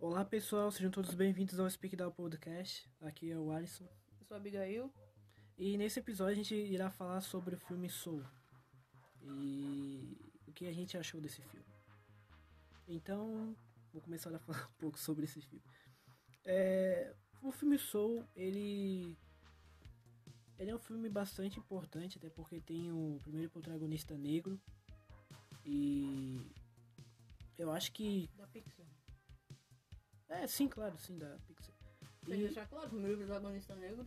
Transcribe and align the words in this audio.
Olá 0.00 0.24
pessoal, 0.24 0.70
sejam 0.70 0.92
todos 0.92 1.12
bem-vindos 1.12 1.58
ao 1.58 1.68
Speak 1.68 1.96
Down 1.96 2.12
Podcast. 2.12 2.88
Aqui 3.00 3.32
é 3.32 3.36
o 3.36 3.50
Alisson. 3.50 3.82
Eu 4.20 4.26
sou 4.26 4.36
a 4.36 4.38
Abigail. 4.38 4.92
E 5.56 5.76
nesse 5.76 5.98
episódio 5.98 6.34
a 6.34 6.36
gente 6.36 6.54
irá 6.54 6.88
falar 6.88 7.20
sobre 7.20 7.56
o 7.56 7.58
filme 7.58 7.90
Soul. 7.90 8.22
E 9.20 10.16
o 10.46 10.52
que 10.52 10.68
a 10.68 10.72
gente 10.72 10.96
achou 10.96 11.20
desse 11.20 11.42
filme. 11.42 11.66
Então, 12.86 13.56
vou 13.92 14.00
começar 14.00 14.32
a 14.32 14.38
falar 14.38 14.68
um 14.70 14.78
pouco 14.78 14.96
sobre 15.00 15.24
esse 15.24 15.42
filme. 15.42 15.64
É, 16.44 17.12
o 17.42 17.50
filme 17.50 17.76
Soul, 17.76 18.24
ele 18.36 19.18
ele 20.60 20.70
é 20.70 20.74
um 20.76 20.78
filme 20.78 21.08
bastante 21.08 21.58
importante, 21.58 22.18
até 22.18 22.30
porque 22.30 22.60
tem 22.60 22.92
o 22.92 23.18
primeiro 23.24 23.50
protagonista 23.50 24.16
negro. 24.16 24.60
E 25.64 26.40
eu 27.58 27.72
acho 27.72 27.90
que 27.90 28.30
Da 28.36 28.46
Pixar. 28.46 28.86
É, 30.28 30.46
sim, 30.46 30.68
claro, 30.68 30.96
sim, 30.98 31.18
da 31.18 31.36
Pixar. 31.46 31.74
Tem 32.26 32.36
que 32.38 32.44
deixar 32.44 32.66
claro, 32.68 32.86
o 32.86 32.90
primeiro 32.90 33.16
protagonista 33.18 33.74
negro. 33.76 34.06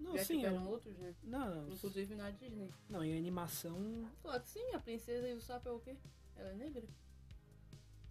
Não, 0.00 0.16
já 0.16 0.24
sim, 0.24 0.36
tiveram 0.36 0.64
eu- 0.64 0.70
outros, 0.70 0.96
né? 0.98 1.14
não, 1.22 1.68
Inclusive 1.72 2.14
na 2.14 2.30
Disney. 2.30 2.70
não, 2.88 3.02
em 3.04 3.16
animação 3.16 4.08
Claro 4.22 4.42
que 4.42 4.50
sim, 4.50 4.74
a 4.74 4.78
princesa 4.80 5.28
e 5.28 5.34
o 5.34 5.40
sapo 5.40 5.68
é 5.68 5.72
o 5.72 5.78
quê? 5.80 5.96
Ela 6.36 6.50
é 6.50 6.54
negra? 6.54 6.82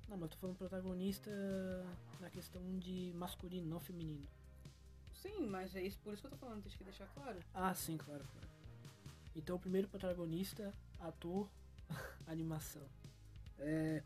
Não, 0.08 0.18
mas 0.18 0.22
eu 0.24 0.30
tô 0.30 0.38
falando 0.38 0.58
protagonista 0.58 1.32
na 2.20 2.30
questão 2.30 2.62
de 2.80 3.12
masculino, 3.16 3.68
não 3.68 3.80
feminino. 3.80 4.26
Sim, 5.14 5.48
mas 5.48 5.76
é 5.76 5.82
isso, 5.84 6.00
por 6.00 6.14
isso 6.14 6.22
que 6.22 6.28
eu 6.28 6.32
tô 6.32 6.38
falando, 6.38 6.64
tem 6.64 6.72
que 6.72 6.84
deixar 6.84 7.08
claro. 7.08 7.40
Ah, 7.54 7.74
sim, 7.74 7.98
claro, 7.98 8.24
claro. 8.32 8.48
Então, 9.36 9.56
o 9.56 9.60
primeiro 9.60 9.88
protagonista, 9.88 10.74
ator, 11.00 11.50
animação. 12.28 12.84
É... 13.60 14.04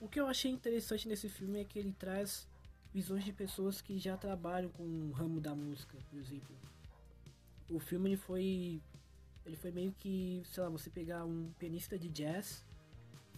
O 0.00 0.08
que 0.08 0.20
eu 0.20 0.26
achei 0.26 0.50
interessante 0.50 1.08
nesse 1.08 1.28
filme 1.28 1.60
é 1.60 1.64
que 1.64 1.78
ele 1.78 1.92
traz 1.92 2.46
visões 2.92 3.24
de 3.24 3.32
pessoas 3.32 3.80
que 3.80 3.98
já 3.98 4.16
trabalham 4.16 4.70
com 4.70 4.82
o 4.82 5.10
ramo 5.10 5.40
da 5.40 5.54
música, 5.54 5.98
por 6.08 6.18
exemplo. 6.18 6.56
O 7.68 7.78
filme 7.78 8.10
ele 8.10 8.16
foi 8.16 8.80
ele 9.48 9.56
foi 9.56 9.70
meio 9.72 9.92
que, 9.92 10.42
sei 10.44 10.62
lá, 10.62 10.68
você 10.68 10.90
pegar 10.90 11.24
um 11.24 11.50
pianista 11.58 11.98
de 11.98 12.10
jazz 12.10 12.64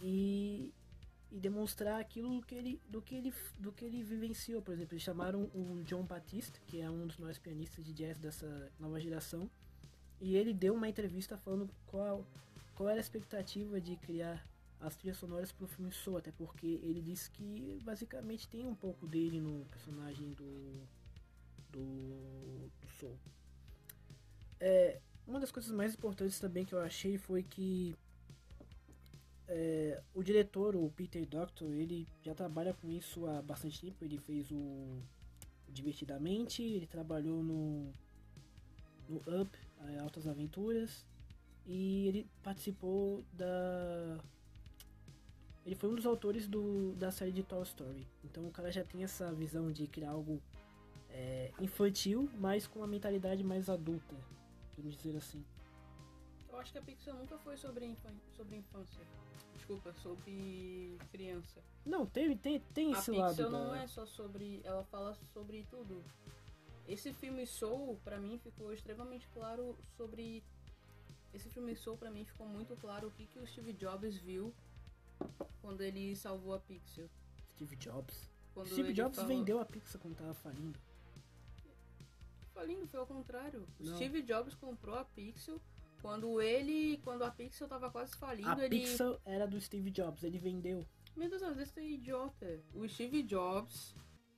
e, 0.01 0.73
e 1.31 1.39
demonstrar 1.39 2.01
aquilo 2.01 2.41
que 2.41 2.53
ele, 2.53 2.81
do, 2.89 3.01
que 3.01 3.15
ele, 3.15 3.33
do 3.57 3.71
que 3.71 3.85
ele 3.85 4.03
vivenciou. 4.03 4.61
Por 4.61 4.73
exemplo, 4.73 4.93
eles 4.93 5.03
chamaram 5.03 5.49
o 5.53 5.81
John 5.85 6.03
Batiste, 6.03 6.59
que 6.67 6.81
é 6.81 6.89
um 6.89 7.07
dos 7.07 7.15
maiores 7.15 7.39
pianistas 7.39 7.85
de 7.85 7.93
jazz 7.93 8.17
dessa 8.17 8.69
nova 8.77 8.99
geração, 8.99 9.49
e 10.19 10.35
ele 10.35 10.53
deu 10.53 10.73
uma 10.73 10.89
entrevista 10.89 11.37
falando 11.37 11.69
qual, 11.87 12.27
qual 12.75 12.89
era 12.89 12.99
a 12.99 13.01
expectativa 13.01 13.79
de 13.79 13.95
criar 13.95 14.45
as 14.81 14.95
trilhas 14.95 15.17
sonoras 15.17 15.51
para 15.51 15.65
o 15.65 15.67
filme 15.67 15.91
Soul, 15.91 16.17
até 16.17 16.31
porque 16.31 16.79
ele 16.83 17.01
disse 17.01 17.29
que 17.31 17.79
basicamente 17.83 18.47
tem 18.47 18.65
um 18.65 18.75
pouco 18.75 19.07
dele 19.07 19.39
no 19.39 19.65
personagem 19.65 20.31
do, 20.31 20.87
do, 21.69 22.69
do 22.81 22.87
Soul. 22.99 23.17
É, 24.59 24.99
uma 25.25 25.39
das 25.39 25.51
coisas 25.51 25.71
mais 25.71 25.93
importantes 25.93 26.39
também 26.39 26.65
que 26.65 26.73
eu 26.73 26.81
achei 26.81 27.17
foi 27.17 27.43
que 27.43 27.95
é, 29.47 30.01
o 30.13 30.23
diretor, 30.23 30.75
o 30.77 30.89
Peter 30.91 31.25
Doctor, 31.25 31.73
ele 31.73 32.07
já 32.21 32.33
trabalha 32.33 32.73
com 32.73 32.89
isso 32.89 33.25
há 33.27 33.41
bastante 33.41 33.81
tempo. 33.81 34.03
Ele 34.03 34.17
fez 34.17 34.49
o 34.51 35.01
Divertidamente, 35.67 36.61
ele 36.61 36.85
trabalhou 36.85 37.41
no, 37.41 37.93
no 39.07 39.17
Up, 39.41 39.57
é, 39.87 39.99
Altas 39.99 40.27
Aventuras, 40.27 41.05
e 41.65 42.07
ele 42.07 42.29
participou 42.43 43.23
da. 43.31 44.19
Ele 45.65 45.75
foi 45.75 45.89
um 45.89 45.95
dos 45.95 46.05
autores 46.05 46.47
do, 46.47 46.93
da 46.95 47.11
série 47.11 47.31
de 47.31 47.43
Toy 47.43 47.61
Story. 47.63 48.07
Então 48.23 48.47
o 48.47 48.51
cara 48.51 48.71
já 48.71 48.83
tem 48.83 49.03
essa 49.03 49.31
visão 49.31 49.71
de 49.71 49.85
criar 49.87 50.11
algo 50.11 50.41
é, 51.09 51.51
infantil, 51.59 52.29
mas 52.39 52.65
com 52.65 52.79
uma 52.79 52.87
mentalidade 52.87 53.43
mais 53.43 53.69
adulta, 53.69 54.15
vamos 54.77 54.95
dizer 54.95 55.15
assim. 55.17 55.43
Eu 56.49 56.57
acho 56.59 56.71
que 56.71 56.77
a 56.79 56.81
Pixar 56.81 57.15
nunca 57.15 57.37
foi 57.39 57.57
sobre, 57.57 57.85
infan 57.85 58.13
sobre 58.35 58.57
infância. 58.57 59.01
Desculpa, 59.55 59.93
sobre 59.93 60.97
criança. 61.11 61.61
Não, 61.85 62.05
tem, 62.05 62.35
tem, 62.35 62.59
tem 62.73 62.93
a 62.93 62.97
esse 62.97 63.11
Pixar 63.11 63.27
lado. 63.27 63.49
não 63.49 63.69
da- 63.71 63.83
é 63.83 63.87
só 63.87 64.05
sobre. 64.05 64.61
Ela 64.63 64.83
fala 64.85 65.15
sobre 65.33 65.65
tudo. 65.69 66.03
Esse 66.87 67.13
filme 67.13 67.45
Soul, 67.45 67.97
pra 68.03 68.17
mim, 68.19 68.37
ficou 68.39 68.73
extremamente 68.73 69.27
claro 69.29 69.77
sobre. 69.95 70.43
Esse 71.33 71.49
filme 71.49 71.75
Soul, 71.75 71.97
pra 71.97 72.11
mim, 72.11 72.25
ficou 72.25 72.47
muito 72.47 72.75
claro 72.77 73.07
o 73.07 73.11
que, 73.11 73.25
que 73.27 73.39
o 73.39 73.47
Steve 73.47 73.71
Jobs 73.73 74.17
viu 74.17 74.53
quando 75.61 75.81
ele 75.81 76.15
salvou 76.15 76.53
a 76.53 76.59
Pixar. 76.59 77.07
Steve 77.53 77.75
Jobs. 77.75 78.29
Quando 78.53 78.67
Steve 78.69 78.93
Jobs 78.93 79.15
falou- 79.15 79.29
vendeu 79.29 79.59
a 79.59 79.65
Pixar 79.65 80.01
quando 80.01 80.15
tava 80.15 80.33
falindo. 80.33 80.79
Falindo, 82.53 82.87
foi 82.87 82.99
ao 82.99 83.07
contrário. 83.07 83.67
Não. 83.79 83.95
Steve 83.95 84.21
Jobs 84.21 84.55
comprou 84.55 84.95
a 84.95 85.05
Pixel 85.05 85.59
quando 86.01 86.41
ele. 86.41 86.97
Quando 87.03 87.23
a 87.23 87.31
Pixel 87.31 87.67
tava 87.67 87.89
quase 87.89 88.15
falindo, 88.17 88.49
A 88.49 88.65
ele. 88.65 88.79
Pixar 88.81 89.17
era 89.25 89.47
do 89.47 89.59
Steve 89.59 89.89
Jobs, 89.91 90.23
ele 90.23 90.37
vendeu. 90.37 90.85
Meu 91.15 91.29
Deus, 91.29 91.41
esse 91.57 91.79
é 91.79 91.85
idiota. 91.89 92.61
O 92.73 92.87
Steve 92.87 93.23
Jobs 93.23 93.95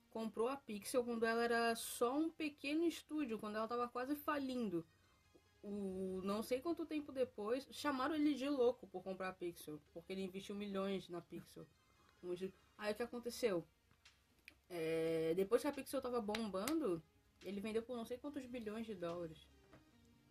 comprou 0.10 0.48
a 0.48 0.56
Pixel 0.58 1.04
quando 1.04 1.26
ela 1.26 1.44
era 1.44 1.76
só 1.76 2.18
um 2.18 2.30
pequeno 2.30 2.84
estúdio, 2.86 3.40
quando 3.40 3.56
ela 3.58 3.68
tava 3.68 3.88
quase 3.88 4.16
falindo. 4.16 4.86
O, 5.64 6.22
não 6.26 6.44
sei 6.44 6.60
quanto 6.60 6.86
tempo 6.86 7.12
depois, 7.14 7.66
chamaram 7.72 8.14
ele 8.16 8.34
de 8.36 8.50
louco 8.50 8.86
por 8.88 9.02
comprar 9.02 9.30
a 9.30 9.34
Pixel, 9.34 9.80
porque 9.94 10.12
ele 10.12 10.22
investiu 10.24 10.54
milhões 10.56 11.08
na 11.08 11.22
Pixel. 11.22 11.66
Aí 12.78 12.92
o 12.92 12.96
que 12.96 13.04
aconteceu? 13.04 13.66
É, 14.70 15.34
depois 15.36 15.62
que 15.62 15.68
a 15.68 15.72
Pixel 15.72 16.02
tava 16.02 16.20
bombando, 16.20 17.02
ele 17.44 17.62
vendeu 17.62 17.82
por 17.82 17.96
não 17.96 18.06
sei 18.06 18.18
quantos 18.18 18.46
bilhões 18.46 18.86
de 18.86 18.94
dólares 18.94 19.48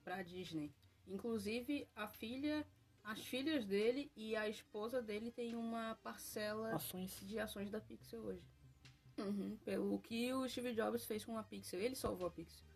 pra 0.04 0.22
Disney. 0.22 0.70
Inclusive, 1.06 1.88
a 1.96 2.06
filha, 2.08 2.66
as 3.02 3.20
filhas 3.20 3.64
dele 3.64 4.12
e 4.14 4.36
a 4.36 4.48
esposa 4.48 5.00
dele 5.00 5.30
tem 5.30 5.54
uma 5.54 5.94
parcela 6.02 6.74
Ações. 6.74 7.18
de 7.20 7.38
ações 7.38 7.70
da 7.70 7.80
Pixel 7.80 8.20
hoje. 8.20 8.42
Uhum, 9.18 9.56
Pelo 9.64 9.98
que 10.00 10.32
o 10.32 10.48
Steve 10.48 10.74
Jobs 10.74 11.04
fez 11.04 11.24
com 11.24 11.36
a 11.38 11.42
Pixel. 11.42 11.80
Ele 11.80 11.94
salvou 11.94 12.26
a 12.26 12.30
Pixel. 12.30 12.66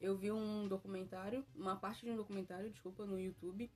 Eu 0.00 0.16
vi 0.16 0.30
um 0.30 0.68
documentário, 0.68 1.44
uma 1.54 1.76
parte 1.76 2.04
de 2.04 2.10
um 2.10 2.16
documentário, 2.16 2.70
desculpa, 2.70 3.04
no 3.04 3.18
YouTube. 3.18 3.70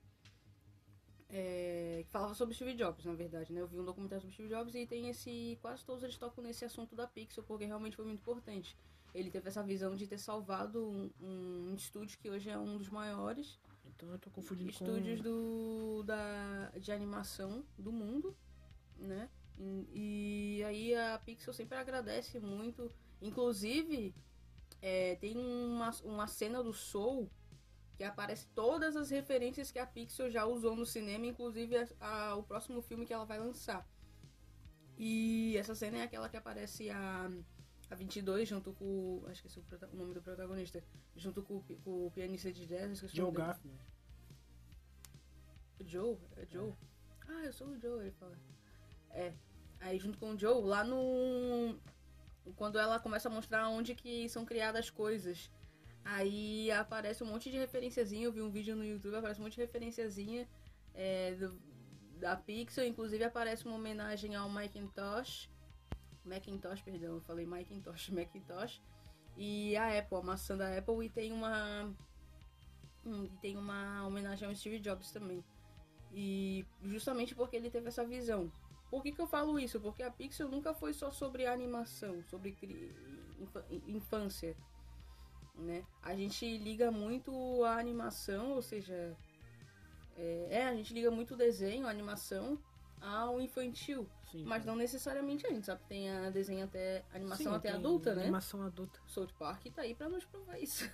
é, 1.29 2.03
que 2.05 2.11
falava 2.11 2.33
sobre 2.35 2.53
Steve 2.53 2.75
Jobs, 2.75 3.05
na 3.05 3.13
verdade, 3.13 3.51
né? 3.51 3.61
Eu 3.61 3.67
vi 3.67 3.79
um 3.79 3.85
documentário 3.85 4.21
sobre 4.21 4.35
Steve 4.35 4.49
Jobs 4.49 4.75
e 4.75 4.85
tem 4.85 5.09
esse. 5.09 5.57
Quase 5.61 5.83
todos 5.83 6.03
eles 6.03 6.17
tocam 6.17 6.43
nesse 6.43 6.63
assunto 6.63 6.95
da 6.95 7.07
Pixel, 7.07 7.43
porque 7.43 7.65
realmente 7.65 7.95
foi 7.95 8.05
muito 8.05 8.19
importante. 8.21 8.77
Ele 9.13 9.29
teve 9.29 9.47
essa 9.47 9.61
visão 9.63 9.95
de 9.95 10.07
ter 10.07 10.17
salvado 10.17 10.83
um, 10.87 11.11
um 11.19 11.75
estúdio 11.75 12.17
que 12.19 12.29
hoje 12.29 12.49
é 12.49 12.57
um 12.57 12.77
dos 12.77 12.89
maiores 12.89 13.59
Então 13.85 14.09
eu 14.11 14.17
tô 14.17 14.29
confundindo 14.31 14.71
estúdios 14.71 15.21
com... 15.21 15.23
do, 15.23 16.03
da, 16.03 16.71
de 16.79 16.91
animação 16.91 17.63
do 17.77 17.91
mundo, 17.91 18.35
né? 18.97 19.29
E, 19.57 20.57
e 20.59 20.63
aí 20.63 20.95
a 20.95 21.19
Pixel 21.23 21.53
sempre 21.53 21.77
agradece 21.77 22.39
muito. 22.39 22.89
Inclusive, 23.21 24.15
é, 24.85 25.15
tem 25.15 25.37
uma, 25.37 25.91
uma 26.03 26.27
cena 26.27 26.61
do 26.61 26.73
Soul 26.73 27.29
que 27.95 28.03
aparece 28.03 28.47
todas 28.53 28.95
as 28.97 29.09
referências 29.09 29.71
que 29.71 29.79
a 29.79 29.85
Pixel 29.85 30.29
já 30.29 30.45
usou 30.45 30.75
no 30.75 30.85
cinema, 30.85 31.25
inclusive 31.25 31.77
a- 31.77 31.87
a- 32.01 32.35
o 32.35 32.43
próximo 32.43 32.81
filme 32.81 33.05
que 33.05 33.13
ela 33.13 33.23
vai 33.25 33.39
lançar. 33.39 33.87
E 34.97 35.55
essa 35.57 35.73
cena 35.73 35.99
é 35.99 36.03
aquela 36.03 36.27
que 36.27 36.35
aparece 36.35 36.89
a, 36.89 37.29
a 37.89 37.95
22 37.95 38.49
junto 38.49 38.73
com. 38.73 39.23
Acho 39.27 39.41
que 39.41 39.47
esse 39.47 39.57
é 39.59 39.61
o, 39.61 39.93
o 39.93 39.95
nome 39.95 40.13
do 40.13 40.21
protagonista. 40.21 40.83
Junto 41.15 41.41
com, 41.43 41.61
com 41.83 42.07
o 42.07 42.11
pianista 42.11 42.51
de 42.51 42.65
jazz. 42.65 42.99
Joe. 43.11 43.31
Gaffney. 43.31 43.73
Joe? 45.85 46.17
É 46.37 46.45
Joe? 46.45 46.73
Ah, 47.27 47.43
eu 47.45 47.53
sou 47.53 47.67
o 47.67 47.79
Joe, 47.79 48.01
ele 48.01 48.11
fala. 48.11 48.37
É. 49.11 49.33
Aí 49.79 49.97
junto 49.99 50.17
com 50.17 50.31
o 50.33 50.37
Joe, 50.37 50.63
lá 50.63 50.83
no. 50.83 51.77
Quando 52.55 52.77
ela 52.77 52.99
começa 52.99 53.29
a 53.29 53.31
mostrar 53.31 53.67
onde 53.69 53.95
que 53.95 54.27
são 54.29 54.45
criadas 54.45 54.89
coisas. 54.89 55.49
Aí 56.05 56.69
aparece 56.71 57.23
um 57.23 57.27
monte 57.27 57.49
de 57.49 57.57
referenciazinha. 57.57 58.25
Eu 58.25 58.31
vi 58.31 58.41
um 58.41 58.49
vídeo 58.51 58.75
no 58.75 58.83
YouTube, 58.83 59.15
aparece 59.15 59.39
um 59.39 59.43
monte 59.43 59.55
de 59.55 59.61
referenciazinha 59.61 60.47
é, 60.93 61.33
do- 61.35 61.57
da 62.19 62.35
Pixel. 62.35 62.85
Inclusive 62.85 63.23
aparece 63.23 63.65
uma 63.65 63.75
homenagem 63.75 64.35
ao 64.35 64.49
Macintosh. 64.49 65.49
Macintosh, 66.25 66.81
perdão, 66.81 67.15
eu 67.15 67.21
falei 67.21 67.45
Macintosh, 67.45 68.09
Macintosh. 68.11 68.81
E 69.37 69.75
a 69.77 69.97
Apple, 69.97 70.17
a 70.17 70.21
maçã 70.21 70.57
da 70.57 70.77
Apple. 70.77 71.05
E 71.05 71.09
tem 71.09 71.31
uma. 71.31 71.93
hum, 73.05 73.25
e 73.25 73.29
tem 73.41 73.57
uma 73.57 74.05
homenagem 74.05 74.47
ao 74.47 74.53
Steve 74.55 74.79
Jobs 74.79 75.11
também. 75.11 75.43
E 76.11 76.65
justamente 76.83 77.33
porque 77.33 77.55
ele 77.55 77.71
teve 77.71 77.87
essa 77.87 78.05
visão. 78.05 78.51
Por 78.93 79.01
que, 79.01 79.11
que 79.11 79.19
eu 79.19 79.25
falo 79.25 79.59
isso? 79.59 79.79
Porque 79.79 80.03
a 80.03 80.11
Pixel 80.11 80.47
nunca 80.47 80.71
foi 80.71 80.93
só 80.93 81.09
sobre 81.09 81.47
animação, 81.47 82.23
sobre 82.29 82.55
infância. 83.87 84.55
Né? 85.55 85.83
A 86.03 86.13
gente 86.15 86.59
liga 86.59 86.91
muito 86.91 87.63
a 87.63 87.79
animação, 87.79 88.51
ou 88.51 88.61
seja, 88.61 89.17
é, 90.15 90.47
é, 90.51 90.67
a 90.67 90.75
gente 90.75 90.93
liga 90.93 91.09
muito 91.09 91.33
o 91.33 91.37
desenho, 91.37 91.87
a 91.87 91.89
animação, 91.89 92.59
ao 93.01 93.41
infantil. 93.41 94.07
Sim. 94.31 94.43
Mas 94.45 94.63
não 94.63 94.75
necessariamente 94.75 95.47
a 95.47 95.49
gente 95.49 95.65
sabe 95.65 95.81
que 95.81 95.87
tem 95.87 96.11
a 96.11 96.29
desenho 96.29 96.63
até 96.63 97.03
animação 97.11 97.51
Sim, 97.51 97.57
até 97.57 97.69
adulta, 97.71 98.13
né? 98.13 98.21
Animação 98.21 98.61
adulta. 98.61 98.99
South 99.07 99.33
Park 99.39 99.65
tá 99.73 99.81
aí 99.81 99.95
pra 99.95 100.07
nos 100.07 100.23
provar 100.23 100.59
isso. 100.59 100.87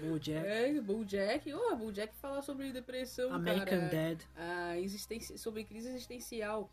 Bojack, 0.00 0.40
É, 0.48 0.80
Bojack, 0.80 1.52
oh, 1.52 1.76
Bojack 1.76 2.16
fala 2.16 2.40
sobre 2.40 2.72
depressão, 2.72 3.34
American 3.34 3.80
cara. 3.80 4.14
Dad. 4.14 4.22
a 4.34 4.78
existência, 4.78 5.36
sobre 5.36 5.62
crise 5.64 5.90
existencial. 5.90 6.70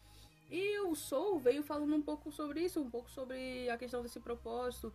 E 0.51 0.79
o 0.81 0.93
Soul 0.93 1.39
veio 1.39 1.63
falando 1.63 1.95
um 1.95 2.01
pouco 2.01 2.29
sobre 2.29 2.61
isso, 2.61 2.81
um 2.81 2.89
pouco 2.89 3.09
sobre 3.09 3.69
a 3.69 3.77
questão 3.77 4.03
desse 4.03 4.19
propósito. 4.19 4.93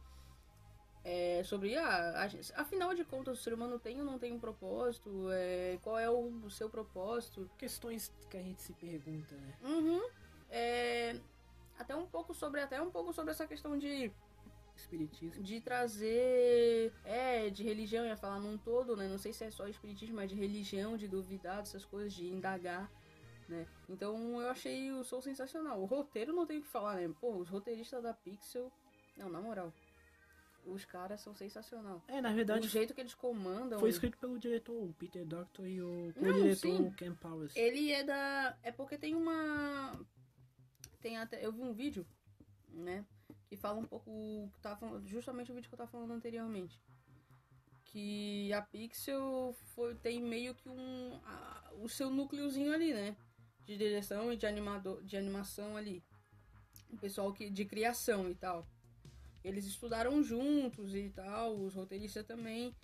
É, 1.03 1.43
sobre, 1.45 1.77
ah, 1.77 2.25
a 2.25 2.61
afinal 2.61 2.93
de 2.93 3.05
contas, 3.05 3.39
o 3.39 3.43
ser 3.43 3.55
humano 3.55 3.79
tem 3.79 3.99
ou 3.99 4.05
não 4.05 4.19
tem 4.19 4.33
um 4.33 4.39
propósito? 4.39 5.31
É, 5.31 5.79
qual 5.83 5.99
é 5.99 6.11
o, 6.11 6.29
o 6.45 6.51
seu 6.51 6.69
propósito? 6.69 7.49
Questões 7.57 8.13
que 8.29 8.37
a 8.37 8.43
gente 8.43 8.61
se 8.61 8.75
pergunta, 8.75 9.35
né? 9.37 9.55
Uhum. 9.63 10.03
É, 10.51 11.19
até 11.79 11.95
um 11.95 12.07
pouco 12.07 12.35
sobre 12.35 12.61
até 12.61 12.81
um 12.81 12.91
pouco 12.91 13.13
sobre 13.13 13.31
essa 13.31 13.47
questão 13.47 13.79
de 13.79 14.13
Espiritismo. 14.77 15.43
de 15.43 15.61
trazer 15.61 16.93
é 17.05 17.49
de 17.49 17.63
religião 17.63 18.05
ia 18.05 18.17
falar 18.17 18.39
num 18.39 18.59
todo 18.59 18.95
né 18.95 19.09
não 19.09 19.17
sei 19.17 19.33
se 19.33 19.43
é 19.43 19.51
só 19.51 19.67
espiritismo 19.67 20.17
mas 20.17 20.29
de 20.29 20.37
religião 20.37 20.99
de 20.99 21.09
duvidar 21.09 21.59
dessas 21.59 21.85
coisas 21.85 22.13
de 22.13 22.27
indagar 22.27 22.91
né 23.49 23.67
então 23.89 24.41
eu 24.41 24.49
achei 24.51 24.91
o 24.93 25.05
Soul 25.05 25.23
sensacional 25.23 25.81
o 25.81 25.85
roteiro 25.85 26.33
não 26.33 26.47
tem 26.47 26.59
o 26.59 26.63
que 26.63 26.69
falar 26.69 26.97
né 26.97 27.13
pô 27.21 27.37
os 27.37 27.49
roteiristas 27.49 28.03
da 28.03 28.13
Pixel 28.13 28.73
não 29.17 29.29
na 29.29 29.41
moral 29.41 29.73
os 30.65 30.85
caras 30.85 31.21
são 31.21 31.33
sensacional 31.33 32.03
É, 32.09 32.21
na 32.21 32.33
o 32.33 32.35
verdade, 32.35 32.67
jeito 32.67 32.93
que 32.93 33.01
eles 33.01 33.15
comandam 33.15 33.79
foi 33.79 33.89
escrito 33.89 34.19
pelo 34.19 34.37
diretor, 34.37 34.75
o 34.83 34.93
Peter 34.95 35.25
Doctor, 35.25 35.65
e 35.67 35.81
o 35.81 36.13
co-diretor, 36.19 36.81
o 36.81 36.93
Ken 36.93 37.15
Powers. 37.15 37.55
Ele 37.55 37.93
é 37.93 38.03
da. 38.03 38.59
É 38.65 38.73
porque 38.73 38.99
tem 38.99 39.15
uma. 39.15 39.93
Tem 41.01 41.19
até. 41.19 41.45
Eu 41.47 41.53
vi 41.53 41.61
um 41.63 41.73
vídeo, 41.73 42.05
né? 42.71 43.07
Que 43.49 43.55
fala 43.57 43.79
um 43.79 43.87
pouco. 43.87 44.51
Tava 44.61 44.75
falando, 44.77 45.07
justamente 45.07 45.53
o 45.53 45.55
vídeo 45.55 45.69
que 45.69 45.75
eu 45.75 45.79
tava 45.79 45.91
falando 45.91 46.11
anteriormente. 46.13 46.77
Que 47.85 48.53
a 48.53 48.61
Pixel 48.61 49.55
foi, 49.75 49.95
tem 49.95 50.21
meio 50.21 50.53
que 50.53 50.69
um. 50.69 51.13
a- 51.25 51.71
o 51.81 51.89
seu 51.89 52.11
núcleozinho 52.11 52.73
ali, 52.73 52.93
né? 52.93 53.17
De 53.67 53.77
direção 53.77 54.33
e 54.33 54.37
de, 54.37 54.47
animador, 54.47 55.03
de 55.05 55.17
animação 55.17 55.77
ali. 55.77 56.03
O 56.91 56.97
pessoal 56.97 57.33
que, 57.33 57.51
de 57.51 57.65
criação 57.65 58.31
e 58.31 58.35
tal. 58.35 58.67
Eles 59.45 59.67
estudaram 59.67 60.23
juntos 60.23 60.95
e 60.95 61.11
tal, 61.11 61.57
os 61.57 61.75
roteiristas 61.75 62.25
também. 62.25 62.75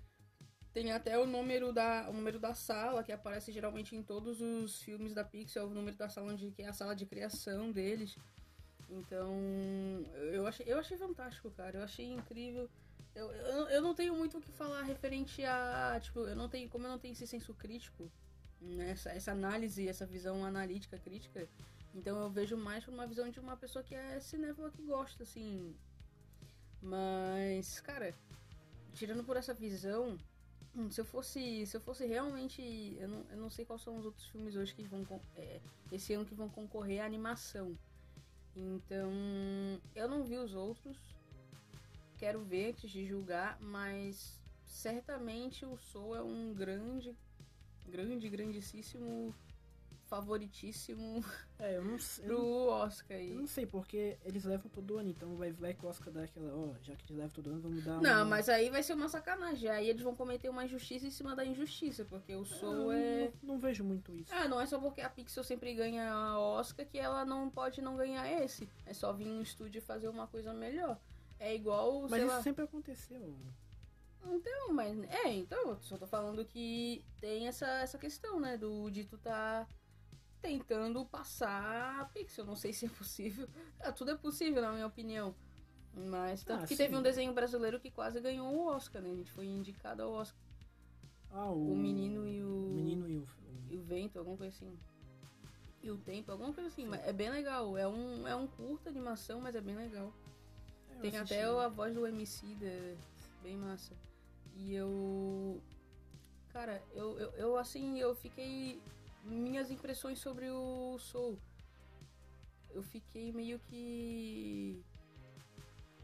Tem 0.73 0.91
até 0.91 1.19
o 1.19 1.27
número 1.27 1.73
da, 1.73 2.09
o 2.09 2.13
número 2.13 2.39
da 2.39 2.55
sala, 2.55 3.03
que 3.03 3.13
aparece 3.13 3.53
geralmente 3.53 3.95
em 3.95 4.03
todos 4.03 4.41
os 4.41 4.81
filmes 4.83 5.13
da 5.13 5.23
Pixar, 5.23 5.65
o 5.65 5.71
número 5.71 5.97
da 5.97 6.09
sala 6.09 6.33
onde, 6.33 6.51
que 6.51 6.63
é 6.63 6.69
a 6.69 6.73
sala 6.73 6.97
de 6.97 7.05
criação 7.05 7.71
deles. 7.71 8.17
Então, 8.89 9.35
eu 10.33 10.47
achei, 10.47 10.67
eu 10.69 10.79
achei 10.79 10.97
fantástico, 10.97 11.51
cara. 11.51 11.79
Eu 11.79 11.85
achei 11.85 12.07
incrível. 12.07 12.69
Eu, 13.15 13.31
eu, 13.33 13.69
eu 13.69 13.83
não 13.83 13.95
tenho 13.95 14.15
muito 14.15 14.39
o 14.39 14.41
que 14.41 14.53
falar 14.53 14.83
referente 14.83 15.45
a. 15.45 15.99
Tipo, 16.01 16.21
eu 16.21 16.37
não 16.37 16.49
tenho. 16.49 16.69
Como 16.69 16.87
eu 16.87 16.91
não 16.91 16.99
tenho 16.99 17.13
esse 17.13 17.27
senso 17.27 17.55
crítico, 17.55 18.11
essa, 18.81 19.11
essa 19.11 19.33
análise, 19.33 19.89
essa 19.89 20.07
visão 20.07 20.45
analítica, 20.45 20.99
crítica, 20.99 21.49
então 21.95 22.19
eu 22.21 22.31
vejo 22.31 22.57
mais 22.57 22.87
uma 22.89 23.07
visão 23.07 23.29
de 23.31 23.39
uma 23.39 23.57
pessoa 23.57 23.85
que 23.85 23.95
é 23.95 24.19
cinéfila 24.21 24.71
que 24.71 24.83
gosta, 24.83 25.23
assim. 25.23 25.75
Mas, 26.81 27.81
cara, 27.81 28.15
tirando 28.95 29.23
por 29.25 29.37
essa 29.37 29.53
visão, 29.53 30.17
hum, 30.75 30.91
se 30.91 31.01
eu 31.01 31.05
fosse. 31.05 31.67
Se 31.67 31.77
eu 31.77 31.81
fosse 31.81 32.07
realmente. 32.07 32.97
Eu 32.99 33.09
não, 33.09 33.27
eu 33.31 33.37
não 33.37 33.51
sei 33.51 33.65
quais 33.65 33.83
são 33.83 33.99
os 33.99 34.07
outros 34.07 34.27
filmes 34.29 34.57
hoje 34.57 34.75
que 34.75 34.83
vão. 34.83 35.05
é, 35.37 35.61
esse 35.91 36.15
ano 36.15 36.25
que 36.25 36.35
vão 36.35 36.49
concorrer 36.49 37.03
à 37.03 37.07
animação. 37.07 37.77
Então, 38.57 39.11
eu 39.95 40.09
não 40.09 40.25
vi 40.25 40.37
os 40.39 40.55
outros. 40.55 40.97
Quero 42.17 42.43
ver 42.45 42.71
antes 42.71 42.91
de 42.91 43.05
julgar, 43.05 43.59
mas 43.61 44.41
certamente 44.65 45.67
o 45.67 45.77
Soul 45.77 46.17
é 46.17 46.23
um 46.23 46.55
grande, 46.55 47.17
grande, 47.89 48.29
grandíssimo, 48.29 49.35
favoritíssimo 50.09 51.25
É, 51.59 51.77
eu 51.79 51.85
não, 51.85 51.99
sei- 51.99 52.25
eu 52.25 52.29
pro 52.37 52.39
não, 52.45 52.67
Oscar 52.69 53.17
eu 53.17 53.23
aí. 53.23 53.35
não 53.35 53.47
sei, 53.47 53.65
porque 53.67 54.19
eles 54.25 54.45
levam 54.45 54.69
todo 54.71 54.99
ano, 54.99 55.09
então 55.09 55.37
vai, 55.37 55.53
vai 55.53 55.73
que 55.75 55.85
o 55.87 55.89
Oscar 55.89 56.13
dá 56.13 56.25
aquela, 56.25 56.55
ó, 56.55 56.75
já 56.83 56.95
que 56.97 57.05
eles 57.07 57.17
levam 57.17 57.31
todo 57.33 57.51
ano, 57.51 57.61
vamos 57.61 57.85
dar 57.85 58.01
Não, 58.01 58.11
uma- 58.17 58.25
mas 58.25 58.49
aí 58.49 58.69
vai 58.69 58.83
ser 58.83 58.93
uma 58.95 59.09
sacanagem. 59.09 59.71
Aí 59.71 59.89
eles 59.89 60.03
vão 60.03 60.15
cometer 60.15 60.49
uma 60.49 60.65
injustiça 60.65 61.07
em 61.07 61.11
cima 61.11 61.35
da 61.37 61.45
injustiça, 61.47 62.05
porque 62.05 62.35
o 62.35 62.41
Eu 62.41 62.45
Soul 62.45 62.93
é. 62.93 63.33
não, 63.43 63.55
não 63.55 63.59
vejo 63.59 63.85
muito 63.85 64.15
isso. 64.15 64.33
Ah, 64.35 64.47
não 64.49 64.61
é 64.61 64.67
só 64.67 64.79
porque 64.79 65.01
a 65.01 65.09
Pixel 65.09 65.45
sempre 65.45 65.73
ganha 65.75 66.13
a 66.13 66.39
Oscar 66.39 66.85
que 66.87 66.99
ela 66.99 67.25
não 67.25 67.49
pode 67.49 67.81
não 67.81 67.97
ganhar 67.97 68.31
esse. 68.43 68.69
É 68.85 68.93
só 68.93 69.13
vir 69.13 69.29
um 69.29 69.41
estúdio 69.41 69.79
e 69.79 69.83
fazer 69.83 70.09
uma 70.09 70.27
coisa 70.27 70.53
melhor. 70.53 70.99
É 71.39 71.55
igual, 71.55 72.03
mas 72.09 72.23
isso 72.23 72.31
lá. 72.31 72.43
sempre 72.43 72.65
aconteceu. 72.65 73.35
Então, 74.25 74.73
mas. 74.73 74.99
É, 75.11 75.33
então, 75.33 75.71
eu 75.71 75.79
só 75.83 75.97
tô 75.99 76.07
falando 76.07 76.45
que 76.45 77.05
tem 77.21 77.49
essa, 77.49 77.67
essa 77.67 77.99
questão, 77.99 78.39
né? 78.41 78.57
Do 78.57 78.91
de 78.91 79.05
tu 79.05 79.19
tá 79.19 79.67
tentando 80.41 81.05
passar 81.07 82.11
Pixel. 82.13 82.45
Não 82.45 82.57
sei 82.57 82.73
se 82.73 82.87
é 82.87 82.89
possível. 82.89 83.49
Ah, 83.81 83.93
tudo 83.93 84.13
é 84.13 84.17
possível, 84.17 84.63
na 84.63 84.73
minha 84.73 84.87
opinião. 84.87 85.35
Mas 85.95 86.43
tanto 86.43 86.65
Ah, 86.65 86.67
que 86.67 86.77
teve 86.77 86.95
sim. 86.95 86.99
um 87.01 87.03
desenho 87.03 87.33
brasileiro 87.35 87.79
que 87.79 87.91
quase 87.91 88.21
ganhou 88.21 88.49
o 88.55 88.67
Oscar, 88.67 89.03
né? 89.03 89.11
A 89.11 89.15
gente 89.15 89.31
foi 89.33 89.45
indicado 89.47 90.03
ao 90.03 90.13
Oscar. 90.13 90.41
Ah, 91.31 91.51
o, 91.51 91.73
O 91.73 91.77
menino 91.77 92.27
e 92.27 92.43
o. 92.43 92.49
o 92.49 92.73
menino 92.75 93.09
e 93.09 93.19
o, 93.19 93.27
e 93.71 93.77
o 93.77 93.83
vento, 93.83 94.19
alguma 94.19 94.37
coisa 94.37 94.55
assim. 94.55 94.79
E 95.83 95.91
o 95.91 95.99
tempo, 95.99 96.31
alguma 96.31 96.53
coisa 96.53 96.69
assim. 96.69 96.87
Mas 96.87 97.05
é 97.07 97.13
bem 97.13 97.29
legal. 97.31 97.77
É 97.77 97.87
um, 97.89 98.27
é 98.27 98.35
um 98.37 98.47
curta 98.47 98.89
animação, 98.89 99.41
mas 99.41 99.55
é 99.55 99.61
bem 99.61 99.75
legal. 99.77 100.13
É, 100.91 100.95
eu 100.97 101.01
Tem 101.01 101.17
assisti. 101.17 101.35
até 101.35 101.45
a 101.45 101.69
voz 101.69 101.93
do 101.95 102.07
MC, 102.07 102.57
bem 103.43 103.57
massa. 103.57 103.95
E 104.57 104.75
eu. 104.75 105.61
Cara, 106.53 106.83
eu, 106.93 107.19
eu, 107.19 107.31
eu 107.33 107.57
assim, 107.57 107.99
eu 107.99 108.15
fiquei. 108.15 108.81
Minhas 109.25 109.71
impressões 109.71 110.19
sobre 110.19 110.51
o 110.51 110.99
Soul. 110.99 111.39
Eu 112.71 112.83
fiquei 112.83 113.33
meio 113.33 113.59
que. 113.61 114.83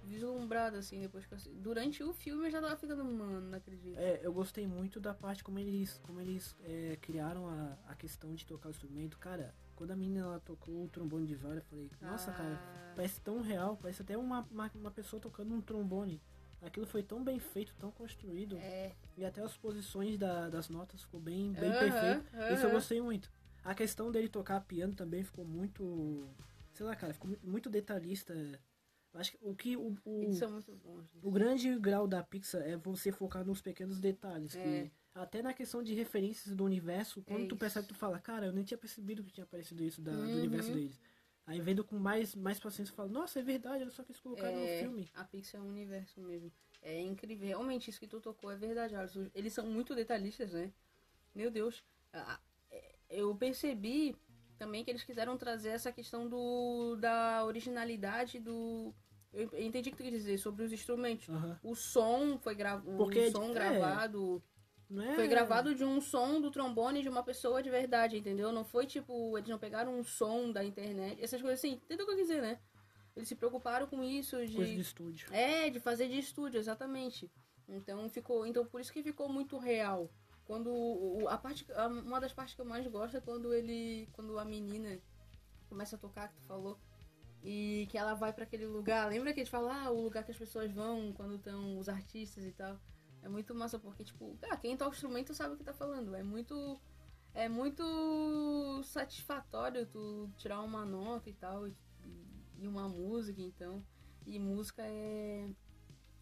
vislumbrada, 0.04 0.78
assim, 0.78 1.00
depois 1.00 1.26
que 1.26 1.34
eu 1.34 1.36
assisti. 1.36 1.58
Durante 1.58 2.02
o 2.02 2.12
filme 2.12 2.46
eu 2.46 2.50
já 2.50 2.60
tava 2.60 2.76
ficando, 2.76 3.04
mano, 3.04 3.40
não 3.40 3.58
acredito. 3.58 3.98
É, 3.98 4.20
eu 4.22 4.32
gostei 4.32 4.66
muito 4.66 5.00
da 5.00 5.12
parte 5.12 5.42
como 5.44 5.58
eles, 5.58 5.98
como 6.04 6.20
eles 6.20 6.56
é, 6.62 6.96
criaram 7.00 7.48
a, 7.48 7.76
a 7.88 7.94
questão 7.94 8.34
de 8.34 8.46
tocar 8.46 8.68
o 8.68 8.70
instrumento. 8.70 9.18
Cara, 9.18 9.54
quando 9.74 9.90
a 9.90 9.96
menina 9.96 10.20
ela 10.20 10.40
tocou 10.40 10.84
o 10.84 10.88
trombone 10.88 11.26
de 11.26 11.34
vara, 11.34 11.56
eu 11.56 11.62
falei, 11.62 11.90
nossa, 12.00 12.32
cara, 12.32 12.60
Ah, 12.62 12.92
parece 12.94 13.20
tão 13.20 13.40
real, 13.40 13.76
parece 13.76 14.02
até 14.02 14.16
uma, 14.16 14.46
uma, 14.50 14.70
uma 14.74 14.90
pessoa 14.90 15.20
tocando 15.20 15.54
um 15.54 15.60
trombone. 15.60 16.20
Aquilo 16.60 16.86
foi 16.86 17.02
tão 17.02 17.22
bem 17.22 17.38
feito, 17.38 17.74
tão 17.78 17.90
construído. 17.90 18.56
É. 18.58 18.92
E 19.16 19.24
até 19.24 19.40
as 19.42 19.56
posições 19.56 20.18
da- 20.18 20.48
das 20.48 20.68
notas 20.68 21.02
ficou 21.02 21.20
bem, 21.20 21.52
bem 21.52 21.70
perfeito. 21.70 22.24
Isso 22.54 22.66
eu 22.66 22.70
gostei 22.70 23.00
muito. 23.00 23.30
A 23.64 23.74
questão 23.74 24.10
dele 24.10 24.28
tocar 24.28 24.60
piano 24.62 24.94
também 24.94 25.22
ficou 25.22 25.44
muito. 25.44 26.28
Sei 26.72 26.84
lá, 26.86 26.94
cara, 26.96 27.12
ficou 27.12 27.30
muito, 27.42 27.68
detalhista. 27.70 28.34
Acho 29.14 29.32
que 29.32 29.38
o 29.40 29.54
que 29.54 29.76
o, 29.76 29.96
o, 30.04 30.22
Eles 30.22 30.36
são 30.36 30.50
muito 30.50 30.74
bons. 30.76 31.04
o 31.22 31.30
grande 31.30 31.76
grau 31.78 32.06
da 32.06 32.22
Pixar 32.22 32.62
é 32.62 32.76
você 32.76 33.10
focar 33.10 33.44
nos 33.44 33.60
pequenos 33.60 33.98
detalhes. 33.98 34.54
É. 34.54 34.62
Que 34.84 34.92
até 35.14 35.42
na 35.42 35.52
questão 35.52 35.82
de 35.82 35.94
referências 35.94 36.54
do 36.54 36.64
universo, 36.64 37.22
quando 37.22 37.44
É 37.44 37.48
tu 37.48 37.56
percebe, 37.56 37.88
tu 37.88 37.94
fala, 37.94 38.18
cara, 38.20 38.46
eu 38.46 38.52
nem 38.52 38.62
tinha 38.64 38.78
percebido 38.78 39.24
que 39.24 39.32
tinha 39.32 39.44
aparecido 39.44 39.82
isso 39.82 40.00
da- 40.00 40.12
do 40.12 40.18
Uhum. 40.18 40.36
universo 40.38 40.72
deles. 40.72 41.00
Aí 41.48 41.60
vendo 41.62 41.82
com 41.82 41.98
mais, 41.98 42.34
mais 42.34 42.60
paciência, 42.60 42.92
tu 42.92 42.96
fala, 42.96 43.08
nossa, 43.08 43.40
é 43.40 43.42
verdade, 43.42 43.82
olha 43.82 43.90
só 43.90 44.02
que 44.04 44.10
eles 44.10 44.20
colocaram 44.20 44.52
É, 44.58 44.60
no 44.60 44.80
filme. 44.80 45.10
A 45.14 45.24
Pixar 45.24 45.60
é 45.62 45.64
um 45.64 45.68
universo 45.68 46.20
mesmo. 46.20 46.52
É 46.82 47.00
incrível. 47.00 47.48
Realmente, 47.48 47.88
isso 47.88 47.98
que 47.98 48.06
tu 48.06 48.20
tocou 48.20 48.50
é 48.50 48.56
verdade, 48.56 48.94
Alisson. 48.94 49.30
Eles 49.34 49.54
são 49.54 49.66
muito 49.66 49.94
detalhistas, 49.94 50.52
né? 50.52 50.70
Meu 51.34 51.50
Deus. 51.50 51.82
É, 52.12 52.94
Eu 53.08 53.34
percebi 53.34 54.14
também 54.58 54.84
que 54.84 54.90
eles 54.90 55.04
quiseram 55.04 55.38
trazer 55.38 55.70
essa 55.70 55.90
questão 55.90 56.28
do 56.28 56.96
da 56.96 57.44
originalidade 57.46 58.38
do. 58.38 58.94
Eu 59.32 59.48
eu 59.52 59.62
entendi 59.62 59.88
o 59.88 59.92
que 59.92 59.98
tu 59.98 60.04
quer 60.04 60.10
dizer 60.10 60.36
sobre 60.38 60.64
os 60.64 60.72
instrumentos. 60.72 61.30
Aham. 61.30 61.58
O 61.62 61.74
som 61.74 62.38
foi 62.38 62.54
gravado. 62.54 62.90
O 63.02 63.30
som 63.30 63.50
é, 63.50 63.54
gravado. 63.54 64.42
É... 64.90 65.14
Foi 65.14 65.28
gravado 65.28 65.74
de 65.74 65.84
um 65.84 66.00
som 66.00 66.40
do 66.40 66.50
trombone 66.50 67.02
de 67.02 67.08
uma 67.08 67.22
pessoa 67.22 67.62
de 67.62 67.68
verdade, 67.70 68.16
entendeu? 68.16 68.50
Não 68.52 68.64
foi 68.64 68.86
tipo, 68.86 69.36
eles 69.36 69.48
não 69.48 69.58
pegaram 69.58 69.98
um 69.98 70.02
som 70.04 70.50
da 70.50 70.64
internet, 70.64 71.22
essas 71.22 71.40
coisas 71.42 71.58
assim. 71.58 71.72
Entendeu 71.74 72.04
o 72.04 72.08
que 72.08 72.14
eu 72.14 72.18
dizer, 72.22 72.40
né? 72.40 72.58
Eles 73.14 73.28
se 73.28 73.34
preocuparam 73.34 73.86
com 73.86 74.02
isso 74.02 74.36
de. 74.46 74.54
Coisa 74.54 74.74
de 74.74 74.80
estúdio. 74.80 75.28
É, 75.34 75.68
de 75.70 75.80
fazer 75.80 76.08
de 76.08 76.18
estúdio, 76.18 76.58
exatamente. 76.58 77.30
Então 77.68 78.08
ficou, 78.08 78.46
então 78.46 78.64
por 78.64 78.80
isso 78.80 78.92
que 78.92 79.02
ficou 79.02 79.28
muito 79.28 79.58
real. 79.58 80.10
Quando 80.46 80.70
o- 80.72 81.28
a 81.28 81.36
parte, 81.36 81.66
a- 81.72 81.88
uma 81.88 82.18
das 82.20 82.32
partes 82.32 82.54
que 82.54 82.60
eu 82.60 82.64
mais 82.64 82.86
gosto 82.86 83.16
é 83.16 83.20
quando 83.20 83.52
ele, 83.52 84.08
quando 84.12 84.38
a 84.38 84.44
menina 84.44 84.98
começa 85.68 85.96
a 85.96 85.98
tocar 85.98 86.28
que 86.28 86.36
tu 86.36 86.42
falou 86.46 86.78
e 87.42 87.86
que 87.90 87.98
ela 87.98 88.14
vai 88.14 88.32
pra 88.32 88.44
aquele 88.44 88.64
lugar. 88.66 89.08
Lembra 89.10 89.34
que 89.34 89.40
a 89.40 89.44
gente 89.44 89.50
fala, 89.50 89.82
ah, 89.84 89.90
o 89.90 90.00
lugar 90.00 90.24
que 90.24 90.30
as 90.30 90.38
pessoas 90.38 90.70
vão 90.72 91.12
quando 91.12 91.34
estão 91.34 91.78
os 91.78 91.88
artistas 91.90 92.44
e 92.44 92.52
tal. 92.52 92.78
É 93.22 93.28
muito 93.28 93.54
massa 93.54 93.78
porque 93.78 94.04
tipo, 94.04 94.38
ah, 94.50 94.56
quem 94.56 94.76
toca 94.76 94.90
o 94.90 94.94
instrumento 94.94 95.34
sabe 95.34 95.54
o 95.54 95.56
que 95.56 95.64
tá 95.64 95.72
falando. 95.72 96.14
É 96.14 96.22
muito 96.22 96.80
é 97.34 97.48
muito 97.48 98.82
satisfatório 98.84 99.86
tu 99.86 100.28
tirar 100.36 100.60
uma 100.62 100.84
nota 100.84 101.30
e 101.30 101.32
tal, 101.32 101.68
e, 101.68 101.74
e 102.58 102.66
uma 102.66 102.88
música, 102.88 103.40
então. 103.40 103.84
E 104.26 104.38
música 104.38 104.82
é. 104.84 105.48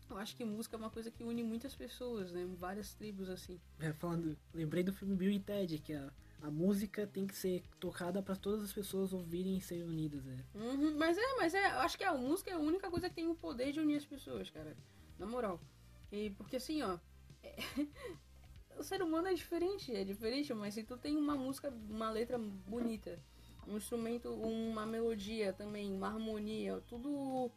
Eu 0.09 0.19
acho 0.19 0.37
que 0.37 0.45
música 0.45 0.76
é 0.76 0.79
uma 0.79 0.91
coisa 0.91 1.11
que 1.11 1.25
une 1.25 1.43
muitas 1.43 1.75
pessoas, 1.75 2.31
né? 2.31 2.47
Várias 2.59 2.95
tribos, 2.95 3.29
assim. 3.29 3.59
É, 3.81 3.93
falando, 3.95 4.37
lembrei 4.53 4.85
do 4.85 4.93
filme 4.93 5.17
Bill 5.17 5.33
e 5.33 5.41
Ted, 5.41 5.79
que 5.79 5.95
a, 5.95 6.12
a 6.43 6.50
música 6.50 7.07
tem 7.07 7.26
que 7.26 7.35
ser 7.35 7.65
tocada 7.81 8.23
para 8.23 8.37
todas 8.37 8.62
as 8.62 8.73
pessoas 8.73 9.12
ouvirem 9.12 9.57
e 9.57 9.61
serem 9.61 9.85
unidas, 9.85 10.25
é. 10.26 10.45
Uhum, 10.55 10.97
mas 10.97 11.17
é, 11.17 11.37
mas 11.38 11.55
é, 11.55 11.67
eu 11.67 11.81
acho 11.81 11.97
que 11.97 12.05
a 12.05 12.15
música 12.15 12.50
é 12.50 12.55
a 12.55 12.59
única 12.59 12.91
coisa 12.91 13.09
que 13.09 13.17
tem 13.17 13.26
o 13.26 13.35
poder 13.35 13.73
de 13.73 13.81
unir 13.81 13.97
as 13.97 14.05
pessoas, 14.05 14.50
cara. 14.50 14.76
Na 15.19 15.26
moral. 15.26 15.59
E 16.16 16.30
porque 16.30 16.56
assim, 16.56 16.82
ó. 16.82 16.99
é- 17.42 17.56
o 18.78 18.82
ser 18.82 19.02
humano 19.02 19.28
é 19.28 19.35
diferente, 19.35 19.94
é 19.94 20.04
diferente, 20.04 20.52
mas 20.54 20.75
se 20.75 20.82
tu 20.82 20.96
tem 20.96 21.16
uma 21.16 21.35
música, 21.35 21.73
uma 21.90 22.11
letra 22.11 22.38
bonita, 22.38 23.18
um 23.66 23.76
instrumento, 23.76 24.30
uma 24.32 24.87
melodia 24.87 25.52
também, 25.52 25.92
uma 25.92 26.08
harmonia, 26.08 26.82
tudo. 26.88 27.50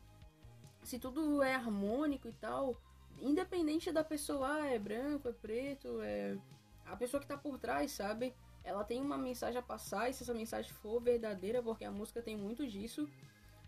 Se 0.84 0.98
tudo 0.98 1.42
é 1.44 1.56
harmônico 1.56 2.28
e 2.28 2.34
tal, 2.34 2.82
independente 3.22 3.92
da 3.92 4.04
pessoa, 4.04 4.62
ah, 4.62 4.68
é 4.68 4.80
branco, 4.80 5.28
é 5.28 5.34
preto, 5.34 6.02
é. 6.02 6.38
A 6.86 6.96
pessoa 6.96 7.22
que 7.22 7.28
tá 7.28 7.38
por 7.38 7.60
trás, 7.60 7.92
sabe? 7.92 8.34
Ela 8.64 8.84
tem 8.84 9.02
uma 9.02 9.18
mensagem 9.18 9.60
a 9.60 9.62
passar, 9.62 10.10
e 10.10 10.14
se 10.14 10.24
essa 10.24 10.34
mensagem 10.34 10.72
for 10.74 11.00
verdadeira, 11.02 11.62
porque 11.62 11.86
a 11.86 11.92
música 11.92 12.22
tem 12.22 12.36
muito 12.36 12.68
disso. 12.68 13.08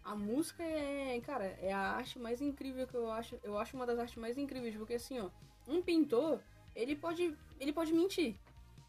A 0.04 0.16
música 0.16 0.64
é, 0.64 1.20
cara, 1.22 1.46
é 1.62 1.72
a 1.72 1.92
arte 1.92 2.18
mais 2.18 2.42
incrível 2.42 2.88
que 2.88 2.96
eu 2.96 3.12
acho. 3.12 3.40
Eu 3.44 3.58
acho 3.58 3.76
uma 3.76 3.86
das 3.86 4.00
artes 4.00 4.16
mais 4.16 4.38
incríveis, 4.38 4.76
porque 4.76 4.96
assim, 4.96 5.20
ó, 5.20 5.30
um 5.68 5.82
pintor, 5.82 6.42
ele 6.76 6.96
pode, 6.96 7.38
ele 7.60 7.72
pode 7.72 7.94
mentir. 7.94 8.36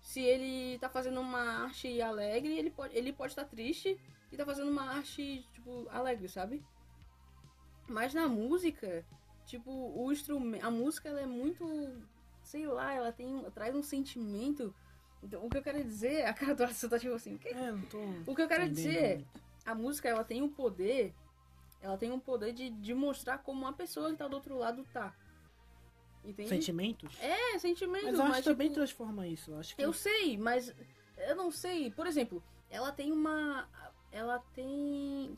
Se 0.01 0.21
ele 0.21 0.79
tá 0.79 0.89
fazendo 0.89 1.21
uma 1.21 1.65
arte 1.65 2.01
alegre, 2.01 2.59
ele 2.59 2.71
pode, 2.71 2.97
ele 2.97 3.13
pode 3.13 3.33
estar 3.33 3.45
triste 3.45 3.99
e 4.33 4.37
tá 4.37 4.45
fazendo 4.45 4.71
uma 4.71 4.83
arte 4.83 5.47
tipo 5.53 5.87
alegre, 5.91 6.29
sabe? 6.29 6.63
Mas 7.87 8.15
na 8.15 8.27
música, 8.27 9.05
tipo, 9.45 9.71
o 9.71 10.11
instrumento, 10.11 10.65
a 10.65 10.71
música 10.71 11.09
ela 11.09 11.21
é 11.21 11.27
muito, 11.27 11.65
sei 12.43 12.67
lá, 12.67 12.95
ela 12.95 13.13
tem, 13.13 13.45
traz 13.55 13.75
um 13.77 13.83
sentimento. 13.83 14.75
Então, 15.23 15.45
o 15.45 15.51
que 15.51 15.59
eu 15.59 15.63
quero 15.63 15.83
dizer, 15.85 16.25
a 16.27 16.33
cara 16.33 16.55
do 16.55 16.65
Alisson 16.65 16.89
tá 16.89 16.99
tipo 16.99 17.15
assim, 17.15 17.35
o 17.35 17.39
quê? 17.39 17.51
É, 17.51 17.71
não 17.71 17.83
tô. 17.83 17.99
O 18.27 18.35
que 18.35 18.43
eu 18.43 18.49
quero 18.49 18.65
entendendo 18.65 18.75
dizer. 18.75 19.25
A 19.65 19.75
música 19.75 20.09
ela 20.09 20.25
tem 20.25 20.43
o 20.43 20.49
poder 20.49 21.15
ela 21.81 21.99
tem 21.99 22.13
o 22.13 22.21
poder 22.21 22.53
de, 22.53 22.71
de 22.71 22.95
mostrar 22.95 23.39
como 23.39 23.67
a 23.67 23.73
pessoa 23.73 24.11
que 24.11 24.17
tá 24.17 24.29
do 24.29 24.35
outro 24.35 24.57
lado 24.57 24.87
tá 24.93 25.15
entende 26.25 26.49
Sentimentos? 26.49 27.21
é 27.21 27.59
sentimento 27.59 28.05
Mas 28.05 28.15
eu 28.15 28.23
acho 28.23 28.37
que 28.39 28.45
também 28.45 28.69
tipo, 28.69 28.75
transforma 28.77 29.27
isso. 29.27 29.51
Eu 29.51 29.59
acho 29.59 29.77
que 29.77 29.83
eu 29.83 29.93
sei 29.93 30.39
mas 30.39 30.75
eu 31.17 31.37
não 31.37 31.51
sei 31.51 31.91
por 31.91 32.07
exemplo 32.07 32.43
ela 32.71 32.93
tem 32.93 33.11
uma 33.11 33.69
ela 34.11 34.39
tem 34.55 35.37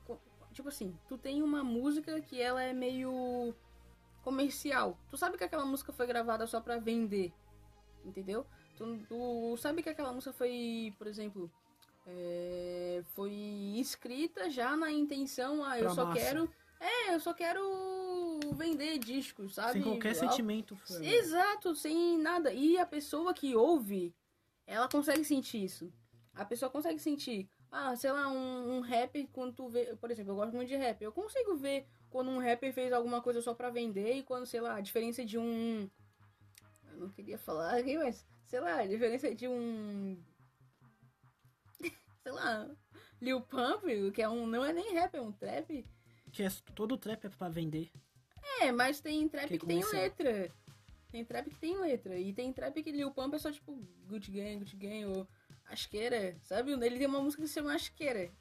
tipo 0.53 0.69
assim 0.69 0.97
tu 1.09 1.17
tem 1.17 1.43
uma 1.43 1.65
música 1.65 2.21
que 2.21 2.41
ela 2.41 2.63
é 2.63 2.73
meio 2.73 3.55
comercial 4.23 4.99
tu 5.11 5.17
sabe 5.17 5.39
que 5.39 5.45
aquela 5.45 5.65
música 5.65 5.93
foi 5.93 6.07
gravada 6.07 6.47
só 6.47 6.61
pra 6.61 6.79
vender 6.79 7.33
entendeu 8.05 8.47
tu, 8.77 8.99
tu 9.09 9.57
sabe 9.57 9.83
que 9.83 9.89
aquela 9.89 10.13
música 10.13 10.33
foi 10.33 10.95
por 10.99 11.07
exemplo 11.07 11.51
é, 12.07 13.03
foi 13.15 13.33
escrita 13.79 14.51
já 14.51 14.77
na 14.77 14.91
intenção 14.93 15.65
ah 15.65 15.79
eu 15.79 15.85
Pra 15.87 15.95
só 15.95 16.05
massa. 16.07 16.19
quero 16.21 16.51
é 16.81 17.15
eu 17.15 17.21
só 17.21 17.33
quero 17.33 17.63
vender 18.57 18.99
discos 18.99 19.55
sabe 19.55 19.75
sem 19.75 19.83
qualquer 19.83 20.09
Al- 20.11 20.15
sentimento. 20.15 20.77
foi- 20.87 21.07
Exato, 21.07 21.75
sem 21.75 22.19
nada. 22.19 22.53
E 22.53 22.77
a 22.79 22.85
pessoa 22.85 23.33
que 23.33 23.55
ouve, 23.57 24.15
ela 24.67 24.89
consegue 24.89 25.25
sentir 25.25 25.65
isso. 25.65 25.93
A 26.35 26.45
pessoa 26.45 26.71
consegue 26.71 26.99
sentir. 26.99 27.49
Ah, 27.71 27.97
sei 27.97 28.11
lá, 28.13 28.29
um, 28.29 28.77
um 28.77 28.81
rapper, 28.81 29.27
quando 29.33 29.55
tu 29.55 29.69
vê. 29.69 29.97
Por 29.97 30.11
exemplo, 30.11 30.33
eu 30.33 30.37
gosto 30.37 30.55
muito 30.55 30.69
de 30.69 30.77
rap. 30.77 31.01
Eu 31.03 31.13
consigo 31.13 31.57
ver 31.57 31.87
quando 32.11 32.31
um 32.31 32.39
rapper 32.39 32.73
fez 32.73 32.93
alguma 32.93 33.21
coisa 33.23 33.41
só 33.41 33.55
pra 33.55 33.71
vender 33.71 34.17
e 34.19 34.23
quando, 34.23 34.47
sei 34.47 34.61
lá, 34.61 34.75
a 34.77 34.81
diferença 34.81 35.25
de 35.25 35.39
um. 35.39 35.89
Eu 36.93 36.99
não 36.99 37.09
queria 37.09 37.39
falar 37.39 37.77
aqui, 37.79 37.97
mas. 37.97 38.27
Sei 38.47 38.61
lá, 38.61 38.77
a 38.81 38.87
diferença 38.87 39.35
de 39.35 39.49
um. 39.49 40.17
Sei 42.25 42.33
lá. 42.33 42.69
Lil 43.21 43.41
Pump, 43.43 43.85
que 44.13 44.23
é 44.23 44.29
um. 44.29 44.47
Não 44.47 44.65
é 44.65 44.73
nem 44.73 44.95
rap, 44.95 45.15
é 45.15 45.21
um 45.21 45.31
trap. 45.31 45.87
Que 46.33 46.43
é, 46.43 46.49
todo 46.75 46.99
trap 46.99 47.27
é 47.27 47.29
pra 47.29 47.49
vender. 47.49 47.91
É, 48.61 48.73
mas 48.73 49.01
tem 49.01 49.29
trap 49.29 49.47
Que 49.47 49.59
que, 49.59 49.67
tem 49.67 49.85
letra. 49.93 50.51
Tem 51.13 51.25
trap 51.25 51.49
que 51.49 51.57
tem 51.57 51.79
letra. 51.79 52.19
E 52.19 52.33
tem 52.33 52.53
trap 52.53 52.83
que 52.83 52.91
Lil 52.91 53.13
Pump 53.13 53.35
é 53.35 53.39
só 53.39 53.53
tipo 53.53 53.73
Gucci 54.09 54.33
Gang, 54.33 54.59
Gucci 54.59 54.77
Gang 54.77 55.05
ou 55.07 55.29
Asqueira, 55.67 56.37
sabe? 56.43 56.73
Ele 56.73 56.99
tem 56.99 57.07
uma 57.07 57.21
música 57.21 57.43
que 57.43 57.49
se 57.49 57.55
chama 57.55 57.75
Asqueira. 57.75 58.33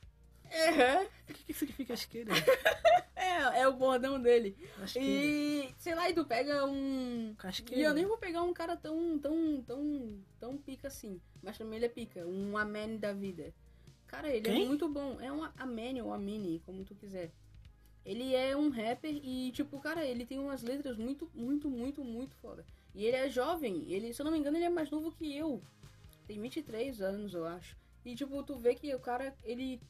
É, 0.49 1.03
O 1.29 1.33
que, 1.33 1.45
que 1.45 1.53
significa 1.53 1.93
asqueira? 1.93 2.31
é, 3.15 3.61
é 3.61 3.67
o 3.67 3.73
bordão 3.73 4.21
dele. 4.21 4.55
Asqueira. 4.83 5.07
E, 5.07 5.73
sei 5.77 5.95
lá, 5.95 6.09
e 6.09 6.13
tu 6.13 6.25
pega 6.25 6.65
um... 6.65 7.31
E 7.31 7.35
Casqueira. 7.35 7.89
eu 7.89 7.93
nem 7.93 8.05
vou 8.05 8.17
pegar 8.17 8.43
um 8.43 8.53
cara 8.53 8.75
tão, 8.75 9.17
tão, 9.17 9.63
tão, 9.63 10.23
tão 10.39 10.57
pica 10.57 10.87
assim. 10.89 11.19
Mas 11.41 11.57
também 11.57 11.77
ele 11.77 11.85
é 11.85 11.89
pica. 11.89 12.27
Um 12.27 12.57
Amene 12.57 12.97
da 12.97 13.13
vida. 13.13 13.53
Cara, 14.13 14.29
ele 14.29 14.41
Quem? 14.41 14.65
é 14.65 14.67
muito 14.67 14.87
bom. 14.87 15.19
É 15.19 15.31
um 15.31 15.43
Amene 15.57 15.99
ou 15.99 16.13
Amini, 16.13 16.61
como 16.67 16.85
tu 16.85 16.93
quiser. 16.93 17.31
Ele 18.05 18.35
é 18.35 18.55
um 18.55 18.69
rapper 18.69 19.11
e, 19.11 19.51
tipo, 19.51 19.79
cara, 19.79 20.05
ele 20.05 20.23
tem 20.23 20.37
umas 20.37 20.61
letras 20.61 20.97
muito, 20.97 21.27
muito, 21.33 21.67
muito, 21.67 22.03
muito 22.03 22.35
foda. 22.35 22.63
E 22.93 23.05
ele 23.05 23.17
é 23.17 23.27
jovem. 23.27 23.91
Ele, 23.91 24.13
se 24.13 24.21
eu 24.21 24.25
não 24.25 24.31
me 24.31 24.37
engano, 24.37 24.55
ele 24.55 24.65
é 24.65 24.69
mais 24.69 24.91
novo 24.91 25.11
que 25.11 25.35
eu. 25.35 25.63
Tem 26.27 26.39
23 26.39 27.01
anos, 27.01 27.33
eu 27.33 27.47
acho. 27.47 27.75
E, 28.05 28.13
tipo, 28.13 28.43
tu 28.43 28.55
vê 28.55 28.75
que 28.75 28.93
o 28.93 28.99
cara, 28.99 29.35
ele 29.43 29.81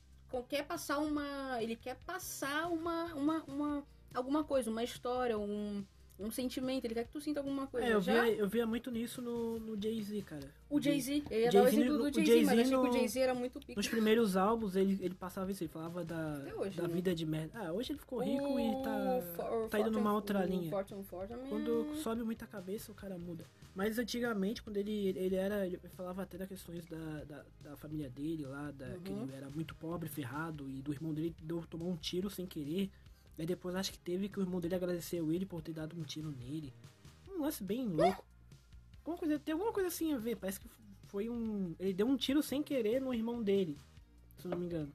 quer 0.47 0.65
passar 0.65 0.99
uma... 0.99 1.61
Ele 1.61 1.75
quer 1.75 1.97
passar 2.05 2.69
uma... 2.69 3.13
uma, 3.15 3.43
uma 3.43 3.87
alguma 4.13 4.43
coisa, 4.45 4.71
uma 4.71 4.83
história, 4.83 5.37
um, 5.37 5.83
um 6.23 6.31
sentimento. 6.31 6.85
Ele 6.85 6.93
quer 6.93 7.03
que 7.05 7.11
tu 7.11 7.19
sinta 7.21 7.39
alguma 7.39 7.67
coisa. 7.67 7.85
É, 7.87 7.93
eu 7.93 8.01
Já 8.01 8.23
via, 8.23 8.33
eu 8.35 8.47
via 8.47 8.65
muito 8.65 8.89
nisso 8.89 9.21
no, 9.21 9.59
no 9.59 9.81
Jay-Z, 9.81 10.21
cara. 10.23 10.49
o 10.69 10.79
Jay-Z. 10.81 11.23
Eu 11.29 11.39
ia 11.41 11.51
dar 11.51 11.63
o 11.63 11.67
exemplo 11.67 11.97
no- 11.97 12.11
do 12.11 12.15
Jay-Z, 12.15 12.35
mas 12.35 12.45
Jay-Z 12.45 12.61
achei 12.61 12.69
que 12.71 12.75
o 12.75 12.83
no- 12.83 12.93
Jay-Z 12.93 13.19
era 13.19 13.33
muito 13.35 13.59
pica. 13.59 13.73
Nos 13.75 13.87
primeiros 13.87 14.35
álbuns 14.37 14.75
ele, 14.75 14.97
ele 15.01 15.13
passava 15.15 15.51
isso, 15.51 15.63
ele 15.63 15.71
falava 15.71 16.03
da, 16.03 16.41
hoje, 16.57 16.77
da 16.77 16.87
né? 16.87 16.93
vida 16.93 17.13
de 17.15 17.25
merda. 17.25 17.51
Ah, 17.59 17.71
hoje 17.73 17.91
ele 17.91 17.99
ficou 17.99 18.19
rico 18.23 18.59
e 18.59 18.69
O 18.69 18.81
tá, 18.81 19.21
For- 19.35 19.69
tá 19.69 19.79
indo 19.79 19.91
numa 19.91 20.11
Fortune- 20.11 20.15
outra 20.15 20.45
linha. 20.45 20.69
Fortune 20.69 21.03
também 21.27 21.49
Quando 21.49 21.87
é- 21.91 21.95
sobe 21.97 22.23
muita 22.23 22.47
cabeça, 22.47 22.91
o 22.91 22.95
cara 22.95 23.17
muda. 23.17 23.45
Mas 23.75 23.97
antigamente, 23.97 24.61
quando 24.61 24.77
ele, 24.77 25.09
ele 25.17 25.35
era. 25.35 25.65
Ele 25.65 25.79
falava 25.95 26.21
até 26.21 26.37
das 26.37 26.47
questões 26.47 26.85
da, 26.85 27.23
da, 27.23 27.45
da 27.61 27.75
família 27.75 28.07
dele 28.09 28.45
lá, 28.45 28.69
da, 28.71 28.85
que 29.03 29.11
Uhum. 29.11 29.23
ele 29.23 29.33
era 29.35 29.49
muito 29.49 29.73
pobre, 29.75 30.07
ferrado, 30.07 30.69
e 30.69 30.81
do 30.81 30.91
irmão 30.93 31.11
dele 31.13 31.35
deu, 31.41 31.63
tomou 31.69 31.89
um 31.89 31.95
tiro 31.97 32.29
sem 32.29 32.45
querer. 32.45 32.91
Aí 33.37 33.45
depois 33.45 33.75
acho 33.75 33.91
que 33.91 33.97
teve 33.99 34.29
que 34.29 34.39
o 34.39 34.43
irmão 34.43 34.59
dele 34.59 34.75
agradeceu 34.75 35.31
ele 35.31 35.45
por 35.45 35.61
ter 35.61 35.73
dado 35.73 35.99
um 35.99 36.03
tiro 36.03 36.31
nele. 36.31 36.73
Um 37.27 37.41
lance 37.41 37.63
bem 37.63 37.87
louco. 37.87 38.23
Alguma 38.99 39.17
coisa, 39.17 39.39
tem 39.39 39.53
alguma 39.53 39.73
coisa 39.73 39.87
assim 39.89 40.13
a 40.13 40.17
ver, 40.17 40.35
parece 40.37 40.59
que 40.59 40.69
foi 41.07 41.29
um. 41.29 41.75
Ele 41.79 41.93
deu 41.93 42.07
um 42.07 42.15
tiro 42.15 42.41
sem 42.43 42.61
querer 42.63 43.01
no 43.01 43.13
irmão 43.13 43.41
dele, 43.43 43.77
se 44.37 44.45
eu 44.45 44.51
não 44.51 44.57
me 44.59 44.65
engano. 44.65 44.91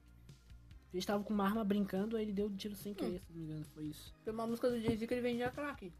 Eles 0.91 1.03
estavam 1.03 1.23
com 1.23 1.33
uma 1.33 1.43
arma 1.45 1.63
brincando, 1.63 2.17
aí 2.17 2.23
ele 2.23 2.33
deu 2.33 2.47
um 2.47 2.55
tiro 2.55 2.75
sem 2.75 2.93
querer, 2.95 3.19
se 3.19 3.29
eu 3.29 3.35
não 3.35 3.37
me 3.37 3.43
engano, 3.51 3.65
foi 3.75 3.83
isso. 3.85 4.13
Tem 4.25 4.33
uma 4.33 4.47
música 4.47 4.69
do 4.69 4.79
Jay-Z 4.81 5.05
que 5.05 5.13
ele 5.13 5.21
vendia 5.21 5.51
crack. 5.51 5.93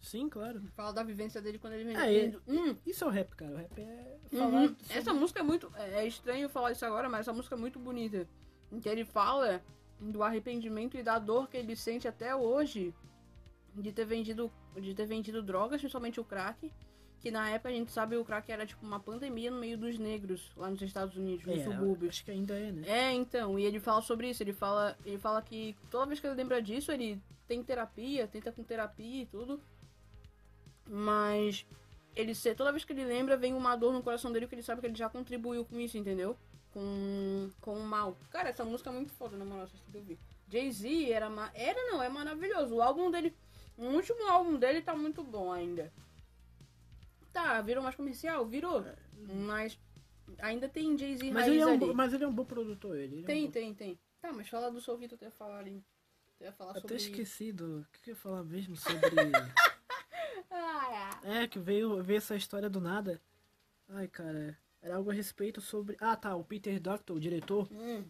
Sim, 0.00 0.28
claro. 0.28 0.60
Fala 0.74 0.92
da 0.92 1.02
vivência 1.04 1.40
dele 1.40 1.58
quando 1.58 1.74
ele 1.74 1.84
vendia. 1.84 2.04
É, 2.06 2.12
ele- 2.12 2.38
Hum, 2.48 2.76
Isso 2.84 3.04
é 3.04 3.06
o 3.06 3.10
rap, 3.10 3.34
cara. 3.36 3.52
O 3.52 3.56
rap 3.56 3.78
é 3.80 4.18
uhum. 4.32 4.74
Essa 4.90 5.14
música 5.14 5.40
é 5.40 5.42
muito. 5.42 5.72
É 5.76 6.02
é 6.02 6.06
estranho 6.08 6.48
falar 6.48 6.72
isso 6.72 6.84
agora, 6.84 7.08
mas 7.08 7.20
essa 7.20 7.32
música 7.32 7.54
é 7.54 7.58
muito 7.58 7.78
bonita. 7.78 8.28
Em 8.72 8.80
que 8.80 8.88
ele 8.88 9.04
fala 9.04 9.62
do 10.10 10.22
arrependimento 10.22 10.96
e 10.96 11.02
da 11.02 11.18
dor 11.18 11.48
que 11.48 11.56
ele 11.56 11.74
sente 11.76 12.06
até 12.08 12.34
hoje 12.34 12.94
de 13.74 13.92
ter 13.92 14.04
vendido, 14.04 14.50
de 14.76 14.94
ter 14.94 15.06
vendido 15.06 15.42
drogas, 15.42 15.80
principalmente 15.80 16.20
o 16.20 16.24
crack. 16.24 16.70
Que 17.20 17.30
na 17.30 17.48
época 17.48 17.70
a 17.70 17.72
gente 17.72 17.90
sabe 17.90 18.16
o 18.18 18.24
crack 18.24 18.52
era 18.52 18.66
tipo 18.66 18.84
uma 18.84 19.00
pandemia 19.00 19.50
no 19.50 19.58
meio 19.58 19.78
dos 19.78 19.98
negros, 19.98 20.52
lá 20.56 20.68
nos 20.70 20.82
Estados 20.82 21.16
Unidos, 21.16 21.46
nos 21.46 21.58
É, 21.58 21.64
subúrbios. 21.64 22.10
acho 22.10 22.24
que 22.24 22.30
ainda 22.30 22.54
é, 22.54 22.70
né? 22.70 22.82
É, 22.86 23.12
então, 23.14 23.58
e 23.58 23.64
ele 23.64 23.80
fala 23.80 24.02
sobre 24.02 24.28
isso, 24.28 24.42
ele 24.42 24.52
fala, 24.52 24.94
ele 25.06 25.16
fala 25.16 25.40
que 25.40 25.74
toda 25.90 26.04
vez 26.04 26.20
que 26.20 26.26
ele 26.26 26.34
lembra 26.34 26.60
disso, 26.60 26.92
ele 26.92 27.18
tem 27.48 27.62
terapia, 27.64 28.28
tenta 28.28 28.52
com 28.52 28.62
terapia 28.62 29.22
e 29.22 29.26
tudo. 29.26 29.58
Mas 30.86 31.66
ele 32.14 32.34
se- 32.34 32.54
toda 32.54 32.70
vez 32.72 32.84
que 32.84 32.92
ele 32.92 33.04
lembra, 33.04 33.36
vem 33.36 33.54
uma 33.54 33.74
dor 33.74 33.92
no 33.92 34.02
coração 34.02 34.30
dele 34.30 34.46
que 34.46 34.54
ele 34.54 34.62
sabe 34.62 34.80
que 34.80 34.86
ele 34.86 34.94
já 34.94 35.08
contribuiu 35.08 35.64
com 35.64 35.80
isso, 35.80 35.96
entendeu? 35.96 36.36
Com, 36.74 37.50
com 37.60 37.78
o 37.78 37.82
mal. 37.86 38.18
Cara, 38.30 38.48
essa 38.50 38.64
música 38.64 38.90
é 38.90 38.92
muito 38.92 39.12
foda, 39.12 39.36
na 39.36 39.44
moral, 39.44 39.68
vocês 39.68 39.80
têm 39.82 39.92
que 39.92 39.98
ouvir. 39.98 40.18
Jay-Z 40.48 41.10
era, 41.12 41.30
era 41.54 41.80
não, 41.90 42.02
é 42.02 42.08
maravilhoso. 42.08 42.74
O 42.74 42.82
álbum 42.82 43.10
dele, 43.12 43.32
o 43.78 43.84
último 43.86 44.26
álbum 44.28 44.56
dele 44.58 44.82
tá 44.82 44.94
muito 44.94 45.22
bom 45.22 45.52
ainda. 45.52 45.92
Tá, 47.32 47.60
virou 47.62 47.82
mais 47.82 47.94
comercial? 47.94 48.44
Virou. 48.44 48.84
Mas 49.46 49.78
ainda 50.40 50.68
tem 50.68 50.98
Jay-Z 50.98 51.30
Mas 51.30 51.46
ele, 51.46 51.60
é 51.60 51.66
um, 51.66 51.78
bo- 51.78 51.94
mas 51.94 52.12
ele 52.12 52.24
é 52.24 52.28
um 52.28 52.34
bom 52.34 52.44
produtor, 52.44 52.96
ele. 52.96 53.16
ele 53.16 53.20
é 53.20 53.22
um 53.22 53.26
Tem, 53.26 53.44
bom- 53.46 53.50
tem, 53.52 53.74
tem. 53.74 53.98
Tá, 54.20 54.32
mas 54.32 54.48
fala 54.48 54.70
do 54.70 54.80
Soul 54.80 54.98
que 54.98 55.08
tu 55.08 55.16
ia 55.22 55.30
falar 55.30 55.58
ali. 55.60 55.80
Tu 56.38 56.44
ia 56.44 56.52
falar 56.52 56.72
Até 56.72 56.80
sobre... 56.80 56.96
esqueci 56.96 57.52
do. 57.52 57.80
O 57.80 57.86
que 58.02 58.10
eu 58.10 58.14
ia 58.14 58.20
falar 58.20 58.42
mesmo 58.42 58.76
sobre. 58.76 59.00
Ah, 60.56 61.20
é, 61.24 61.48
que 61.48 61.58
veio, 61.58 62.00
veio 62.02 62.18
essa 62.18 62.36
história 62.36 62.70
do 62.70 62.80
nada. 62.80 63.20
Ai, 63.88 64.06
cara. 64.06 64.56
Era 64.84 64.96
algo 64.96 65.10
a 65.10 65.14
respeito 65.14 65.60
sobre. 65.62 65.96
Ah, 65.98 66.14
tá. 66.14 66.36
O 66.36 66.44
Peter 66.44 66.78
Doctor, 66.78 67.16
o 67.16 67.20
diretor. 67.20 67.66
Hum, 67.72 68.04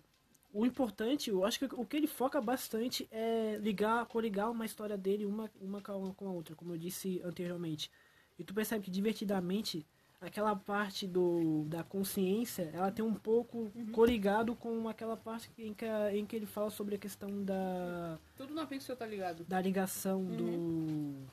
O 0.52 0.64
importante, 0.66 1.30
eu 1.30 1.44
acho 1.44 1.58
que 1.58 1.64
o 1.74 1.84
que 1.84 1.96
ele 1.96 2.06
foca 2.06 2.40
bastante 2.40 3.08
é 3.10 3.56
ligar, 3.60 4.06
coligar 4.06 4.50
uma 4.50 4.64
história 4.64 4.96
dele 4.96 5.24
uma, 5.26 5.50
uma 5.60 5.80
com 5.80 6.26
a- 6.28 6.30
outra, 6.30 6.54
como 6.54 6.72
eu 6.74 6.78
disse 6.78 7.20
anteriormente. 7.24 7.90
E 8.38 8.44
tu 8.44 8.54
percebe 8.54 8.84
que 8.84 8.90
divertidamente 8.90 9.84
aquela 10.20 10.54
parte 10.56 11.06
do, 11.08 11.64
da 11.66 11.82
consciência, 11.82 12.70
ela 12.72 12.90
tem 12.92 13.04
um 13.04 13.14
pouco 13.14 13.70
coligado 13.92 14.54
com 14.56 14.88
aquela 14.88 15.16
parte 15.16 15.50
em 15.58 15.74
que, 15.74 15.86
em 16.12 16.24
que 16.24 16.36
ele 16.36 16.46
fala 16.46 16.70
sobre 16.70 16.94
a 16.94 16.98
questão 16.98 17.42
da, 17.44 18.18
tudo 18.36 18.54
na 18.54 18.64
Pixel 18.64 18.96
tá 18.96 19.06
ligado. 19.06 19.44
da 19.44 19.60
ligação 19.60 20.24
do. 20.24 21.26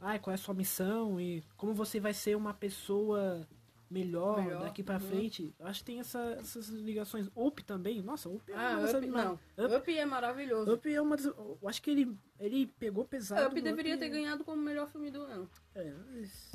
Ai, 0.00 0.18
qual 0.20 0.30
é 0.32 0.34
a 0.36 0.38
sua 0.38 0.54
missão 0.54 1.20
e 1.20 1.42
como 1.56 1.74
você 1.74 1.98
vai 1.98 2.14
ser 2.14 2.36
uma 2.36 2.54
pessoa 2.54 3.44
melhor, 3.90 4.42
Melhor, 4.42 4.62
daqui 4.62 4.82
pra 4.82 4.94
uhum. 4.96 5.00
frente. 5.00 5.54
Acho 5.60 5.80
que 5.80 5.84
tem 5.86 6.00
essa- 6.00 6.36
essas 6.38 6.68
ligações. 6.68 7.28
Up 7.34 7.62
também, 7.64 8.02
nossa, 8.02 8.28
Up 8.28 8.50
é 8.50 8.54
Ah, 8.54 8.70
uma 8.72 8.80
das 8.82 8.94
Up, 8.94 9.06
não. 9.06 9.34
Up, 9.34 9.74
Up 9.76 9.96
é 9.98 10.04
maravilhoso. 10.04 10.72
Up 10.74 10.92
é 10.94 11.00
uma 11.00 11.16
das. 11.16 11.26
Eu 11.26 11.58
acho 11.66 11.80
que 11.82 11.90
ele, 11.90 12.18
ele 12.38 12.66
pegou 12.78 13.04
pesado. 13.04 13.46
Up 13.48 13.60
deveria 13.60 13.94
Up, 13.94 14.00
ter 14.04 14.08
ganhado 14.10 14.44
como 14.44 14.60
melhor 14.62 14.88
filme 14.88 15.10
do 15.10 15.22
ano. 15.22 15.48
É, 15.74 15.92
mas 16.10 16.52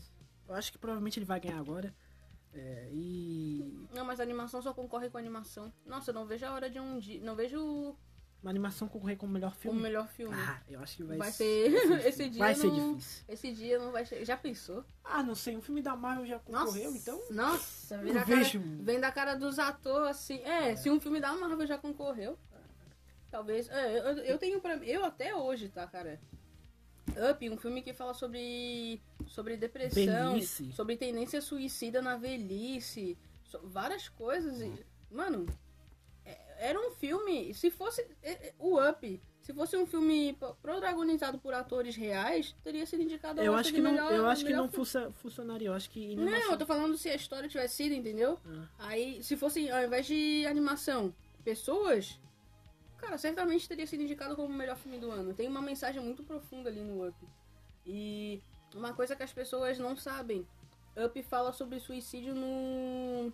eu 0.48 0.56
acho 0.56 0.72
que 0.72 0.78
provavelmente 0.78 1.18
ele 1.20 1.26
vai 1.26 1.40
ganhar 1.40 1.60
agora. 1.60 1.94
É, 2.54 2.88
e. 2.92 3.88
Não, 3.94 4.06
mas 4.06 4.20
a 4.20 4.24
animação 4.24 4.62
só 4.62 4.74
concorre 4.74 5.10
com 5.10 5.18
a 5.18 5.20
animação. 5.20 5.74
Nossa, 5.86 6.12
eu 6.12 6.14
não 6.14 6.26
vejo 6.26 6.46
a 6.46 6.52
hora 6.54 6.70
de 6.70 6.80
um 6.80 7.00
dia. 7.00 7.20
Não 7.22 7.36
vejo 7.36 7.96
Uma 8.44 8.50
animação 8.50 8.90
concorrer 8.90 9.16
como 9.18 9.32
melhor 9.32 9.52
como 9.52 9.62
filme. 9.62 9.82
melhor 9.82 10.06
filme. 10.10 10.36
Ah, 10.38 10.62
eu 10.70 10.80
acho 10.82 10.98
que 10.98 11.04
vai, 11.04 11.18
Vai 11.18 11.32
ser. 11.32 11.72
ser- 11.72 11.88
vai 11.88 12.02
ser 12.02 12.08
esse 12.10 12.30
dia 12.30 12.40
Vai 12.40 12.56
ser 12.56 12.68
não- 12.68 12.96
difícil. 12.98 13.24
Esse 13.30 13.52
dia 13.54 13.80
não 13.80 13.92
vai 13.94 14.06
chegar. 14.06 14.26
Já 14.26 14.36
pensou? 14.38 14.84
Ah, 15.02 15.24
não 15.24 15.34
sei, 15.34 15.56
um 15.56 15.62
filme 15.62 15.82
da 15.82 15.96
Marvel 15.96 16.26
já 16.26 16.38
concorreu, 16.40 16.92
então. 16.94 17.22
Nossa, 17.32 17.98
vem 18.00 18.10
Eu 18.10 18.14
da, 18.16 18.24
cara, 18.26 18.36
vejo. 18.38 18.62
vem 18.82 19.00
da 19.00 19.12
cara 19.14 19.36
dos 19.36 19.58
atores 19.60 20.10
assim. 20.18 20.40
É, 20.44 20.76
se 20.76 20.90
um 20.90 21.00
filme 21.00 21.22
da 21.22 21.34
Marvel 21.34 21.66
já 21.66 21.78
concorreu. 21.78 22.38
Talvez. 23.32 23.70
É, 23.70 23.98
eu, 24.00 24.18
eu 24.20 24.38
tenho 24.38 24.60
pra 24.62 24.76
mim. 24.78 24.86
Eu 24.88 25.04
até 25.06 25.34
hoje, 25.34 25.70
tá, 25.70 25.88
cara? 25.88 26.20
Up, 27.32 27.50
um 27.50 27.58
filme 27.58 27.82
que 27.82 27.94
fala 27.94 28.14
sobre. 28.14 29.02
sobre 29.28 29.56
depressão, 29.58 30.34
Velhice. 30.34 30.72
sobre 30.74 30.98
tendência 30.98 31.42
suicida 31.42 32.02
na 32.02 32.18
velhice, 32.18 33.18
so- 33.44 33.62
várias 33.64 34.08
coisas. 34.10 34.62
E, 34.62 34.86
mano, 35.12 35.46
é- 35.50 35.63
era 36.70 36.80
um 36.80 36.92
filme. 36.92 37.54
Se 37.54 37.70
fosse. 37.70 38.02
é, 38.22 38.32
é, 38.32 38.54
O 38.60 38.80
Up. 38.80 39.22
Se 39.42 39.54
fosse 39.54 39.76
um 39.76 39.86
filme 39.86 40.32
pro- 40.40 40.56
protagonizado 40.62 41.38
por 41.38 41.54
atores 41.54 41.98
reais, 41.98 42.56
teria 42.64 42.86
sido 42.86 43.04
indicado 43.04 43.42
ao 43.42 43.46
Eu 43.46 43.54
acho 43.56 43.74
que 43.74 43.82
não, 43.82 43.92
melhor- 43.92 44.14
eu 44.14 44.26
acho 44.26 44.46
que 44.46 44.54
não 44.54 44.70
filme. 44.70 45.12
funcionaria. 45.16 45.68
Eu 45.68 45.74
acho 45.74 45.90
que. 45.90 46.16
Não, 46.16 46.52
eu 46.52 46.58
tô 46.58 46.66
falando 46.66 46.98
se 46.98 47.10
a 47.10 47.16
história 47.16 47.50
tivesse 47.50 47.76
sido, 47.76 47.94
entendeu? 47.94 48.40
Ah. 48.48 48.68
Aí, 48.88 49.22
se 49.22 49.36
fosse, 49.36 49.70
ao 49.70 49.84
invés 49.84 50.06
de 50.06 50.46
animação, 50.46 51.14
pessoas, 51.44 52.18
cara, 52.98 53.18
certamente 53.18 53.68
teria 53.68 53.86
sido 53.86 54.02
indicado 54.04 54.34
como 54.34 54.48
o 54.48 54.54
melhor 54.58 54.78
filme 54.78 54.98
do 54.98 55.12
ano. 55.12 55.34
Tem 55.34 55.46
uma 55.50 55.62
mensagem 55.62 56.02
muito 56.02 56.24
profunda 56.24 56.70
ali 56.70 56.80
no 56.80 57.06
Up. 57.06 57.18
E 57.86 58.42
uma 58.74 58.94
coisa 58.94 59.14
que 59.14 59.24
as 59.24 59.34
pessoas 59.34 59.78
não 59.78 59.98
sabem, 59.98 60.48
Up 61.06 61.22
fala 61.24 61.52
sobre 61.52 61.82
suicídio 61.82 62.34
no... 62.34 63.34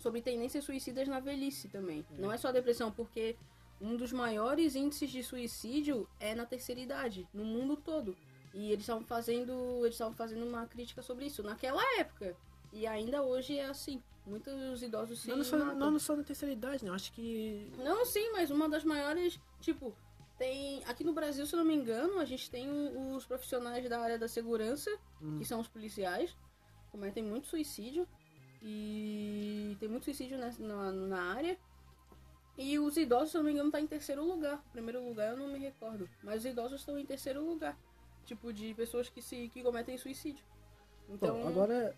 sobre 0.00 0.20
tendências 0.22 0.64
suicidas 0.64 1.06
na 1.06 1.20
velhice 1.20 1.68
também. 1.68 2.04
Não 2.18 2.32
é 2.32 2.36
só 2.38 2.50
depressão, 2.50 2.90
porque 2.90 3.36
um 3.80 3.96
dos 3.96 4.12
maiores 4.12 4.74
índices 4.74 5.10
de 5.10 5.22
suicídio 5.22 6.08
é 6.18 6.34
na 6.34 6.44
terceira 6.46 6.80
idade, 6.80 7.28
no 7.32 7.44
mundo 7.44 7.76
todo. 7.76 8.16
E 8.52 8.72
eles 8.72 8.80
estavam 8.80 9.04
fazendo, 9.04 9.52
eles 9.82 9.94
estavam 9.94 10.14
fazendo 10.14 10.44
uma 10.44 10.66
crítica 10.66 11.02
sobre 11.02 11.26
isso 11.26 11.42
naquela 11.42 11.82
época. 11.98 12.36
E 12.72 12.86
ainda 12.86 13.22
hoje 13.22 13.56
é 13.58 13.66
assim. 13.66 14.02
Muitos 14.26 14.82
idosos 14.82 15.20
se 15.22 15.28
Não, 15.28 15.42
só, 15.42 15.56
não 15.56 15.98
só 15.98 16.14
na 16.14 16.22
terceira 16.22 16.52
idade, 16.52 16.84
né? 16.84 16.90
Eu 16.90 16.94
acho 16.94 17.12
que. 17.12 17.70
Não, 17.78 18.04
sim, 18.04 18.30
mas 18.32 18.50
uma 18.50 18.68
das 18.68 18.84
maiores, 18.84 19.40
tipo, 19.60 19.94
tem. 20.38 20.84
Aqui 20.84 21.02
no 21.02 21.12
Brasil, 21.12 21.46
se 21.46 21.54
eu 21.54 21.58
não 21.58 21.64
me 21.64 21.74
engano, 21.74 22.18
a 22.18 22.24
gente 22.24 22.50
tem 22.50 22.68
os 23.14 23.24
profissionais 23.24 23.88
da 23.88 23.98
área 24.00 24.18
da 24.18 24.28
segurança, 24.28 24.90
Hum. 25.22 25.38
que 25.38 25.44
são 25.44 25.58
os 25.60 25.68
policiais, 25.68 26.36
cometem 26.90 27.22
muito 27.24 27.46
suicídio. 27.46 28.06
E 28.62 29.76
tem 29.80 29.88
muito 29.88 30.04
suicídio 30.04 30.38
nessa- 30.38 30.62
na, 30.62 30.92
na 30.92 31.34
área. 31.34 31.58
E 32.58 32.78
os 32.78 32.96
idosos, 32.96 33.30
se 33.30 33.36
eu 33.36 33.42
não 33.42 33.46
me 33.46 33.52
engano, 33.54 33.70
tá 33.70 33.80
em 33.80 33.86
terceiro 33.86 34.22
lugar. 34.24 34.62
Primeiro 34.72 35.02
lugar 35.02 35.30
eu 35.30 35.36
não 35.36 35.48
me 35.48 35.58
recordo. 35.58 36.08
Mas 36.22 36.40
os 36.40 36.46
idosos 36.46 36.80
estão 36.80 36.98
em 36.98 37.06
terceiro 37.06 37.42
lugar. 37.44 37.78
Tipo, 38.26 38.52
de 38.52 38.74
pessoas 38.74 39.08
que 39.08 39.22
se 39.22 39.48
que 39.48 39.62
cometem 39.62 39.96
suicídio. 39.96 40.44
Então. 41.08 41.40
Bom, 41.40 41.48
agora. 41.48 41.96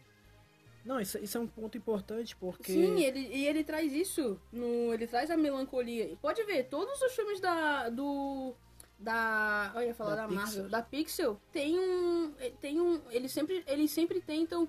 Não, 0.84 1.00
isso, 1.00 1.18
isso 1.18 1.36
é 1.38 1.40
um 1.40 1.46
ponto 1.46 1.76
importante 1.76 2.34
porque. 2.36 2.72
Sim, 2.72 3.00
ele, 3.02 3.20
e 3.20 3.46
ele 3.46 3.64
traz 3.64 3.92
isso. 3.92 4.40
No, 4.52 4.92
ele 4.94 5.06
traz 5.06 5.30
a 5.30 5.36
melancolia. 5.36 6.04
E 6.10 6.16
Pode 6.16 6.42
ver, 6.44 6.64
todos 6.68 7.00
os 7.02 7.12
filmes 7.12 7.40
da. 7.40 7.88
do. 7.88 8.54
Da. 8.98 9.72
Ia 9.84 9.94
falar 9.94 10.14
Da 10.16 10.26
da. 10.26 10.32
Marvel. 10.34 10.68
Da 10.68 10.82
Pixel 10.82 11.40
tem 11.50 11.78
um. 11.78 12.32
Tem 12.60 12.80
um. 12.80 13.00
Eles 13.10 13.32
sempre, 13.32 13.64
eles 13.66 13.90
sempre 13.90 14.20
tentam 14.20 14.68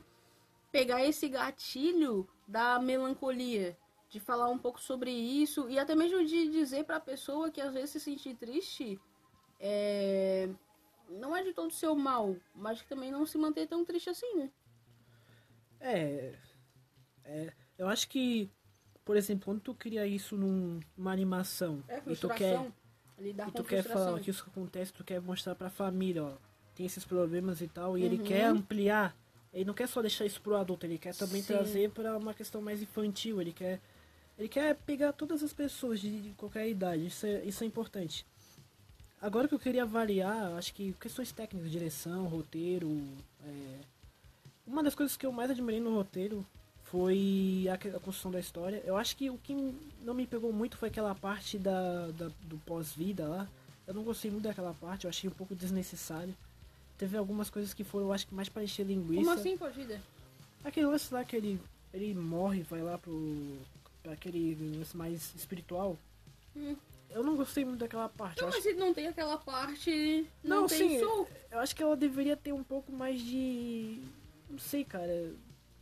pegar 0.73 1.05
esse 1.05 1.29
gatilho 1.29 2.27
da 2.47 2.79
melancolia. 2.79 3.77
De 4.09 4.19
falar 4.19 4.47
um 4.49 4.59
pouco 4.59 4.79
sobre 4.79 5.09
isso. 5.11 5.67
E 5.69 5.79
até 5.79 5.95
mesmo 5.95 6.23
de 6.25 6.49
dizer 6.49 6.83
pra 6.83 6.99
pessoa 6.99 7.49
que 7.49 7.59
às 7.61 7.73
vezes 7.73 7.91
se 7.91 7.99
sentir 7.99 8.35
triste. 8.35 8.99
É. 9.59 10.49
Não 11.09 11.35
é 11.35 11.43
de 11.43 11.53
todo 11.53 11.71
seu 11.73 11.95
mal, 11.95 12.35
mas 12.55 12.81
que 12.81 12.87
também 12.87 13.11
não 13.11 13.25
se 13.25 13.37
manter 13.37 13.67
tão 13.67 13.83
triste 13.85 14.09
assim, 14.09 14.35
né? 14.35 14.51
É, 15.79 16.33
é, 17.25 17.53
Eu 17.77 17.87
acho 17.87 18.07
que, 18.07 18.49
por 19.03 19.17
exemplo, 19.17 19.45
quando 19.45 19.61
tu 19.61 19.73
cria 19.75 20.05
isso 20.07 20.35
num- 20.37 20.79
numa 20.95 21.11
animação 21.11 21.83
É 21.87 22.01
e 22.07 22.15
tu 22.15 22.29
quer. 22.29 22.71
Lidar 23.17 23.49
e 23.49 23.51
tu 23.51 23.63
quer 23.63 23.83
falar 23.83 24.19
que 24.19 24.29
isso 24.31 24.45
acontece, 24.47 24.93
tu 24.93 25.03
quer 25.03 25.21
mostrar 25.21 25.55
pra 25.55 25.69
família, 25.69 26.23
ó, 26.23 26.33
tem 26.75 26.85
esses 26.85 27.05
problemas 27.05 27.61
e 27.61 27.67
tal, 27.67 27.97
e 27.97 28.03
ele 28.03 28.17
Uhum. 28.17 28.23
quer 28.23 28.45
ampliar. 28.45 29.15
Ele 29.53 29.65
não 29.65 29.73
quer 29.73 29.87
só 29.87 30.01
deixar 30.01 30.25
isso 30.25 30.41
pro 30.41 30.55
adulto, 30.55 30.85
ele 30.85 30.97
quer 30.97 31.13
também 31.13 31.41
Sim. 31.41 31.53
trazer 31.53 31.89
pra 31.91 32.17
uma 32.17 32.33
questão 32.33 32.61
mais 32.61 32.81
infantil, 32.81 33.39
ele 33.39 33.53
quer 33.53 33.79
ele 34.37 34.49
quer 34.49 34.75
pegar 34.77 35.13
todas 35.13 35.43
as 35.43 35.53
pessoas 35.53 35.99
de, 36.01 36.21
de 36.21 36.29
qualquer 36.31 36.67
idade, 36.67 37.05
isso 37.05 37.23
é, 37.25 37.45
isso 37.45 37.63
é 37.63 37.67
importante. 37.67 38.25
Agora 39.21 39.47
que 39.47 39.53
eu 39.53 39.59
queria 39.59 39.83
avaliar, 39.83 40.53
acho 40.57 40.73
que 40.73 40.91
questões 40.99 41.31
técnicas, 41.31 41.69
direção, 41.71 42.25
roteiro, 42.27 42.89
é, 43.45 43.79
uma 44.65 44.81
das 44.81 44.95
coisas 44.95 45.15
que 45.15 45.25
eu 45.25 45.31
mais 45.31 45.51
admirei 45.51 45.79
no 45.79 45.93
roteiro 45.93 46.43
foi 46.85 47.65
a, 47.69 47.75
a 47.75 47.99
construção 47.99 48.31
da 48.31 48.39
história. 48.39 48.81
Eu 48.85 48.97
acho 48.97 49.15
que 49.15 49.29
o 49.29 49.37
que 49.37 49.53
não 50.03 50.13
me 50.15 50.25
pegou 50.25 50.51
muito 50.51 50.77
foi 50.77 50.89
aquela 50.89 51.13
parte 51.13 51.57
da, 51.59 52.07
da- 52.11 52.31
do 52.41 52.57
pós-vida 52.65 53.27
lá. 53.27 53.47
Eu 53.85 53.93
não 53.93 54.03
gostei 54.03 54.31
muito 54.31 54.43
daquela 54.45 54.73
parte, 54.73 55.03
eu 55.05 55.09
achei 55.09 55.29
um 55.29 55.33
pouco 55.33 55.53
desnecessário. 55.55 56.35
Teve 57.03 57.17
algumas 57.17 57.49
coisas 57.49 57.73
que 57.73 57.83
foram, 57.83 58.13
acho 58.13 58.25
que 58.25 58.33
mais 58.33 58.47
para 58.47 58.63
encher 58.63 58.85
linguiça. 58.85 59.25
Como 59.25 59.31
assim, 59.37 59.57
Pogida? 59.57 60.01
Aquele 60.63 60.85
lance 60.85 61.13
lá 61.13 61.21
que 61.25 61.35
ele, 61.35 61.59
ele 61.93 62.13
morre, 62.13 62.61
vai 62.63 62.81
lá 62.81 62.97
pro. 62.97 63.57
pra 64.01 64.13
aquele 64.13 64.55
lance 64.77 64.95
mais 64.95 65.35
espiritual. 65.35 65.97
Hum. 66.55 66.77
Eu 67.09 67.21
não 67.21 67.35
gostei 67.35 67.65
muito 67.65 67.79
daquela 67.81 68.07
parte. 68.07 68.39
Não, 68.39 68.47
acho, 68.47 68.55
mas 68.55 68.63
se 68.63 68.73
não 68.75 68.93
tem 68.93 69.07
aquela 69.07 69.37
parte. 69.37 70.25
Não, 70.41 70.61
Não, 70.61 70.67
tem 70.67 70.77
sim, 70.77 70.99
soul. 71.01 71.27
eu 71.51 71.59
acho 71.59 71.75
que 71.75 71.83
ela 71.83 71.97
deveria 71.97 72.37
ter 72.37 72.53
um 72.53 72.63
pouco 72.63 72.89
mais 72.89 73.21
de. 73.21 73.99
Não 74.49 74.57
sei, 74.57 74.85
cara. 74.85 75.33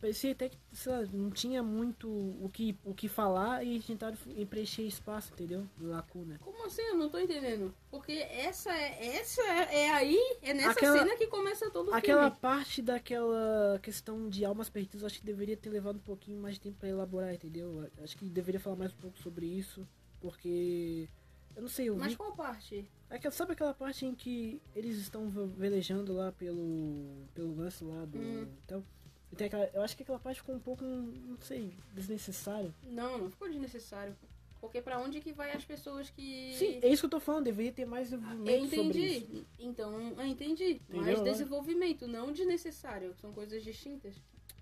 Parecia 0.02 0.32
até 0.32 0.48
que, 0.48 0.58
sei 0.72 0.90
lá, 0.92 1.02
não 1.12 1.30
tinha 1.30 1.62
muito 1.62 2.08
o 2.10 2.50
que, 2.52 2.76
o 2.84 2.92
que 2.92 3.06
falar 3.08 3.64
e 3.64 3.80
tentaram 3.80 4.16
preencher 4.50 4.82
espaço, 4.82 5.32
entendeu? 5.32 5.64
Lacuna. 5.80 6.40
Como 6.40 6.66
assim? 6.66 6.82
Eu 6.82 6.96
não 6.96 7.08
tô 7.08 7.20
entendendo. 7.20 7.72
Porque 7.88 8.10
essa 8.12 8.72
é. 8.76 9.16
Essa 9.16 9.40
é 9.42 9.90
aí. 9.92 10.18
É 10.42 10.52
nessa 10.52 10.72
Aquela- 10.72 10.98
cena 10.98 11.16
que 11.16 11.28
começa 11.28 11.70
todo 11.70 11.92
o 11.92 11.94
Aquela 11.94 12.22
filme. 12.24 12.36
parte 12.40 12.82
daquela 12.82 13.78
questão 13.80 14.28
de 14.28 14.44
almas 14.44 14.68
perdidas, 14.68 15.04
acho 15.04 15.20
que 15.20 15.24
deveria 15.24 15.56
ter 15.56 15.70
levado 15.70 15.96
um 15.96 16.00
pouquinho 16.00 16.42
mais 16.42 16.56
de 16.56 16.62
tempo 16.62 16.78
pra 16.80 16.88
elaborar, 16.88 17.32
entendeu? 17.32 17.88
Acho 18.02 18.16
que 18.18 18.24
deveria 18.24 18.58
falar 18.58 18.74
mais 18.74 18.92
um 18.92 18.96
pouco 18.96 19.16
sobre 19.20 19.46
isso, 19.46 19.86
porque 20.20 21.08
eu 21.54 21.62
não 21.62 21.68
sei, 21.68 21.88
eu 21.90 21.96
Mas 21.96 22.10
vi, 22.10 22.16
qual 22.16 22.32
parte? 22.34 22.90
aquela, 23.08 23.30
sabe 23.32 23.52
aquela 23.52 23.72
parte 23.72 24.04
em 24.04 24.16
que 24.16 24.60
eles 24.74 24.96
estão 24.98 25.28
ve- 25.28 25.46
velejando 25.56 26.12
lá 26.12 26.32
pelo 26.32 27.24
pelo 27.34 27.54
lance 27.54 27.84
lá 27.84 28.04
do, 28.04 28.18
Hum. 28.18 28.48
então, 28.64 28.84
e 29.32 29.36
tem 29.36 29.46
aquela- 29.46 29.70
eu 29.72 29.82
acho 29.82 29.96
que 29.96 30.02
aquela 30.02 30.18
parte 30.18 30.40
ficou 30.40 30.54
um 30.54 30.60
pouco, 30.60 30.84
não 30.84 31.38
sei, 31.40 31.72
desnecessário. 31.94 32.72
Não, 32.84 33.18
não 33.18 33.30
ficou 33.30 33.48
desnecessário. 33.48 34.14
Porque 34.60 34.80
pra 34.80 35.00
onde 35.00 35.20
que 35.20 35.32
vai 35.32 35.50
as 35.50 35.64
pessoas 35.64 36.08
que. 36.08 36.54
Sim, 36.56 36.78
é 36.82 36.88
isso 36.88 37.02
que 37.02 37.06
eu 37.06 37.10
tô 37.10 37.18
falando, 37.18 37.44
deveria 37.46 37.72
ter 37.72 37.84
mais 37.84 38.12
Eu 38.12 38.20
desenvolvimento 38.20 38.96
isso. 38.96 39.24
entendi. 39.24 39.46
Então, 39.58 39.92
eu 40.16 40.26
entendi. 40.26 40.64
Entendeu 40.88 41.02
mais 41.02 41.22
desenvolvimento, 41.22 42.06
não 42.06 42.30
desnecessário. 42.32 43.12
São 43.20 43.32
coisas 43.32 43.64
distintas. 43.64 44.14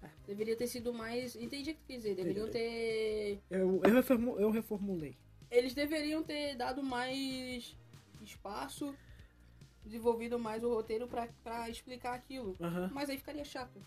É. 0.02 0.08
Deveria 0.26 0.56
ter 0.56 0.66
sido 0.68 0.94
mais. 0.94 1.36
Entendi 1.36 1.72
o 1.72 1.74
que 1.74 1.80
tu 1.80 1.86
quis 1.86 1.96
dizer. 1.98 2.14
Deveriam 2.14 2.48
ter. 2.48 3.40
Eu, 3.50 3.82
eu, 3.84 3.92
reformu- 3.92 4.38
eu 4.40 4.50
reformulei. 4.50 5.14
Eles 5.50 5.74
deveriam 5.74 6.22
ter 6.22 6.54
dado 6.56 6.82
mais 6.82 7.76
espaço, 8.22 8.94
desenvolvido 9.84 10.38
mais 10.38 10.64
o 10.64 10.70
roteiro 10.72 11.06
pra, 11.08 11.28
pra 11.44 11.68
explicar 11.68 12.14
aquilo. 12.14 12.56
Mas 12.92 13.10
aí 13.10 13.18
ficaria 13.18 13.44
chato. 13.44 13.78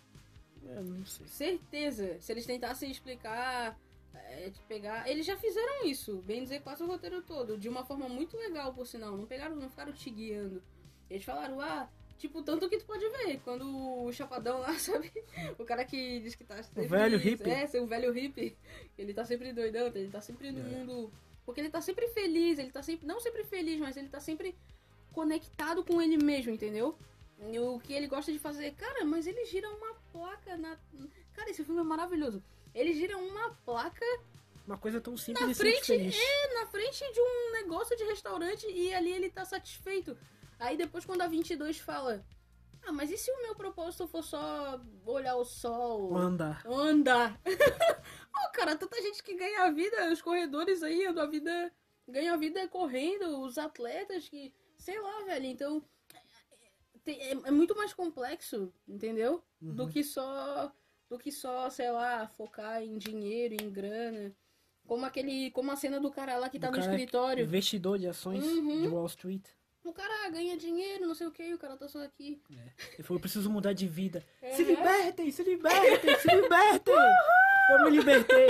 Eu 0.68 0.84
não 0.84 1.06
sei. 1.06 1.28
Certeza. 1.28 2.18
Se 2.20 2.32
eles 2.32 2.46
tentassem 2.46 2.90
explicar, 2.90 3.78
é, 4.14 4.50
de 4.50 4.60
pegar. 4.62 5.10
Eles 5.10 5.26
já 5.26 5.36
fizeram 5.38 5.86
isso, 5.86 6.18
bem 6.26 6.44
dizer, 6.44 6.62
quase 6.62 6.84
o 6.84 6.88
roteiro 6.88 7.22
todo. 7.22 7.58
De 7.58 7.68
uma 7.70 7.84
forma 7.84 8.08
muito 8.08 8.38
legal, 8.38 8.74
por 8.74 8.86
sinal. 8.86 9.18
Não 9.18 9.26
pegaram, 9.26 9.56
não 9.56 9.70
ficaram 9.70 9.92
te 9.92 10.10
guiando. 10.10 10.62
Eles 11.10 11.24
falaram, 11.24 11.60
ah. 11.60 11.90
Tipo, 12.18 12.42
tanto 12.42 12.70
que 12.70 12.78
tu 12.78 12.86
pode 12.86 13.04
ver, 13.10 13.42
quando 13.44 13.66
o 14.06 14.12
Chapadão 14.14 14.60
lá, 14.60 14.74
sabe? 14.80 15.12
O 15.60 15.66
cara 15.66 15.84
que 15.84 16.20
diz 16.22 16.36
que 16.36 16.44
tá 16.46 16.62
sempre... 16.64 16.88
velho 16.88 17.18
hippie. 17.18 17.50
É, 17.50 17.82
o 17.82 17.86
velho 17.86 18.14
hippie. 18.14 18.56
Ele 18.98 19.14
tá 19.14 19.26
sempre 19.26 19.52
doidão, 19.52 19.88
ele 19.88 20.10
tá 20.10 20.22
sempre 20.22 20.52
no 20.52 20.60
É. 20.60 20.64
mundo... 20.64 21.12
Porque 21.46 21.60
ele 21.60 21.70
tá 21.70 21.82
sempre 21.82 22.08
feliz, 22.10 22.58
ele 22.58 22.72
tá 22.72 22.82
sempre... 22.82 23.06
Não 23.06 23.20
sempre 23.20 23.44
feliz, 23.44 23.78
mas 23.78 23.98
ele 23.98 24.08
tá 24.08 24.22
sempre 24.22 24.56
conectado 25.12 25.84
com 25.84 26.02
ele 26.02 26.18
mesmo, 26.18 26.54
entendeu? 26.54 26.98
O 27.74 27.80
que 27.80 27.94
ele 27.94 28.08
gosta 28.08 28.32
de 28.32 28.40
fazer... 28.40 28.72
Cara, 28.76 29.04
mas 29.06 29.28
ele 29.28 29.44
gira 29.46 29.70
uma 29.70 29.94
placa 30.12 30.56
na... 30.58 30.78
Cara, 31.34 31.50
esse 31.50 31.64
filme 31.64 31.82
é 31.82 31.84
maravilhoso. 31.84 32.44
Ele 32.74 32.94
gira 32.94 33.18
uma 33.18 33.52
placa 33.66 34.06
Uma 34.66 34.78
coisa 34.78 35.00
tão 35.02 35.16
simples 35.18 35.46
Na 35.46 35.52
e 35.52 35.56
frente, 35.56 35.86
feliz. 35.86 36.18
na 36.54 36.66
frente 36.68 37.00
de 37.14 37.20
um 37.22 37.52
negócio 37.54 37.96
de 37.98 38.04
restaurante 38.06 38.66
e 38.70 38.94
ali 38.94 39.12
ele 39.12 39.30
tá 39.30 39.46
satisfeito. 39.46 40.18
Aí 40.60 40.78
depois 40.78 41.06
quando 41.06 41.22
a 41.22 41.28
22 41.28 41.78
fala: 41.80 42.26
"Ah, 42.86 42.92
mas 42.92 43.12
e 43.12 43.18
se 43.18 43.30
o 43.32 43.42
meu 43.42 43.56
propósito 43.56 44.08
for 44.08 44.24
só 44.24 44.80
olhar 45.06 45.36
o 45.36 45.44
sol, 45.44 46.12
Ou 46.12 46.18
andar. 46.18 46.64
andar?" 46.66 47.40
Ô, 48.36 48.52
cara, 48.54 48.76
tanta 48.76 49.02
gente 49.02 49.22
que 49.22 49.36
ganha 49.36 49.64
a 49.66 49.72
vida, 49.72 50.12
os 50.12 50.22
corredores 50.22 50.82
aí, 50.82 51.06
a 51.06 51.26
vida 51.26 51.72
ganham 52.08 52.34
a 52.34 52.38
vida 52.38 52.68
correndo, 52.68 53.42
os 53.42 53.58
atletas 53.58 54.28
que, 54.30 54.54
sei 54.78 55.00
lá, 55.00 55.24
velho, 55.26 55.46
então 55.46 55.84
tem- 57.04 57.20
é, 57.22 57.32
é 57.32 57.52
muito 57.52 57.76
mais 57.76 57.94
complexo, 57.94 58.72
entendeu? 58.88 59.44
Do 59.62 59.84
Uhum. 59.84 59.90
que 59.90 60.04
só 60.04 60.72
do 61.10 61.20
que 61.20 61.32
só, 61.32 61.70
sei 61.70 61.92
lá, 61.92 62.28
focar 62.28 62.82
em 62.82 62.98
dinheiro, 62.98 63.56
em 63.62 63.70
grana. 63.70 64.32
Como 64.88 65.06
aquele, 65.06 65.52
como 65.52 65.72
a 65.72 65.76
cena 65.76 66.00
do 66.00 66.10
cara 66.12 66.38
lá 66.38 66.50
que 66.50 66.58
tá 66.60 66.70
Do 66.72 66.78
no 66.78 66.84
escritório. 66.84 67.44
Investidor 67.46 68.00
de 68.00 68.08
ações 68.08 68.44
Uhum. 68.44 68.82
de 68.82 68.88
Wall 68.88 69.06
Street. 69.06 69.44
O 69.84 69.94
cara 69.94 70.30
ganha 70.32 70.58
dinheiro, 70.58 71.06
não 71.06 71.14
sei 71.14 71.28
o 71.28 71.32
que, 71.32 71.54
o 71.54 71.58
cara 71.58 71.78
tá 71.78 71.88
só 71.88 72.02
aqui. 72.04 72.42
Ele 72.50 73.04
falou, 73.04 73.18
eu 73.18 73.22
preciso 73.22 73.50
mudar 73.50 73.74
de 73.74 73.86
vida. 73.88 74.24
É. 74.42 74.54
Se 74.54 74.64
libertem, 74.64 75.30
se 75.30 75.44
libertem, 75.44 76.18
se 76.18 76.28
libertem! 76.36 76.96
Eu 77.72 77.84
me 77.86 77.92
libertei. 77.92 78.48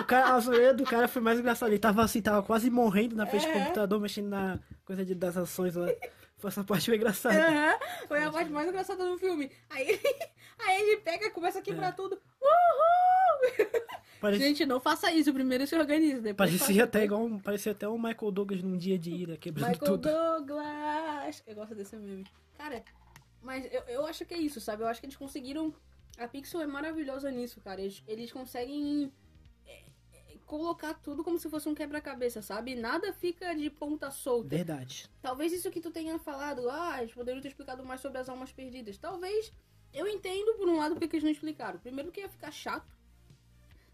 O 0.00 0.04
cara, 0.04 0.34
a 0.34 0.40
zoeira 0.40 0.72
do 0.74 0.84
cara 0.84 1.08
foi 1.08 1.20
mais 1.20 1.38
engraçada. 1.38 1.70
Ele 1.72 1.78
tava 1.78 2.02
assim, 2.02 2.22
tava 2.22 2.42
quase 2.42 2.70
morrendo 2.70 3.16
na 3.16 3.26
frente 3.26 3.44
do 3.46 3.50
É. 3.52 3.58
computador, 3.60 4.00
mexendo 4.00 4.28
na 4.28 4.58
coisa 4.84 5.04
de, 5.04 5.14
das 5.14 5.36
ações 5.36 5.74
lá. 5.74 5.86
Essa 6.44 6.62
parte 6.62 6.86
foi 6.86 6.96
engraçada. 6.96 7.34
Aham, 7.34 7.78
Foi 8.06 8.22
a 8.22 8.30
parte 8.30 8.50
mais 8.50 8.68
engraçada 8.68 9.04
do 9.04 9.18
filme. 9.18 9.50
Aí, 9.70 10.00
aí 10.60 10.82
ele 10.82 10.96
pega, 10.98 11.30
começa 11.30 11.58
a 11.58 11.62
quebrar 11.62 11.94
tudo. 11.94 12.20
Uhul! 12.40 13.68
Parecia, 14.20 14.46
Gente, 14.46 14.66
não 14.66 14.80
faça 14.80 15.10
isso. 15.12 15.32
Primeiro 15.32 15.66
se 15.66 15.76
organiza, 15.76 16.20
depois 16.20 16.50
parecia 16.50 16.84
até 16.84 17.04
igual 17.04 17.24
um, 17.24 17.38
parecia 17.38 17.72
até 17.72 17.88
o 17.88 17.96
Michael 17.96 18.32
Douglas 18.32 18.62
num 18.62 18.76
dia 18.76 18.98
de 18.98 19.10
ira, 19.10 19.36
quebrando 19.36 19.70
Michael 19.70 19.92
tudo. 19.92 20.08
Douglas. 20.10 21.42
Eu 21.46 21.54
gosto 21.54 21.74
desse 21.74 21.96
meme. 21.96 22.24
Cara, 22.56 22.82
mas 23.42 23.64
eu, 23.72 23.82
eu 23.82 24.06
acho 24.06 24.24
que 24.24 24.34
é 24.34 24.38
isso, 24.38 24.60
sabe? 24.60 24.82
Eu 24.82 24.88
acho 24.88 25.00
que 25.00 25.06
eles 25.06 25.16
conseguiram. 25.16 25.72
A 26.18 26.26
Pixel 26.26 26.60
é 26.60 26.66
maravilhosa 26.66 27.30
nisso, 27.30 27.60
cara. 27.60 27.80
Eles, 27.80 28.02
eles 28.08 28.32
conseguem 28.32 29.04
é, 29.04 29.06
é, 29.06 29.27
colocar 30.48 30.94
tudo 30.94 31.22
como 31.22 31.38
se 31.38 31.48
fosse 31.48 31.68
um 31.68 31.74
quebra-cabeça, 31.74 32.40
sabe? 32.40 32.74
Nada 32.74 33.12
fica 33.12 33.54
de 33.54 33.68
ponta 33.70 34.10
solta. 34.10 34.48
Verdade. 34.48 35.06
Talvez 35.20 35.52
isso 35.52 35.70
que 35.70 35.80
tu 35.80 35.90
tenha 35.90 36.18
falado, 36.18 36.68
ah, 36.70 36.96
eles 37.00 37.12
poderiam 37.14 37.40
ter 37.42 37.48
explicado 37.48 37.84
mais 37.84 38.00
sobre 38.00 38.18
as 38.18 38.28
almas 38.28 38.50
perdidas. 38.50 38.96
Talvez 38.96 39.52
eu 39.92 40.08
entendo 40.08 40.54
por 40.54 40.66
um 40.68 40.78
lado 40.78 40.96
porque 40.96 41.16
eles 41.16 41.22
não 41.22 41.30
explicaram. 41.30 41.78
Primeiro 41.78 42.10
que 42.10 42.20
ia 42.20 42.28
ficar 42.28 42.50
chato. 42.50 42.96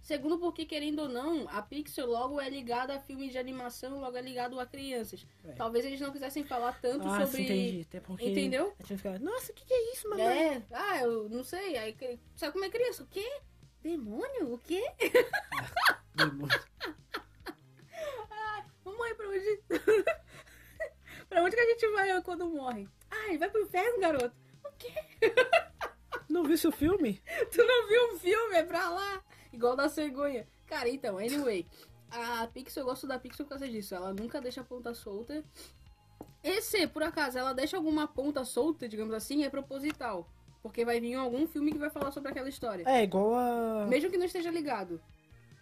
Segundo 0.01 0.39
porque, 0.39 0.67
querendo 0.67 1.01
ou 1.01 1.09
não, 1.09 1.49
a 1.49 1.63
Pixel 1.63 2.07
logo 2.07 2.39
é 2.41 2.49
ligada 2.49 2.95
a 2.95 3.01
filmes 3.01 3.33
de 3.33 3.39
animação, 3.39 4.01
logo 4.01 4.17
é 4.17 4.21
ligado 4.23 4.61
a 4.61 4.67
crianças. 4.67 5.27
É. 5.47 5.53
Talvez 5.53 5.85
eles 5.85 5.99
não 5.99 6.13
quisessem 6.13 6.45
falar 6.45 6.79
tanto 6.81 7.09
Ah, 7.09 7.25
sobre. 7.25 7.43
entendi. 7.43 7.87
Até 7.89 8.01
porque. 8.01 8.29
Entendeu? 8.29 8.75
A 8.79 8.83
gente 8.87 8.99
fica, 8.99 9.19
nossa, 9.19 9.51
o 9.51 9.55
que, 9.55 9.65
que 9.65 9.73
é 9.73 9.93
isso, 9.95 10.09
mamãe? 10.11 10.27
É, 10.27 10.63
ah, 10.73 10.99
eu 11.01 11.29
não 11.31 11.43
sei. 11.43 11.79
Aí, 11.79 11.97
sabe 12.37 12.53
como 12.53 12.65
é 12.67 12.69
criança? 12.69 13.03
O 13.03 13.07
quê? 13.07 13.41
Demônio? 13.83 14.53
O 14.53 14.59
quê? 14.59 14.83
Demônio. 16.15 16.61
Mamãe, 18.85 19.15
pra 19.15 19.29
onde. 19.29 19.63
pra 21.29 21.43
onde 21.43 21.57
que 21.57 21.63
a 21.63 21.67
gente 21.67 21.89
vai 21.89 22.23
quando 22.23 22.49
morre? 22.49 22.89
Ai, 23.11 23.39
vai 23.39 23.51
pro 23.51 23.63
inferno, 23.63 24.01
garoto. 24.01 24.35
O 24.65 24.73
quê? 24.79 24.93
Não 26.29 26.45
viu 26.45 26.57
seu 26.57 26.73
filme? 26.73 27.23
Tu 27.51 27.65
não 27.65 27.87
viu 27.87 28.15
o 28.15 28.19
filme? 28.19 28.57
É 28.57 28.63
pra 28.63 28.89
lá. 28.89 29.23
Igual 29.53 29.77
da 29.77 29.89
cegonha. 29.89 30.49
Cara, 30.67 30.89
então, 30.89 31.19
anyway. 31.19 31.67
A 32.11 32.47
Pixel, 32.47 32.83
eu 32.83 32.87
gosto 32.87 33.07
da 33.07 33.19
Pixel 33.19 33.45
por 33.45 33.51
causa 33.51 33.69
disso. 33.69 33.95
Ela 33.95 34.13
nunca 34.13 34.41
deixa 34.41 34.63
a 34.63 34.65
ponta 34.65 34.95
solta. 34.95 35.45
E 36.43 36.61
se, 36.63 36.87
por 36.87 37.03
acaso, 37.03 37.39
ela 37.39 37.53
deixa 37.53 37.77
alguma 37.77 38.09
ponta 38.09 38.45
solta, 38.45 38.89
digamos 38.89 39.15
assim, 39.15 39.45
é 39.45 39.51
proposital. 39.51 40.29
Porque 40.63 40.85
vai 40.85 40.99
vir 40.99 41.15
algum 41.15 41.47
filme 41.47 41.73
que 41.73 41.79
vai 41.79 41.91
falar 41.91 42.11
sobre 42.11 42.31
aquela 42.31 42.49
história. 42.49 42.85
É, 42.87 43.03
igual 43.03 43.35
a. 43.35 43.87
Mesmo 43.87 44.11
que 44.11 44.17
não 44.17 44.27
esteja 44.27 44.51
ligado. 44.51 45.01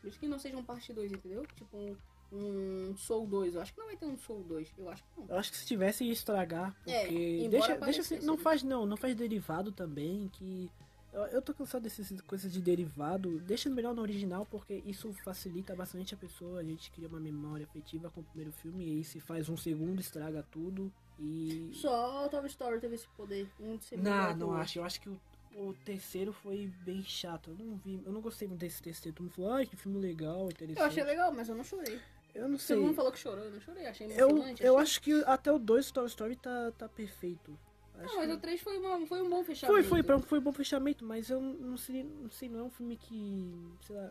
Mesmo 0.02 0.20
que 0.20 0.28
não 0.28 0.38
seja 0.38 0.56
um 0.56 0.64
parte 0.64 0.92
2, 0.92 1.12
entendeu? 1.12 1.46
Tipo 1.54 1.76
um, 1.76 1.96
um 2.32 2.96
Soul 2.96 3.26
2. 3.26 3.54
Eu 3.54 3.60
acho 3.60 3.72
que 3.72 3.78
não 3.78 3.86
vai 3.86 3.96
ter 3.96 4.06
um 4.06 4.16
Soul 4.18 4.42
2. 4.44 4.72
Eu 4.78 4.88
acho 4.90 5.02
que 5.02 5.20
não. 5.20 5.26
Eu 5.28 5.38
acho 5.38 5.50
que 5.50 5.56
se 5.58 5.66
tivesse 5.66 6.04
ia 6.04 6.12
estragar, 6.12 6.74
É, 6.86 7.02
porque 7.02 7.38
embora 7.44 7.48
deixa, 7.48 7.84
deixa 7.84 8.00
assim, 8.00 8.26
não 8.26 8.36
faz 8.36 8.62
não, 8.62 8.86
não 8.86 8.96
faz 8.96 9.14
derivado 9.14 9.70
também, 9.70 10.28
que 10.32 10.70
eu, 11.12 11.22
eu 11.24 11.42
tô 11.42 11.52
cansado 11.52 11.82
dessas 11.82 12.20
coisas 12.22 12.50
de 12.50 12.60
derivado. 12.60 13.38
Deixa 13.40 13.68
melhor 13.68 13.94
no 13.94 14.00
original, 14.00 14.46
porque 14.50 14.82
isso 14.86 15.12
facilita 15.24 15.76
bastante 15.76 16.14
a 16.14 16.16
pessoa, 16.16 16.60
a 16.60 16.64
gente 16.64 16.90
cria 16.90 17.06
uma 17.06 17.20
memória 17.20 17.66
afetiva 17.66 18.10
com 18.10 18.20
o 18.20 18.24
primeiro 18.24 18.52
filme 18.52 18.84
e 18.84 18.96
aí 18.96 19.04
se 19.04 19.20
faz 19.20 19.48
um 19.48 19.56
segundo 19.56 20.00
estraga 20.00 20.42
tudo 20.50 20.90
e 21.18 21.70
Só 21.74 22.26
o 22.26 22.28
Toy 22.28 22.46
Story 22.46 22.80
teve 22.80 22.94
esse 22.94 23.06
poder. 23.08 23.48
Um 23.60 23.76
de 23.76 23.84
ser 23.84 23.98
Não, 23.98 24.34
não 24.36 24.52
acho. 24.54 24.78
Eu 24.78 24.84
acho 24.84 25.00
que 25.00 25.08
o, 25.08 25.20
o 25.56 25.74
terceiro 25.84 26.32
foi 26.32 26.66
bem 26.84 27.02
chato. 27.02 27.50
Eu 27.50 27.64
não 27.64 27.76
vi, 27.76 28.00
eu 28.04 28.12
não 28.12 28.20
gostei 28.20 28.46
muito 28.48 28.60
desse 28.60 28.82
terceiro. 28.82 29.14
Todo 29.16 29.24
mundo 29.24 29.34
falou, 29.34 29.52
ai, 29.52 29.66
que 29.66 29.76
filme 29.76 29.98
legal, 29.98 30.46
interessante. 30.50 30.78
Eu 30.80 30.84
achei 30.86 31.04
legal, 31.04 31.32
mas 31.32 31.48
eu 31.48 31.54
não 31.54 31.64
chorei. 31.64 32.00
Eu 32.34 32.42
não 32.48 32.56
Todo 32.56 32.60
sei. 32.60 32.76
mundo 32.76 32.94
falou 32.94 33.12
que 33.12 33.18
chorou, 33.18 33.44
eu 33.44 33.50
não 33.50 33.60
chorei. 33.60 33.86
Achei 33.86 34.06
Eu, 34.06 34.30
emocionante. 34.30 34.62
eu 34.64 34.78
achei- 34.78 34.82
acho 34.82 35.02
que 35.02 35.24
até 35.26 35.52
o 35.52 35.58
2 35.58 35.90
Toy 35.90 36.06
Story 36.06 36.36
tá, 36.36 36.72
tá 36.78 36.88
perfeito. 36.88 37.58
Acho 37.94 38.06
Não, 38.06 38.16
mas 38.16 38.26
que- 38.30 38.36
o 38.36 38.40
3 38.40 38.60
foi, 38.62 38.78
uma, 38.78 39.06
foi 39.06 39.20
um 39.22 39.28
bom 39.28 39.44
fechamento. 39.44 39.74
Foi, 39.80 39.82
foi, 39.88 40.02
pra- 40.02 40.18
foi 40.18 40.40
bom 40.40 40.52
fechamento, 40.52 41.04
mas 41.04 41.28
eu 41.28 41.40
não 41.40 41.76
sei, 41.76 42.02
não 42.02 42.30
sei, 42.30 42.48
não 42.48 42.60
é 42.60 42.62
um 42.62 42.70
filme 42.70 42.96
que, 42.96 43.70
sei 43.86 43.94
lá, 43.96 44.10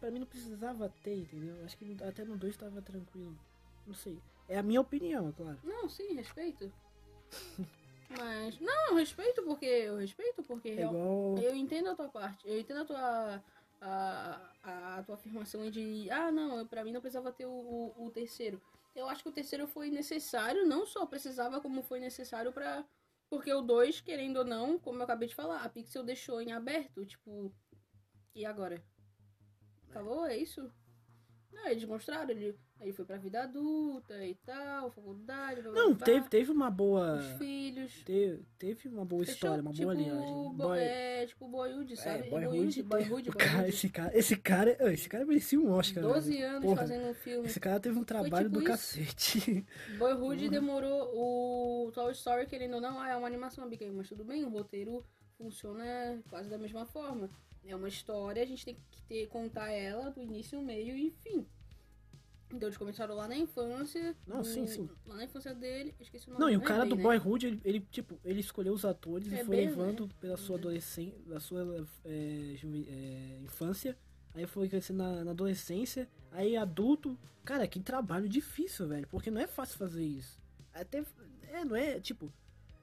pra 0.00 0.10
mim 0.10 0.18
não 0.18 0.26
precisava 0.26 0.92
ter, 1.04 1.14
entendeu? 1.20 1.54
Acho 1.64 1.76
que 1.78 1.96
até 2.02 2.24
no 2.24 2.36
2 2.36 2.56
tava 2.56 2.82
tranquilo. 2.82 3.38
Não 3.86 3.94
sei. 3.94 4.18
É 4.48 4.58
a 4.58 4.62
minha 4.62 4.80
opinião, 4.80 5.28
é 5.28 5.32
claro. 5.32 5.58
Não, 5.62 5.88
sim, 5.88 6.14
respeito. 6.14 6.70
mas, 8.18 8.58
não, 8.60 8.94
respeito 8.96 9.42
porque... 9.42 9.66
Eu 9.66 9.96
respeito 9.96 10.42
porque... 10.42 10.70
É 10.70 10.82
igual. 10.82 11.38
Eu 11.38 11.54
entendo 11.54 11.90
a 11.90 11.94
tua 11.94 12.08
parte. 12.08 12.46
Eu 12.48 12.58
entendo 12.58 12.80
a 12.80 12.84
tua... 12.84 13.44
A, 13.80 14.40
a, 14.62 14.96
a 14.98 15.02
tua 15.02 15.16
afirmação 15.16 15.68
de... 15.70 16.08
Ah, 16.10 16.30
não, 16.30 16.58
eu- 16.58 16.66
pra 16.66 16.84
mim 16.84 16.92
não 16.92 17.00
precisava 17.00 17.32
ter 17.32 17.46
o, 17.46 17.50
o, 17.50 18.06
o 18.06 18.10
terceiro. 18.10 18.62
Eu 18.94 19.08
acho 19.08 19.22
que 19.22 19.28
o 19.28 19.32
terceiro 19.32 19.66
foi 19.66 19.90
necessário. 19.90 20.66
Não 20.66 20.86
só 20.86 21.04
precisava, 21.06 21.60
como 21.60 21.82
foi 21.82 21.98
necessário 21.98 22.52
pra... 22.52 22.84
Porque 23.28 23.52
o 23.52 23.62
2, 23.62 24.00
querendo 24.02 24.36
ou 24.38 24.44
não, 24.44 24.78
como 24.78 24.98
eu 24.98 25.04
acabei 25.04 25.26
de 25.26 25.34
falar, 25.34 25.62
a 25.62 25.68
Pixel 25.68 26.04
deixou 26.04 26.40
em 26.40 26.52
aberto, 26.52 27.04
tipo... 27.06 27.52
E 28.34 28.44
agora? 28.44 28.82
Acabou? 29.88 30.26
É 30.26 30.36
isso? 30.36 30.70
Não, 31.52 31.68
eles 31.68 31.84
mostraram, 31.84 32.30
ele, 32.30 32.56
ele 32.80 32.92
foi 32.92 33.04
pra 33.04 33.18
vida 33.18 33.42
adulta 33.42 34.24
e 34.24 34.34
tal, 34.36 34.90
faculdade, 34.90 35.60
blá, 35.62 35.70
Não, 35.72 35.94
blá, 35.94 36.04
teve, 36.04 36.28
teve 36.28 36.50
uma 36.50 36.70
boa. 36.70 37.16
os 37.18 37.26
filhos. 37.38 38.02
Teve, 38.04 38.42
teve 38.58 38.88
uma 38.88 39.04
boa 39.04 39.20
Fechou, 39.20 39.34
história, 39.34 39.60
uma 39.62 39.70
tipo, 39.70 39.82
boa 39.84 39.94
linhagem. 39.94 40.32
bo- 40.34 40.52
Boy- 40.54 40.78
É, 40.80 41.26
tipo 41.26 41.46
Boyhood, 41.48 41.96
sabe? 41.96 42.26
É, 42.26 42.30
Boyhood. 42.30 42.82
Boyhood, 42.82 43.28
o 43.30 43.32
cara, 43.34 43.50
Boyhood. 43.52 43.68
esse 43.68 43.88
cara, 43.90 44.16
esse 44.18 44.36
cara, 44.36 44.92
esse 44.92 45.08
cara 45.08 45.24
merecia 45.26 45.60
um 45.60 45.70
Oscar. 45.70 46.02
12 46.02 46.32
velho. 46.32 46.48
anos 46.48 46.62
Porra, 46.64 46.76
fazendo 46.78 47.06
um 47.08 47.14
filme. 47.14 47.46
Esse 47.46 47.60
cara 47.60 47.78
teve 47.80 47.98
um 47.98 48.04
trabalho 48.04 48.48
tipo 48.50 48.58
do 48.58 48.60
isso. 48.60 48.68
cacete. 48.98 49.66
Boyhood 49.98 50.48
demorou. 50.48 51.10
O 51.86 51.92
Toy 51.92 52.12
Story, 52.12 52.46
querendo 52.46 52.74
ou 52.76 52.80
não, 52.80 52.98
ah, 52.98 53.10
é 53.10 53.16
uma 53.16 53.26
animação 53.26 53.68
mas 53.92 54.08
tudo 54.08 54.24
bem, 54.24 54.42
o 54.44 54.48
roteiro 54.48 55.04
funciona 55.36 56.18
quase 56.30 56.48
da 56.48 56.56
mesma 56.58 56.86
forma. 56.86 57.28
É 57.64 57.76
uma 57.76 57.88
história, 57.88 58.42
a 58.42 58.46
gente 58.46 58.64
tem 58.64 58.74
que 58.74 58.80
ter, 59.08 59.26
contar 59.28 59.70
ela 59.70 60.10
do 60.10 60.20
início, 60.20 60.60
meio 60.62 60.96
e 60.96 61.10
fim. 61.22 61.46
Então 62.54 62.68
eles 62.68 62.76
começaram 62.76 63.14
lá 63.14 63.26
na 63.26 63.36
infância. 63.36 64.14
Não, 64.26 64.38
do- 64.40 64.44
sim, 64.44 64.66
sim. 64.66 64.88
Lá 65.06 65.16
na 65.16 65.24
infância 65.24 65.54
dele, 65.54 65.94
esqueci 65.98 66.28
o 66.28 66.32
nome. 66.34 66.44
Não, 66.44 66.50
e 66.50 66.56
o 66.56 66.60
cara 66.60 66.80
bem, 66.80 66.90
do 66.90 66.96
né? 66.96 67.02
Boyhood, 67.02 67.46
ele, 67.46 67.60
ele, 67.64 67.80
tipo, 67.90 68.20
ele 68.24 68.40
escolheu 68.40 68.74
os 68.74 68.84
atores 68.84 69.32
É 69.32 69.40
e 69.40 69.44
foi 69.44 69.56
bem, 69.56 69.66
levando 69.68 70.06
né? 70.06 70.12
pela 70.20 70.36
sua 70.36 70.54
Uhum. 70.56 70.60
adolescência, 70.60 71.18
da 71.26 71.40
sua 71.40 71.86
é, 72.04 72.56
é, 72.88 73.38
infância, 73.42 73.96
aí 74.34 74.46
foi 74.46 74.68
crescendo 74.68 74.98
na, 74.98 75.24
na 75.24 75.30
adolescência, 75.30 76.08
aí 76.30 76.56
adulto. 76.56 77.18
Cara, 77.44 77.66
que 77.66 77.80
trabalho 77.80 78.28
difícil, 78.28 78.86
velho, 78.86 79.08
porque 79.08 79.30
não 79.30 79.40
é 79.40 79.46
fácil 79.46 79.78
fazer 79.78 80.04
isso. 80.04 80.38
Até, 80.74 81.02
é, 81.50 81.64
não 81.64 81.74
é, 81.74 82.00
tipo, 82.00 82.30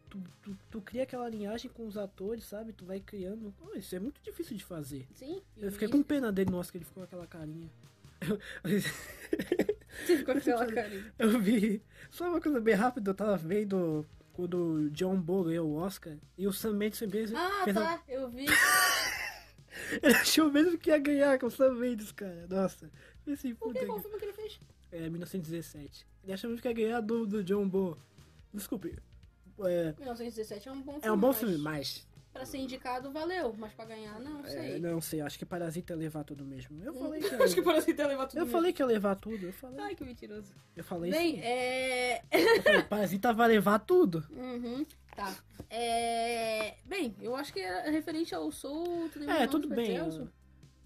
tu, 0.10 0.22
tu, 0.42 0.58
tu 0.72 0.82
cria 0.82 1.04
aquela 1.04 1.30
linhagem 1.30 1.70
com 1.72 1.86
os 1.88 1.98
atores, 1.98 2.44
sabe? 2.46 2.74
Tu 2.74 2.86
vai 2.86 3.00
criando. 3.00 3.54
Pô, 3.58 3.74
isso 3.76 3.96
é 3.96 4.00
muito 4.00 4.22
difícil 4.22 4.58
de 4.58 4.64
fazer. 4.64 5.08
Sim. 5.14 5.42
Eu 5.58 5.72
fiquei 5.72 5.88
com 5.88 6.02
pena 6.04 6.32
dele, 6.32 6.50
nossa, 6.52 6.72
que 6.72 6.78
ele 6.78 6.86
ficou 6.86 7.02
com 7.02 7.06
aquela 7.08 7.28
carinha. 7.28 7.70
Você 10.06 10.18
ficou 10.18 10.34
com 10.34 10.40
aquela 10.40 10.66
carinha. 10.66 11.14
Eu 11.18 11.40
vi. 11.40 11.82
Só 12.10 12.28
uma 12.30 12.42
coisa 12.42 12.60
bem 12.60 12.76
rápida, 12.76 13.12
eu 13.12 13.16
tava 13.16 13.38
vendo 13.38 14.06
quando 14.34 14.58
o 14.58 14.90
John 14.92 15.20
Boy 15.20 15.46
ganhou 15.50 15.70
o 15.70 15.76
Oscar 15.76 16.16
e 16.38 16.48
o 16.48 16.54
Sam 16.54 16.74
Mendes 16.74 17.00
fez, 17.00 17.34
Ah, 17.34 17.62
fez 17.66 17.76
a- 17.78 17.98
tá. 17.98 18.04
Eu 18.08 18.30
vi. 18.30 18.46
Ele 20.02 20.14
achou 20.16 20.52
mesmo 20.52 20.78
que 20.78 20.90
ia 20.90 20.98
ganhar 20.98 21.40
com 21.40 21.48
o 21.48 21.52
Sam 21.52 21.74
Mendes, 21.76 22.12
cara. 22.12 22.46
Nossa. 22.50 22.90
Esse 23.26 23.52
O 23.54 23.56
puta 23.56 23.80
que? 23.80 23.86
Qual 23.86 24.00
filme 24.02 24.18
que 24.18 24.26
ele 24.26 24.34
fez? 24.34 24.60
É, 24.92 25.10
1917. 25.10 26.06
Ele 26.24 26.34
achou 26.34 26.50
mesmo 26.50 26.62
que 26.62 26.68
ia 26.68 26.74
ganhar 26.74 27.02
do, 27.02 27.26
do 27.26 27.44
John 27.44 27.68
Boy. 27.68 27.96
Desculpe. 28.54 28.98
É, 29.68 29.94
1917 29.98 30.70
é 30.70 30.72
um 30.72 30.82
bom 30.82 30.94
filme. 30.94 31.08
é 31.08 31.12
um 31.12 31.18
bom 31.18 31.34
filme, 31.34 31.58
mas. 31.58 32.08
Pra 32.32 32.46
ser 32.46 32.60
indicado, 32.60 33.12
valeu. 33.12 33.54
Mas 33.58 33.74
pra 33.74 33.86
ganhar, 33.86 34.20
não 34.20 34.46
é, 34.46 34.50
sei. 34.50 34.80
não 34.80 35.02
sei, 35.02 35.20
acho 35.20 35.38
que 35.38 35.46
Parasita 35.46 35.94
ia 35.94 35.98
levar 35.98 36.24
tudo 36.24 36.46
mesmo. 36.46 36.82
Eu 36.84 36.94
falei 36.94 37.20
que 37.22 37.28
ia 37.28 37.38
Acho 37.44 37.56
que 37.56 37.62
parece 37.62 37.94
que 37.94 38.04
levar 38.04 38.28
tudo 38.28 38.38
Eu 38.40 38.46
mesmo. 38.46 38.58
falei 38.58 38.74
que 38.74 38.82
ia 38.82 38.86
levar 38.86 39.16
tudo. 39.16 39.46
Eu 39.48 39.54
falei. 39.54 39.80
Ai, 39.80 39.96
que 39.96 40.04
mentiroso. 40.06 40.54
Eu 40.76 40.84
falei 40.84 41.12
Bem, 41.12 41.40
é. 41.42 42.22
Eu 42.32 42.64
falei, 42.64 42.84
Parasita 42.84 43.34
vai 43.34 43.48
levar 43.48 43.80
tudo. 43.80 44.24
Uhum, 44.30 44.86
tá. 45.16 45.36
É... 45.72 46.76
Bem, 46.86 47.16
eu 47.20 47.36
acho 47.36 47.52
que 47.52 47.60
é 47.60 47.90
referente 47.90 48.34
ao 48.36 48.52
Soul. 48.52 49.10
tudo 49.10 49.30
É, 49.30 49.48
tudo 49.48 49.68
bem. 49.68 49.96
Eu- 49.96 50.30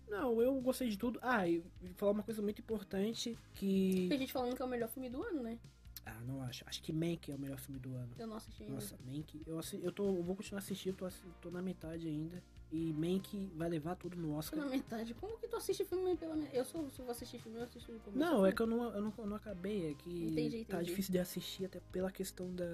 Não, 0.08 0.42
eu 0.42 0.54
gostei 0.62 0.88
de 0.90 0.98
tudo. 0.98 1.20
Ah, 1.22 1.48
e 1.48 1.62
e 1.82 1.90
falar 1.96 2.14
uma 2.14 2.24
coisa 2.24 2.42
muito 2.42 2.60
importante 2.60 3.38
que. 3.54 4.08
Tem 4.10 4.18
gente 4.20 4.32
falando 4.32 4.56
que 4.56 4.62
é 4.62 4.66
o 4.66 4.68
melhor 4.70 4.88
filme 4.90 5.10
do 5.10 5.22
ano, 5.22 5.44
né? 5.44 5.58
Ah, 6.06 6.20
não 6.26 6.42
acho. 6.42 6.64
Acho 6.68 6.82
que 6.84 6.92
Mank 6.92 7.32
é 7.32 7.36
o 7.36 7.40
melhor 7.40 7.58
filme 7.60 7.80
do 7.80 7.96
ano. 7.96 8.10
Eu 8.18 8.28
não 8.28 8.36
assisti 8.36 8.64
ainda. 8.64 8.76
Nossa, 8.76 8.98
Mank. 9.06 9.42
Eu, 9.46 9.58
assi... 9.60 9.80
eu, 9.82 9.92
tô... 9.92 10.06
eu 10.18 10.24
vou 10.24 10.36
continuar 10.36 10.60
assistindo, 10.60 10.96
tô, 10.98 11.08
tô 11.42 11.50
na 11.50 11.62
metade 11.62 12.08
ainda. 12.08 12.44
E 12.72 12.92
Mank 12.94 13.52
vai 13.56 13.70
levar 13.70 13.96
tudo 13.96 14.18
no 14.18 14.34
Oscar. 14.36 14.60
na 14.60 14.66
metade. 14.66 15.14
Como 15.14 15.38
que 15.38 15.48
tu 15.48 15.56
assiste 15.56 15.86
filme 15.86 16.18
pela 16.18 16.36
metade? 16.36 16.58
Eu 16.58 16.66
sou, 16.66 16.90
se 16.90 17.00
eu 17.00 17.06
vou 17.06 17.12
assistir 17.12 17.40
filme, 17.40 17.58
eu 17.60 17.64
assisto 17.64 17.92
no 17.92 18.00
começo. 18.00 18.20
Não, 18.20 18.46
é 18.46 18.52
que 18.52 18.62
eu 18.62 18.66
não, 18.68 18.84
eu 18.94 19.02
não, 19.02 19.14
eu 19.18 19.26
não 19.28 19.36
acabei. 19.36 19.92
É 19.92 19.94
que 19.94 20.10
Entendi, 20.10 20.66
tá 20.66 20.78
entendi. 20.78 20.90
difícil 20.90 21.12
de 21.12 21.20
assistir 21.20 21.66
até 21.66 21.80
pela 21.92 22.12
questão 22.12 22.54
da. 22.54 22.66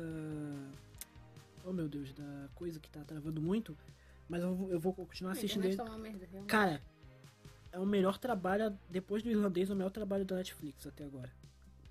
Oh 1.65 1.73
meu 1.73 1.87
Deus, 1.89 2.13
da 2.13 2.47
coisa 2.55 2.79
que 2.79 2.89
tá 2.89 3.03
travando 3.03 3.41
muito. 3.41 3.77
Mas 4.27 4.41
eu, 4.41 4.55
vou- 4.55 4.71
eu 4.71 4.79
vou 4.79 4.93
continuar 4.93 5.33
assistindo 5.33 5.65
ele. 5.65 5.75
tá 5.75 5.83
uma 5.83 5.97
merda, 5.97 6.25
realmente. 6.31 6.49
Cara, 6.49 6.81
é 7.71 7.79
o 7.79 7.85
melhor 7.85 8.17
trabalho, 8.17 8.77
depois 8.89 9.21
do 9.21 9.29
irlandês, 9.29 9.69
é 9.69 9.73
o 9.73 9.75
melhor 9.75 9.91
trabalho 9.91 10.23
da 10.23 10.35
Netflix 10.37 10.87
até 10.87 11.03
agora. 11.03 11.31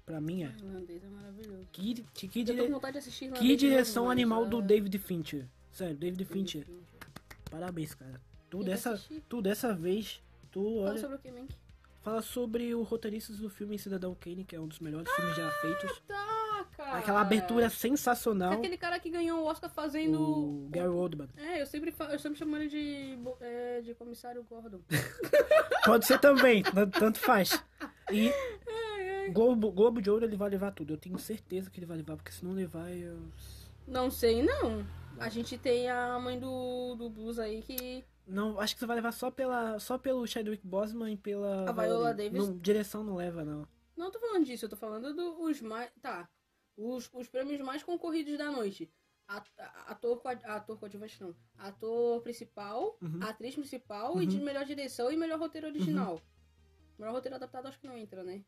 Pra 0.09 0.23
mim 0.23 0.43
é. 0.43 0.47
Irlandês 0.47 1.05
é 1.05 1.09
maravilhoso. 1.09 1.69
Que, 1.71 1.95
que, 2.15 2.29
que, 2.29 2.43
dire- 2.43 3.57
direção 3.57 4.11
animal 4.11 4.45
ah, 4.45 4.49
do 4.49 4.63
David 4.63 4.99
Fincher. 4.99 5.45
Sério, 5.71 5.95
David 5.95 6.25
Fincher. 6.25 6.65
Fincher. 6.65 6.83
Parabéns, 7.51 7.95
cara. 7.95 8.19
Tu 8.49 8.65
dessa, 8.65 8.99
tu 9.29 9.43
dessa 9.43 9.75
vez, 9.75 10.23
tu 10.51 10.63
Fala 10.79 10.91
olha, 10.93 10.99
sobre 10.99 11.17
o 11.17 11.19
que, 11.19 11.31
Mank? 11.31 11.55
fala 12.03 12.23
sobre 12.23 12.75
o 12.75 12.83
roteiristas 12.83 13.37
do 13.37 13.51
filme 13.51 13.79
Cidadão 13.79 14.15
Kane, 14.19 14.45
que 14.47 14.57
é 14.57 14.61
um 14.61 14.67
dos 14.67 14.79
melhores 14.79 15.13
filmes 15.13 15.37
já 15.37 15.51
feitos. 15.61 16.03
Tá, 16.09 16.67
cara. 16.75 16.99
Aquela 16.99 17.21
abertura 17.21 17.67
É 17.67 17.69
sensacional. 17.69 18.53
aquele 18.55 18.79
cara 18.79 18.99
que 18.99 19.11
ganhou 19.11 19.41
o 19.41 19.45
Oscar 19.45 19.69
fazendo. 19.69 20.19
O 20.19 20.69
Gary 20.71 20.89
Oldman. 20.89 21.29
É, 21.37 21.61
eu 21.61 21.67
sempre, 21.67 21.95
eu 22.11 22.19
sempre 22.19 22.39
chamo 22.39 22.57
ele 22.57 22.69
de, 22.69 23.19
é, 23.43 23.83
de 23.83 23.95
comissário 23.95 24.43
Gordon. 24.49 24.81
Pode 25.85 26.07
ser 26.07 26.19
também, 26.19 26.63
tan- 26.63 26.89
tanto 26.89 27.19
faz. 27.19 27.63
E 28.11 28.33
Globo, 29.33 29.71
Globo 29.73 30.01
de 30.03 30.11
Ouro 30.11 30.25
ele 30.25 30.37
vai 30.37 30.51
levar 30.51 30.73
tudo. 30.73 30.93
Eu 30.95 30.99
tenho 30.99 31.19
certeza 31.19 31.71
que 31.71 31.79
ele 31.79 31.87
vai 31.87 31.97
levar, 31.97 32.17
porque 32.17 32.33
se 32.33 32.45
não 32.45 32.53
levar, 32.53 32.91
eu. 32.91 33.19
Não 33.87 34.11
sei, 34.11 34.43
não. 34.43 34.87
A 35.19 35.29
gente 35.29 35.57
tem 35.59 35.89
a 35.91 36.19
mãe 36.19 36.39
do, 36.39 36.95
do 36.97 37.09
Blues 37.11 37.39
aí 37.39 37.63
que. 37.63 38.05
Não, 38.27 38.61
acho 38.61 38.75
que 38.75 38.81
você 38.81 38.87
vai 38.87 38.97
levar 38.97 39.13
só, 39.13 39.31
pela, 39.31 39.79
só 39.81 39.97
pelo 39.97 40.27
Chadwick 40.27 40.67
Boseman 40.67 41.13
e 41.13 41.17
pela. 41.17 41.69
A 41.69 41.73
Viola 41.73 42.13
Davis. 42.15 42.47
Não, 42.47 42.59
direção 42.59 43.03
não 43.03 43.17
leva, 43.17 43.45
não. 43.45 43.67
Não 43.97 44.11
tô 44.11 44.21
falando 44.21 44.45
disso, 44.45 44.65
eu 44.67 44.69
tô 44.69 44.77
falando 44.77 45.15
dos 45.15 45.61
mais. 45.63 45.91
Tá. 46.01 46.29
Os, 46.77 47.11
os 47.13 47.29
prêmios 47.29 47.61
mais 47.61 47.83
concorridos 47.83 48.37
da 48.39 48.51
noite. 48.51 48.89
Ator, 49.87 50.23
ator 50.45 50.79
coadjuvante 50.79 51.21
não. 51.21 51.35
Ator 51.59 52.23
principal, 52.23 52.97
Uhum. 53.03 53.19
atriz 53.23 53.55
principal 53.55 54.23
e 54.23 54.27
de 54.27 54.39
Uhum. 54.39 54.45
melhor 54.45 54.65
direção 54.65 55.11
e 55.13 55.17
melhor 55.17 55.39
roteiro 55.39 55.67
original. 55.67 56.21
Melhor 56.99 57.13
roteiro 57.13 57.37
adaptado 57.37 57.67
acho 57.67 57.79
que 57.79 57.87
não 57.87 57.97
entra, 57.97 58.23
né? 58.25 58.43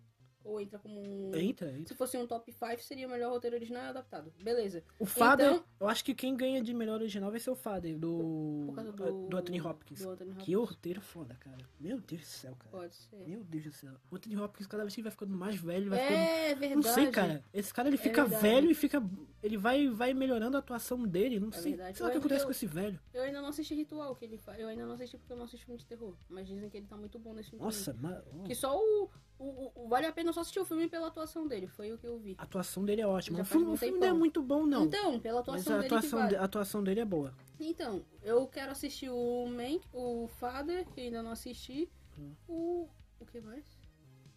Ou 0.44 0.61
entra 0.61 0.79
como 0.79 1.00
um. 1.00 1.35
Entra, 1.37 1.70
entra. 1.70 1.87
Se 1.88 1.94
fosse 1.94 2.16
um 2.16 2.26
top 2.26 2.50
5, 2.50 2.83
seria 2.83 3.07
o 3.07 3.11
melhor 3.11 3.31
roteiro 3.31 3.57
original 3.57 3.85
adaptado. 3.90 4.33
Beleza. 4.42 4.83
O 4.98 5.05
Father, 5.05 5.53
Então- 5.53 5.64
eu 5.79 5.88
acho 5.88 6.05
que 6.05 6.14
quem 6.14 6.35
ganha 6.37 6.62
de 6.62 6.72
melhor 6.72 6.94
original 7.00 7.31
vai 7.31 7.38
ser 7.40 7.50
o 7.50 7.55
Father, 7.55 7.98
do. 7.98 8.64
Por 8.66 8.74
causa 8.74 8.92
do, 8.92 9.29
do. 9.29 9.37
Anthony 9.37 9.61
Hopkins. 9.61 10.00
Do 10.00 10.11
Anthony 10.11 10.31
Hopkins. 10.31 10.44
Que 10.46 10.55
roteiro 10.55 11.00
foda, 11.00 11.35
cara. 11.35 11.59
Meu 11.79 12.00
Deus 12.00 12.22
do 12.22 12.26
céu, 12.26 12.57
cara. 12.59 12.70
Pode 12.70 12.94
ser. 12.94 13.16
Meu 13.29 13.44
Deus 13.44 13.64
do 13.64 13.72
céu. 13.72 13.92
O 14.11 14.16
Anthony 14.16 14.37
Hopkins, 14.37 14.66
cada 14.66 14.83
vez 14.83 14.94
que 14.94 15.00
ele 15.00 15.05
vai 15.05 15.12
ficando 15.12 15.37
mais 15.37 15.57
velho, 15.57 15.90
vai 15.90 15.98
ficando. 15.98 16.18
É 16.18 16.55
verdade. 16.55 16.74
Não 16.74 16.83
sei, 16.94 17.11
cara. 17.11 17.44
Esse 17.53 17.74
cara 17.74 17.88
ele 17.88 17.96
fica 17.98 18.22
verdade. 18.24 18.42
velho 18.42 18.70
e 18.70 18.74
fica. 18.74 19.03
Ele 19.42 19.57
vai, 19.57 19.88
vai 19.88 20.12
melhorando 20.14 20.57
a 20.57 20.61
atuação 20.61 21.03
dele. 21.07 21.38
Não 21.40 21.48
É 21.48 21.53
sei. 21.53 21.72
verdade. 21.72 21.96
Sei 21.98 22.05
lá 22.05 22.09
o 22.09 22.12
que 22.12 22.18
acontece 22.18 22.40
eu- 22.42 22.46
com 22.46 22.50
esse 22.53 22.66
velho. 22.66 22.98
Eu 23.12 23.22
ainda 23.22 23.40
não 23.42 23.48
assisti 23.48 23.74
Ritual, 23.74 24.14
que 24.14 24.24
ele 24.24 24.37
fa... 24.37 24.59
Eu 24.59 24.68
ainda 24.68 24.85
não 24.85 24.92
assisti 24.94 25.16
porque 25.16 25.33
eu 25.33 25.37
não 25.37 25.44
assisti 25.44 25.64
filme 25.64 25.79
de 25.79 25.87
terror. 25.87 26.14
Mas 26.29 26.46
dizem 26.46 26.68
que 26.68 26.76
ele 26.76 26.87
tá 26.87 26.96
muito 26.96 27.18
bom 27.18 27.33
nesse 27.35 27.50
filme. 27.50 27.64
Nossa, 27.64 27.96
mas. 28.00 28.18
Que 28.44 28.55
só 28.55 28.76
o, 28.79 29.09
o- 29.38 29.72
o- 29.74 29.88
Vale 29.88 30.07
a 30.07 30.12
pena 30.12 30.29
só 30.32 30.40
assistir 30.40 30.60
o 30.60 30.64
filme 30.64 30.88
pela 30.88 31.08
atuação 31.08 31.46
dele. 31.46 31.66
Foi 31.66 31.92
o 31.92 31.98
que 31.98 32.06
eu 32.06 32.18
vi. 32.18 32.34
A 32.38 32.42
atuação 32.42 32.84
dele 32.84 33.00
é 33.02 33.06
ótima. 33.06 33.40
O 33.40 33.44
filme, 33.44 33.66
o 33.72 33.76
filme 33.76 33.98
não 33.98 34.06
é 34.08 34.12
muito 34.12 34.42
bom, 34.42 34.66
não. 34.66 34.84
Então, 34.84 35.18
pela 35.20 35.40
mas 35.40 35.48
atuação 35.48 35.74
a 35.74 35.76
dele 35.78 35.86
atuação, 35.86 36.10
que 36.10 36.16
vale. 36.16 36.28
de- 36.28 36.36
a 36.36 36.44
atuação 36.44 36.82
dele 36.84 37.00
é 37.00 37.04
boa. 37.04 37.34
Então, 37.58 38.04
eu 38.22 38.46
quero 38.46 38.72
assistir 38.72 39.10
o 39.10 39.46
Mank, 39.46 39.82
o 39.92 40.26
Father, 40.38 40.86
que 40.88 41.00
ainda 41.00 41.22
não 41.22 41.30
assisti. 41.32 41.90
Hum. 42.18 42.32
O... 42.48 42.88
O 43.20 43.26
que 43.26 43.40
mais? 43.40 43.64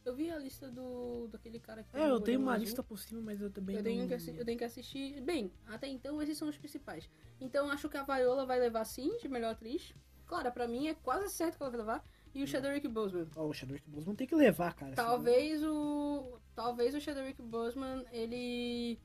Eu 0.06 0.14
vi 0.14 0.30
a 0.30 0.38
lista 0.38 0.70
do 0.70 1.30
daquele 1.30 1.58
cara 1.60 1.82
que 1.84 1.96
É, 1.96 2.10
eu 2.10 2.20
tenho 2.20 2.38
uma 2.42 2.52
azul. 2.52 2.66
lista 2.66 2.84
por 2.84 3.00
cima, 3.00 3.22
mas 3.22 3.40
eu 3.40 3.50
também 3.50 3.78
Eu 3.78 3.80
não... 3.82 3.84
tenho, 3.90 4.06
que 4.10 4.14
assi- 4.14 4.36
eu 4.38 4.44
tenho 4.44 4.58
que 4.58 4.66
assistir. 4.66 5.22
Bem, 5.22 5.50
até 5.66 5.88
então 5.88 6.22
esses 6.22 6.38
são 6.38 6.50
os 6.50 6.58
principais. 6.58 7.10
Então 7.40 7.72
acho 7.72 7.88
que 7.88 7.96
a 7.96 8.04
Viola 8.04 8.46
vai 8.46 8.60
levar 8.60 8.84
sim, 8.84 9.18
de 9.20 9.30
melhor 9.30 9.52
atriz. 9.52 9.94
Claro, 10.26 10.52
pra 10.52 10.68
mim 10.68 10.88
é 10.90 10.94
quase 10.94 11.30
certo 11.34 11.56
que 11.56 11.64
ela 11.64 11.70
vai 11.72 11.80
levar. 11.80 12.06
E 12.34 12.44
o 12.44 12.48
Chadwick 12.48 12.88
Boseman. 12.88 13.28
Ó, 13.36 13.48
o 13.48 13.54
Chadwick 13.54 13.88
Boseman 13.90 14.16
tem 14.16 14.28
que 14.28 14.36
levar, 14.36 14.74
cara. 14.74 14.96
Talvez 14.96 15.64
o. 15.64 16.40
Talvez 16.56 16.96
o 16.96 17.02
Chadwick 17.02 17.42
Boseman, 17.42 18.06
ele. 18.12 19.00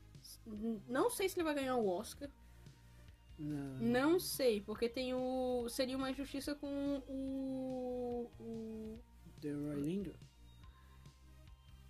Não 0.87 1.09
sei 1.09 1.29
se 1.29 1.37
ele 1.37 1.43
vai 1.43 1.53
ganhar 1.55 1.75
o 1.75 1.87
Oscar. 1.87 2.29
Não. 3.37 3.77
Não 3.79 4.19
sei, 4.19 4.61
porque 4.61 4.89
tem 4.89 5.13
o. 5.13 5.67
Seria 5.69 5.95
uma 5.95 6.09
injustiça 6.09 6.55
com 6.55 7.01
o. 7.07 8.29
o... 8.39 8.99
The 9.39 9.51
Roy 9.53 9.75
Lindo. 9.75 10.15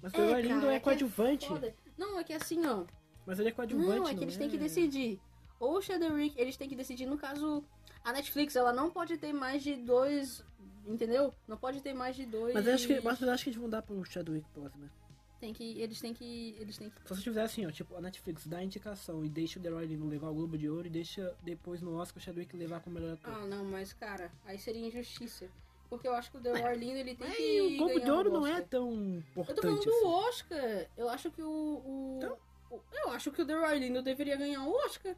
Mas 0.01 0.13
É, 0.13 0.17
The 0.17 0.31
Roy 0.31 0.41
Lindo 0.41 0.59
cara, 0.61 0.73
é 0.73 0.75
é 0.75 0.79
que 0.79 0.83
coadjuvante. 0.83 1.47
Foda. 1.47 1.75
Não, 1.97 2.19
é 2.19 2.23
que 2.23 2.33
assim, 2.33 2.65
ó. 2.65 2.85
Mas 3.25 3.39
ele 3.39 3.49
é 3.49 3.51
coadjuvante, 3.51 3.99
Não, 3.99 4.07
é 4.07 4.15
que 4.15 4.23
eles 4.23 4.37
têm 4.37 4.49
que 4.49 4.55
é? 4.55 4.59
decidir. 4.59 5.19
Ou 5.59 5.77
o 5.77 5.81
Shadowrick, 5.81 6.39
eles 6.39 6.55
têm 6.55 6.69
que 6.69 6.75
decidir, 6.75 7.05
no 7.05 7.17
caso, 7.17 7.63
a 8.03 8.13
Netflix, 8.13 8.55
ela 8.55 8.71
não 8.71 8.89
pode 8.89 9.17
ter 9.17 9.33
mais 9.33 9.61
de 9.61 9.75
dois, 9.75 10.43
entendeu? 10.93 11.33
Não 11.47 11.57
pode 11.57 11.81
ter 11.81 11.93
mais 11.93 12.15
de 12.15 12.25
dois... 12.25 12.53
Mas 12.53 12.67
eu 12.67 12.73
acho 12.73 12.87
que, 12.87 12.99
mas 13.01 13.21
eu 13.21 13.31
acho 13.31 13.43
que 13.43 13.49
eles 13.51 13.59
vão 13.59 13.69
dar 13.69 13.81
pro 13.81 14.03
Chadwick 14.05 14.45
Boseman. 14.53 14.89
Tem 15.39 15.53
que, 15.53 15.79
eles 15.81 16.01
têm 16.01 16.13
que, 16.13 16.55
eles 16.59 16.77
têm 16.77 16.89
que... 16.89 16.95
Só 17.07 17.15
se 17.15 17.39
assim, 17.39 17.65
ó, 17.65 17.71
tipo, 17.71 17.95
a 17.95 18.01
Netflix 18.01 18.45
dá 18.45 18.57
a 18.57 18.63
indicação 18.63 19.23
e 19.23 19.29
deixa 19.29 19.57
o 19.57 19.61
The 19.63 19.69
Roy 19.69 19.85
levar 19.87 20.29
o 20.29 20.33
Globo 20.33 20.57
de 20.57 20.69
Ouro 20.69 20.87
e 20.87 20.89
deixa 20.89 21.33
depois 21.41 21.81
no 21.81 21.95
Oscar 21.95 22.17
o 22.21 22.25
Chadwick 22.25 22.55
levar 22.57 22.81
como 22.81 22.99
melhor 22.99 23.13
ator. 23.13 23.33
Ah, 23.33 23.45
não, 23.45 23.63
mas, 23.63 23.93
cara, 23.93 24.29
aí 24.45 24.59
seria 24.59 24.85
injustiça. 24.85 25.47
Porque 25.89 26.07
eu 26.07 26.13
acho 26.13 26.29
que 26.29 26.37
o 26.37 26.41
The 26.41 26.51
Orlando, 26.51 26.83
ele 26.83 27.15
tem 27.15 27.27
Mas 27.27 27.37
que 27.37 27.61
o 27.61 27.77
Globo 27.77 27.99
de 27.99 28.11
Ouro 28.11 28.31
não 28.31 28.45
é 28.45 28.61
tão 28.61 28.91
Eu 28.91 29.41
importante 29.41 29.55
tô 29.55 29.61
falando 29.61 29.79
assim. 29.79 29.89
do 30.01 30.07
Oscar. 30.07 30.87
Eu 30.97 31.09
acho 31.09 31.31
que 31.31 31.41
o... 31.41 31.47
o... 31.49 32.15
Então? 32.17 32.37
o- 32.69 32.81
Eu 32.93 33.09
acho 33.11 33.31
que 33.31 33.41
o 33.41 33.45
The 33.45 33.55
Orlando 33.57 34.01
deveria 34.03 34.35
ganhar 34.35 34.63
o 34.67 34.71
Oscar. 34.85 35.15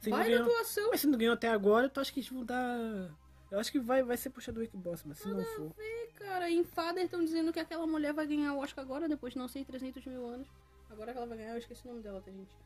Se 0.00 0.08
Vai 0.10 0.20
na 0.20 0.28
ganhou, 0.28 0.44
atuação. 0.48 0.88
mas 0.90 1.00
se 1.00 1.06
não 1.06 1.18
ganhou 1.18 1.34
até 1.34 1.48
agora, 1.48 1.88
tu 1.88 2.00
acha 2.00 2.10
que 2.12 2.20
eles 2.20 2.30
vão 2.30 2.44
dar... 2.44 3.10
Eu 3.52 3.58
acho 3.58 3.70
que 3.70 3.78
vai, 3.78 4.02
vai 4.02 4.16
ser 4.16 4.30
pro 4.30 4.40
Chadwick 4.40 4.74
Boseman, 4.74 5.14
se 5.14 5.28
não 5.28 5.44
for. 5.44 5.70
Ih, 5.78 6.12
Cara, 6.14 6.50
em 6.50 6.62
estão 6.62 7.22
dizendo 7.22 7.52
que 7.52 7.60
aquela 7.60 7.86
mulher 7.86 8.14
vai 8.14 8.26
ganhar 8.26 8.54
o 8.54 8.60
Oscar 8.60 8.82
agora, 8.82 9.06
depois 9.06 9.34
de 9.34 9.38
não 9.38 9.46
sei 9.46 9.62
300 9.62 10.06
mil 10.06 10.26
anos. 10.26 10.48
Agora 10.90 11.12
que 11.12 11.18
ela 11.18 11.26
vai 11.26 11.36
ganhar, 11.36 11.52
eu 11.52 11.58
esqueci 11.58 11.84
o 11.84 11.90
nome 11.90 12.02
dela, 12.02 12.22
tá, 12.22 12.30
gente? 12.30 12.56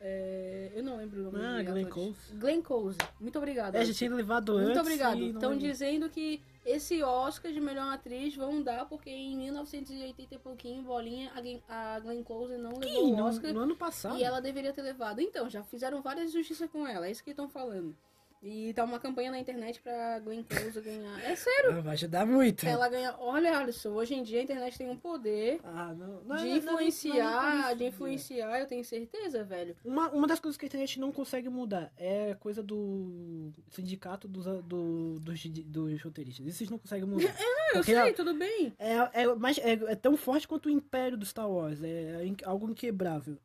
É, 0.00 0.72
eu 0.74 0.82
não 0.82 0.96
lembro 0.96 1.20
o 1.20 1.30
nome 1.30 1.44
Ah, 1.44 1.62
Glenn. 1.62 1.88
Close. 1.88 2.34
Glenn 2.34 2.60
Close. 2.60 2.98
Muito 3.20 3.38
obrigada. 3.38 3.78
É, 3.78 3.84
já 3.84 3.94
tinha 3.94 4.12
levado 4.12 4.52
antes 4.52 4.66
Muito 4.66 4.80
obrigado. 4.80 5.22
Estão 5.22 5.56
dizendo 5.56 6.10
que 6.10 6.42
esse 6.64 7.02
Oscar 7.04 7.52
de 7.52 7.60
melhor 7.60 7.94
atriz 7.94 8.34
vão 8.34 8.60
dar 8.60 8.84
porque 8.86 9.08
em 9.08 9.36
1980 9.36 10.34
e 10.34 10.38
pouquinho, 10.38 10.82
bolinha, 10.82 11.30
a 11.36 11.40
Glenn, 11.40 11.60
a 11.68 12.24
Close 12.24 12.58
não 12.58 12.78
levou 12.78 13.12
o 13.12 13.16
no, 13.16 13.24
Oscar 13.24 13.52
no 13.54 13.60
ano 13.60 13.76
passado. 13.76 14.18
e 14.18 14.24
ela 14.24 14.40
deveria 14.40 14.72
ter 14.72 14.82
levado. 14.82 15.20
Então, 15.20 15.48
já 15.48 15.62
fizeram 15.62 16.02
várias 16.02 16.32
justiças 16.32 16.68
com 16.68 16.84
ela, 16.84 17.06
é 17.06 17.12
isso 17.12 17.22
que 17.22 17.30
estão 17.30 17.48
falando. 17.48 17.96
E 18.42 18.72
tá 18.74 18.84
uma 18.84 19.00
campanha 19.00 19.30
na 19.30 19.38
internet 19.40 19.80
pra 19.80 20.20
Glenn 20.20 20.44
Close 20.44 20.80
ganhar. 20.80 21.18
É 21.24 21.34
sério. 21.34 21.82
Vai 21.82 21.94
ajudar 21.94 22.24
muito. 22.26 22.64
Ela 22.66 22.88
ganha. 22.88 23.14
Olha, 23.18 23.58
Alisson, 23.58 23.90
hoje 23.90 24.14
em 24.14 24.22
dia 24.22 24.38
a 24.40 24.42
internet 24.42 24.78
tem 24.78 24.88
um 24.88 24.96
poder 24.96 25.58
Ah, 25.64 25.92
não. 25.94 26.22
não 26.22 26.36
de 26.36 26.48
influenciar, 26.50 27.68
não- 27.70 27.76
de 27.76 27.84
influenciar, 27.86 28.60
eu 28.60 28.66
tenho 28.66 28.84
certeza, 28.84 29.42
velho. 29.42 29.74
Uma, 29.84 30.10
uma 30.10 30.26
das 30.28 30.38
coisas 30.38 30.56
que 30.56 30.64
a 30.64 30.68
internet 30.68 31.00
não 31.00 31.10
consegue 31.10 31.48
mudar 31.48 31.92
é 31.96 32.32
a 32.32 32.36
coisa 32.36 32.62
do 32.62 33.50
sindicato 33.70 34.28
dos, 34.28 34.44
do, 34.64 35.18
dos, 35.18 35.44
dos 35.46 36.02
roteiristas. 36.02 36.46
Isso 36.46 36.62
eles 36.62 36.70
não 36.70 36.78
conseguem 36.78 37.06
mudar. 37.08 37.34
Ah, 37.38 37.76
eu 37.78 37.82
sei, 37.82 37.96
a- 37.96 38.12
tudo 38.14 38.34
bem. 38.34 38.72
É, 38.78 39.22
é, 39.22 39.34
mais, 39.34 39.58
é, 39.58 39.72
é 39.72 39.96
tão 39.96 40.16
forte 40.16 40.46
quanto 40.46 40.66
o 40.66 40.70
império 40.70 41.16
do 41.16 41.26
Star 41.26 41.50
Wars. 41.50 41.82
É, 41.82 42.24
in- 42.24 42.36
algo 42.44 42.70
inquebrável. 42.70 43.38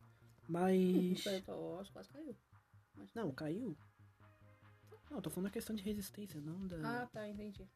Mas. 0.47 1.23
Nossa, 1.47 1.91
quase 1.91 2.09
caiu. 2.09 2.35
Não, 3.15 3.31
caiu. 3.31 3.75
Não, 5.11 5.21
tô 5.21 5.29
falando 5.29 5.47
a 5.49 5.51
questão 5.51 5.75
de 5.75 5.83
resistência, 5.83 6.39
não 6.39 6.65
da. 6.65 6.77
Ah, 7.01 7.05
tá, 7.07 7.27
entendi. 7.27 7.67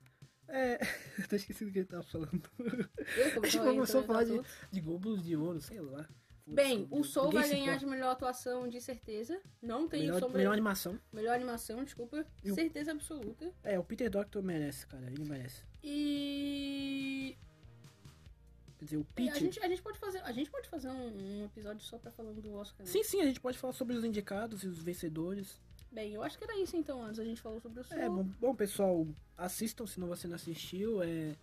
É. 0.48 0.80
eu 1.20 1.28
tô 1.28 1.36
esquecendo 1.36 1.70
o 1.70 1.74
que 1.74 1.80
ele 1.80 1.88
tava 1.88 2.04
falando. 2.04 2.50
Eu, 2.58 3.44
A 3.44 3.48
gente 3.48 3.60
começou 3.60 4.00
a 4.00 4.04
então, 4.04 4.04
falar 4.04 4.24
de, 4.24 4.42
de 4.72 4.80
globos 4.80 5.22
de 5.22 5.36
ouro, 5.36 5.60
sei 5.60 5.82
lá. 5.82 6.08
Bem, 6.48 6.88
o 6.92 7.04
Soul 7.04 7.32
vai 7.32 7.50
ganhar 7.50 7.76
de 7.76 7.86
melhor 7.88 8.12
atuação, 8.12 8.70
de 8.70 8.80
certeza. 8.80 9.42
Não 9.62 9.88
tem 9.88 10.02
melhor, 10.02 10.20
sombra... 10.20 10.38
melhor 10.38 10.54
animação. 10.54 11.00
melhor 11.12 11.36
animação, 11.36 11.84
desculpa. 11.84 12.26
E 12.44 12.52
o- 12.52 12.56
Certeza 12.56 12.92
absoluta. 12.92 13.52
É, 13.64 13.78
o 13.80 13.84
Peter 13.84 14.10
Doctor 14.10 14.44
merece, 14.44 14.86
cara. 14.86 15.08
Ele 15.08 15.26
merece. 15.26 15.64
E... 15.84 17.36
Quer 18.78 18.86
dizer, 18.86 18.98
o 18.98 19.00
e 19.00 19.04
a, 19.04 19.14
Peter. 19.16 19.40
gente, 19.40 19.60
a 19.60 19.68
gente 19.68 19.82
pode 19.82 19.98
fazer, 19.98 20.20
a 20.20 20.32
gente 20.32 20.52
pode 20.52 20.70
fazer 20.70 20.90
um, 20.90 21.42
um 21.42 21.46
episódio 21.46 21.84
só 21.84 21.98
pra 21.98 22.12
falando 22.12 22.42
do 22.42 22.54
Oscar, 22.54 22.86
né? 22.86 22.92
Sim, 22.92 23.04
sim, 23.04 23.22
a 23.22 23.26
gente 23.26 23.42
pode 23.42 23.58
falar 23.58 23.74
sobre 23.74 23.96
os 23.96 24.06
indicados 24.06 24.64
e 24.64 24.68
os 24.68 24.84
vencedores. 24.84 25.60
Bem, 25.96 26.14
eu 26.14 26.22
acho 26.22 26.38
que 26.38 26.44
era 26.44 26.60
isso 26.60 26.76
então, 26.76 27.02
antes 27.02 27.22
a 27.22 27.24
gente 27.24 27.42
falou 27.42 27.58
sobre 27.62 27.80
o 27.80 27.84
Soul. 27.86 28.02
É, 28.02 28.10
bom, 28.10 28.24
bom, 28.42 28.54
pessoal, 28.54 29.08
assistam 29.38 29.88
se 29.88 29.98
não 29.98 30.10
você 30.10 30.28
não 30.28 30.36
assistiu. 30.36 31.02
É 31.02 31.38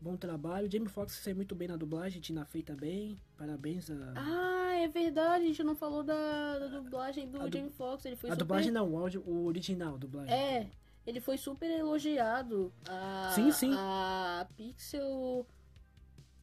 bom 0.00 0.16
trabalho. 0.16 0.70
Jamie 0.70 0.88
Foxx 0.88 1.16
saiu 1.16 1.36
muito 1.36 1.54
bem 1.54 1.68
na 1.68 1.76
dublagem, 1.76 2.18
Tina 2.18 2.46
Fey 2.46 2.62
também. 2.62 3.20
Parabéns 3.36 3.90
a. 3.90 4.14
Ah, 4.16 4.76
é 4.76 4.88
verdade, 4.88 5.44
a 5.44 5.46
gente 5.48 5.62
não 5.62 5.76
falou 5.76 6.02
da, 6.02 6.58
da 6.58 6.68
dublagem 6.68 7.28
do 7.28 7.38
A 7.38 7.50
Jamie 7.50 7.70
Foxx, 7.70 8.06
ele 8.06 8.16
foi 8.16 8.30
a 8.30 8.32
super... 8.32 8.44
dublagem 8.44 8.72
não, 8.72 8.90
o 8.90 8.98
áudio, 8.98 9.22
o 9.26 9.44
original, 9.44 9.96
a 9.96 9.98
dublagem. 9.98 10.32
É, 10.32 10.70
ele 11.06 11.20
foi 11.20 11.36
super 11.36 11.70
elogiado. 11.70 12.72
A, 12.88 13.30
Sim, 13.34 13.52
sim. 13.52 13.74
A 13.74 14.46
Pixel. 14.56 15.46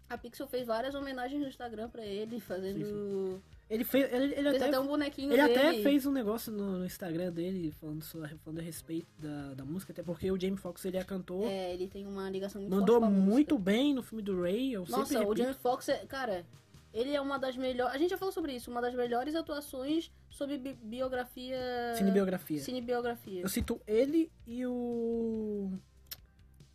A 0.07 0.19
Pixel 0.19 0.45
fez 0.45 0.67
várias 0.67 0.93
homenagens 0.93 1.41
no 1.41 1.47
Instagram 1.47 1.89
pra 1.89 2.05
ele, 2.05 2.39
fazendo. 2.39 3.41
Ele 3.69 3.83
fez. 3.83 4.13
Ele, 4.13 4.25
ele 4.25 4.33
Fez 4.35 4.55
até, 4.55 4.65
até 4.67 4.79
um 4.79 4.85
bonequinho 4.87 5.33
ele 5.33 5.41
dele. 5.41 5.59
até 5.59 5.81
fez 5.81 6.05
um 6.05 6.11
negócio 6.11 6.51
no, 6.51 6.77
no 6.79 6.85
Instagram 6.85 7.31
dele 7.31 7.71
falando, 7.71 8.03
sobre, 8.03 8.35
falando 8.37 8.59
a 8.59 8.61
respeito 8.61 9.07
da, 9.17 9.55
da 9.55 9.65
música, 9.65 9.91
até 9.91 10.03
porque 10.03 10.29
o 10.31 10.39
Jamie 10.39 10.57
Foxx 10.57 10.85
ele 10.85 10.97
é 10.97 11.03
cantor. 11.03 11.47
É, 11.47 11.73
ele 11.73 11.87
tem 11.87 12.05
uma 12.05 12.29
ligação 12.29 12.61
muito 12.61 12.75
mandou 12.75 13.01
muito 13.01 13.57
bem 13.57 13.93
no 13.93 14.03
filme 14.03 14.21
do 14.21 14.39
Ray. 14.39 14.73
Eu 14.73 14.85
Nossa, 14.87 15.25
o. 15.27 15.35
Jamie 15.35 15.55
Foxx, 15.55 15.89
é, 15.89 16.05
cara, 16.05 16.45
ele 16.93 17.15
é 17.15 17.19
uma 17.19 17.39
das 17.39 17.57
melhores. 17.57 17.95
A 17.95 17.97
gente 17.97 18.11
já 18.11 18.17
falou 18.17 18.31
sobre 18.31 18.53
isso, 18.55 18.69
uma 18.69 18.81
das 18.81 18.93
melhores 18.93 19.33
atuações 19.33 20.11
sobre 20.29 20.59
bi- 20.59 20.77
biografia. 20.83 21.57
Cinebiografia. 21.97 22.59
Cinebiografia. 22.59 23.41
Eu 23.41 23.49
cito 23.49 23.81
ele 23.87 24.31
e 24.45 24.63
o. 24.65 25.71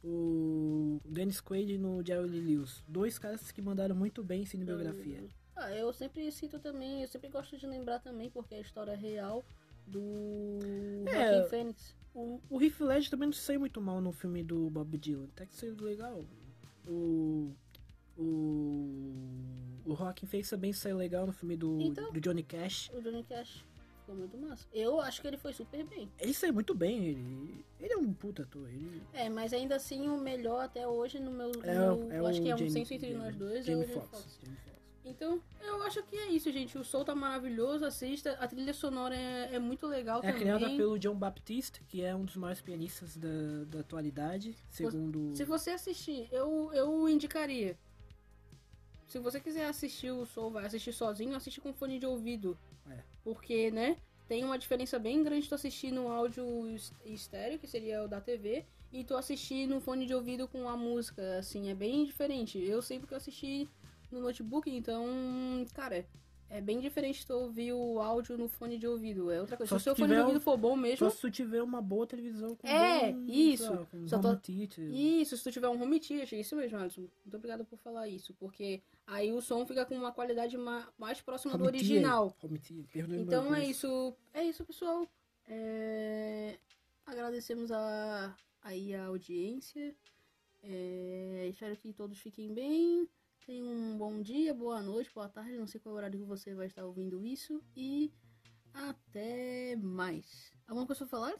O 0.02 0.98
Dennis 1.04 1.40
Quaid 1.40 1.76
no 1.78 2.04
Jerry 2.04 2.26
Lewis. 2.40 2.82
Dois 2.88 3.18
caras 3.18 3.52
que 3.52 3.60
mandaram 3.60 3.94
muito 3.94 4.24
bem 4.24 4.42
em 4.42 4.46
cinebiografia. 4.46 5.22
Ah, 5.60 5.72
eu 5.74 5.92
sempre 5.92 6.30
cito 6.32 6.58
também, 6.58 7.02
eu 7.02 7.08
sempre 7.08 7.28
gosto 7.28 7.56
de 7.56 7.66
lembrar 7.66 7.98
também, 8.00 8.30
porque 8.30 8.54
é 8.54 8.58
a 8.58 8.62
história 8.62 8.96
real 8.96 9.44
do 9.86 10.58
É. 11.06 11.34
Joaquin 11.34 11.48
Phoenix. 11.50 11.96
O, 12.14 12.40
o 12.50 12.60
Heath 12.62 12.80
Ledger 12.80 13.10
também 13.10 13.26
não 13.28 13.32
saiu 13.32 13.60
muito 13.60 13.80
mal 13.80 14.00
no 14.00 14.10
filme 14.12 14.42
do 14.42 14.68
Bob 14.70 14.96
Dylan. 14.98 15.28
Até 15.34 15.46
que 15.46 15.54
saiu 15.54 15.76
legal. 15.80 16.24
O. 16.88 17.52
O. 18.16 19.24
O 19.84 19.94
Joaquin 19.96 20.26
Phoenix 20.26 20.50
também 20.50 20.72
saiu 20.72 20.96
legal 20.96 21.26
no 21.26 21.32
filme 21.32 21.56
do, 21.56 21.80
Então- 21.80 22.12
do 22.12 22.20
Johnny 22.20 22.42
Cash. 22.42 22.90
O 22.94 23.00
Johnny 23.00 23.24
Cash 23.24 23.64
ficou 24.00 24.14
muito 24.14 24.36
massa. 24.38 24.66
Eu 24.72 25.00
acho 25.00 25.20
que 25.20 25.26
ele 25.26 25.36
foi 25.38 25.52
super 25.52 25.84
bem. 25.84 26.08
Ele 26.18 26.34
saiu 26.34 26.52
muito 26.52 26.74
bem, 26.74 27.06
ele. 27.06 27.64
Ele 27.80 27.92
é 27.92 27.96
um 27.96 28.12
puta 28.12 28.42
ator. 28.42 28.68
Ele, 28.68 29.02
É, 29.12 29.28
mas 29.28 29.52
ainda 29.52 29.76
assim 29.76 30.08
o 30.08 30.18
melhor 30.18 30.64
até 30.64 30.86
hoje 30.86 31.18
no 31.18 31.30
meu. 31.30 31.50
é, 31.62 31.74
no- 31.74 32.12
é 32.12 32.18
eu 32.18 32.26
acho 32.26 32.40
que 32.42 32.50
é 32.50 32.54
um 32.54 32.58
Jamie- 32.58 32.72
senso 32.72 32.94
entre 32.94 33.14
nós 33.14 33.34
dois. 33.36 33.64
Jamie 33.64 33.82
é 33.82 33.84
o 33.86 33.88
Jamie 33.88 34.00
Foxx. 34.08 34.22
Foxx. 34.36 34.69
Então, 35.04 35.40
eu 35.62 35.82
acho 35.82 36.02
que 36.02 36.14
é 36.16 36.28
isso, 36.28 36.52
gente. 36.52 36.76
O 36.76 36.84
Soul 36.84 37.04
tá 37.04 37.14
maravilhoso, 37.14 37.84
assista. 37.84 38.32
A 38.38 38.46
trilha 38.46 38.74
sonora 38.74 39.16
é, 39.16 39.54
é 39.54 39.58
muito 39.58 39.86
legal 39.86 40.18
É 40.18 40.26
também. 40.26 40.40
criada 40.40 40.66
pelo 40.70 40.98
John 40.98 41.14
Baptiste, 41.14 41.82
que 41.88 42.02
é 42.04 42.14
um 42.14 42.24
dos 42.24 42.36
maiores 42.36 42.60
pianistas 42.60 43.16
da, 43.16 43.28
da 43.66 43.80
atualidade, 43.80 44.54
segundo. 44.68 45.34
Se 45.34 45.44
você 45.44 45.70
assistir, 45.70 46.28
eu, 46.30 46.70
eu 46.74 47.08
indicaria. 47.08 47.78
Se 49.06 49.18
você 49.18 49.40
quiser 49.40 49.66
assistir 49.66 50.10
o 50.12 50.24
Soul, 50.26 50.50
vai 50.52 50.66
assistir 50.66 50.92
sozinho, 50.92 51.34
assiste 51.34 51.60
com 51.60 51.72
fone 51.72 51.98
de 51.98 52.06
ouvido. 52.06 52.56
É. 52.88 52.98
Porque, 53.24 53.70
né, 53.70 53.96
tem 54.28 54.44
uma 54.44 54.58
diferença 54.58 54.98
bem 54.98 55.22
grande 55.22 55.48
tu 55.48 55.54
assistir 55.54 55.90
no 55.90 56.08
áudio 56.12 56.68
es- 56.68 56.92
estéreo, 57.04 57.58
que 57.58 57.66
seria 57.66 58.04
o 58.04 58.08
da 58.08 58.20
TV, 58.20 58.64
e 58.92 59.02
tu 59.02 59.16
assistir 59.16 59.66
no 59.66 59.80
fone 59.80 60.06
de 60.06 60.14
ouvido 60.14 60.46
com 60.46 60.68
a 60.68 60.76
música, 60.76 61.38
assim, 61.38 61.70
é 61.70 61.74
bem 61.74 62.04
diferente. 62.04 62.58
Eu 62.62 62.80
sei 62.82 63.00
porque 63.00 63.14
eu 63.14 63.18
assisti 63.18 63.68
no 64.10 64.20
notebook, 64.20 64.68
então, 64.70 65.06
cara, 65.74 66.06
é 66.48 66.60
bem 66.60 66.80
diferente 66.80 67.24
tu 67.26 67.32
ouvir 67.34 67.72
o 67.72 68.00
áudio 68.00 68.36
no 68.36 68.48
fone 68.48 68.76
de 68.76 68.86
ouvido. 68.86 69.30
É 69.30 69.40
outra 69.40 69.56
coisa. 69.56 69.68
Só 69.70 69.78
se 69.78 69.82
o 69.82 69.84
seu 69.84 69.94
se 69.94 70.00
fone 70.02 70.14
de 70.14 70.20
ouvido 70.20 70.40
for 70.40 70.56
bom 70.56 70.74
mesmo, 70.76 71.08
Só 71.08 71.10
se 71.14 71.20
tu 71.20 71.30
tiver 71.30 71.62
uma 71.62 71.80
boa 71.80 72.06
televisão 72.06 72.56
com 72.56 72.66
É, 72.66 73.12
bom, 73.12 73.24
isso. 73.28 73.70
lá, 73.72 73.86
com 73.86 74.08
Só 74.08 74.16
home 74.18 74.36
theater. 74.38 74.90
Isso, 74.92 75.36
se 75.36 75.44
tu 75.44 75.52
tiver 75.52 75.68
um 75.68 75.80
home 75.80 76.00
theater, 76.00 76.40
isso 76.40 76.56
mesmo, 76.56 76.76
Alisson. 76.78 77.02
Muito 77.24 77.36
obrigada 77.36 77.64
por 77.64 77.78
falar 77.78 78.08
isso, 78.08 78.34
porque 78.34 78.82
aí 79.06 79.32
o 79.32 79.40
som 79.40 79.64
fica 79.64 79.86
com 79.86 79.94
uma 79.96 80.10
qualidade 80.12 80.56
ma- 80.58 80.88
mais 80.98 81.20
próxima 81.20 81.56
do 81.56 81.62
Home 81.64 81.72
theater, 81.72 81.88
original. 81.90 82.36
home 82.42 82.58
theater, 82.58 83.10
Então 83.20 83.54
é 83.54 83.64
isso, 83.64 84.14
é 84.34 84.42
isso, 84.44 84.64
pessoal. 84.64 85.06
É, 85.46 86.58
Agradecemos 87.06 87.70
a 87.72 88.36
aí 88.62 88.94
a 88.94 89.06
audiência. 89.06 89.94
É, 90.62 91.46
Espero 91.48 91.76
que 91.76 91.92
todos 91.92 92.18
fiquem 92.18 92.52
bem. 92.52 93.08
Um 93.52 93.98
bom 93.98 94.22
dia, 94.22 94.54
boa 94.54 94.80
noite, 94.80 95.10
boa 95.12 95.28
tarde. 95.28 95.58
Não 95.58 95.66
sei 95.66 95.80
qual 95.80 95.96
horário 95.96 96.20
que 96.20 96.24
você 96.24 96.54
vai 96.54 96.68
estar 96.68 96.84
ouvindo 96.86 97.26
isso. 97.26 97.60
E 97.76 98.12
até 98.72 99.74
mais. 99.74 100.52
Alguma 100.68 100.86
coisa 100.86 101.00
pra 101.00 101.08
falar? 101.08 101.34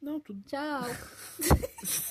Não, 0.00 0.20
tudo 0.20 0.40
Tchau! 0.42 0.84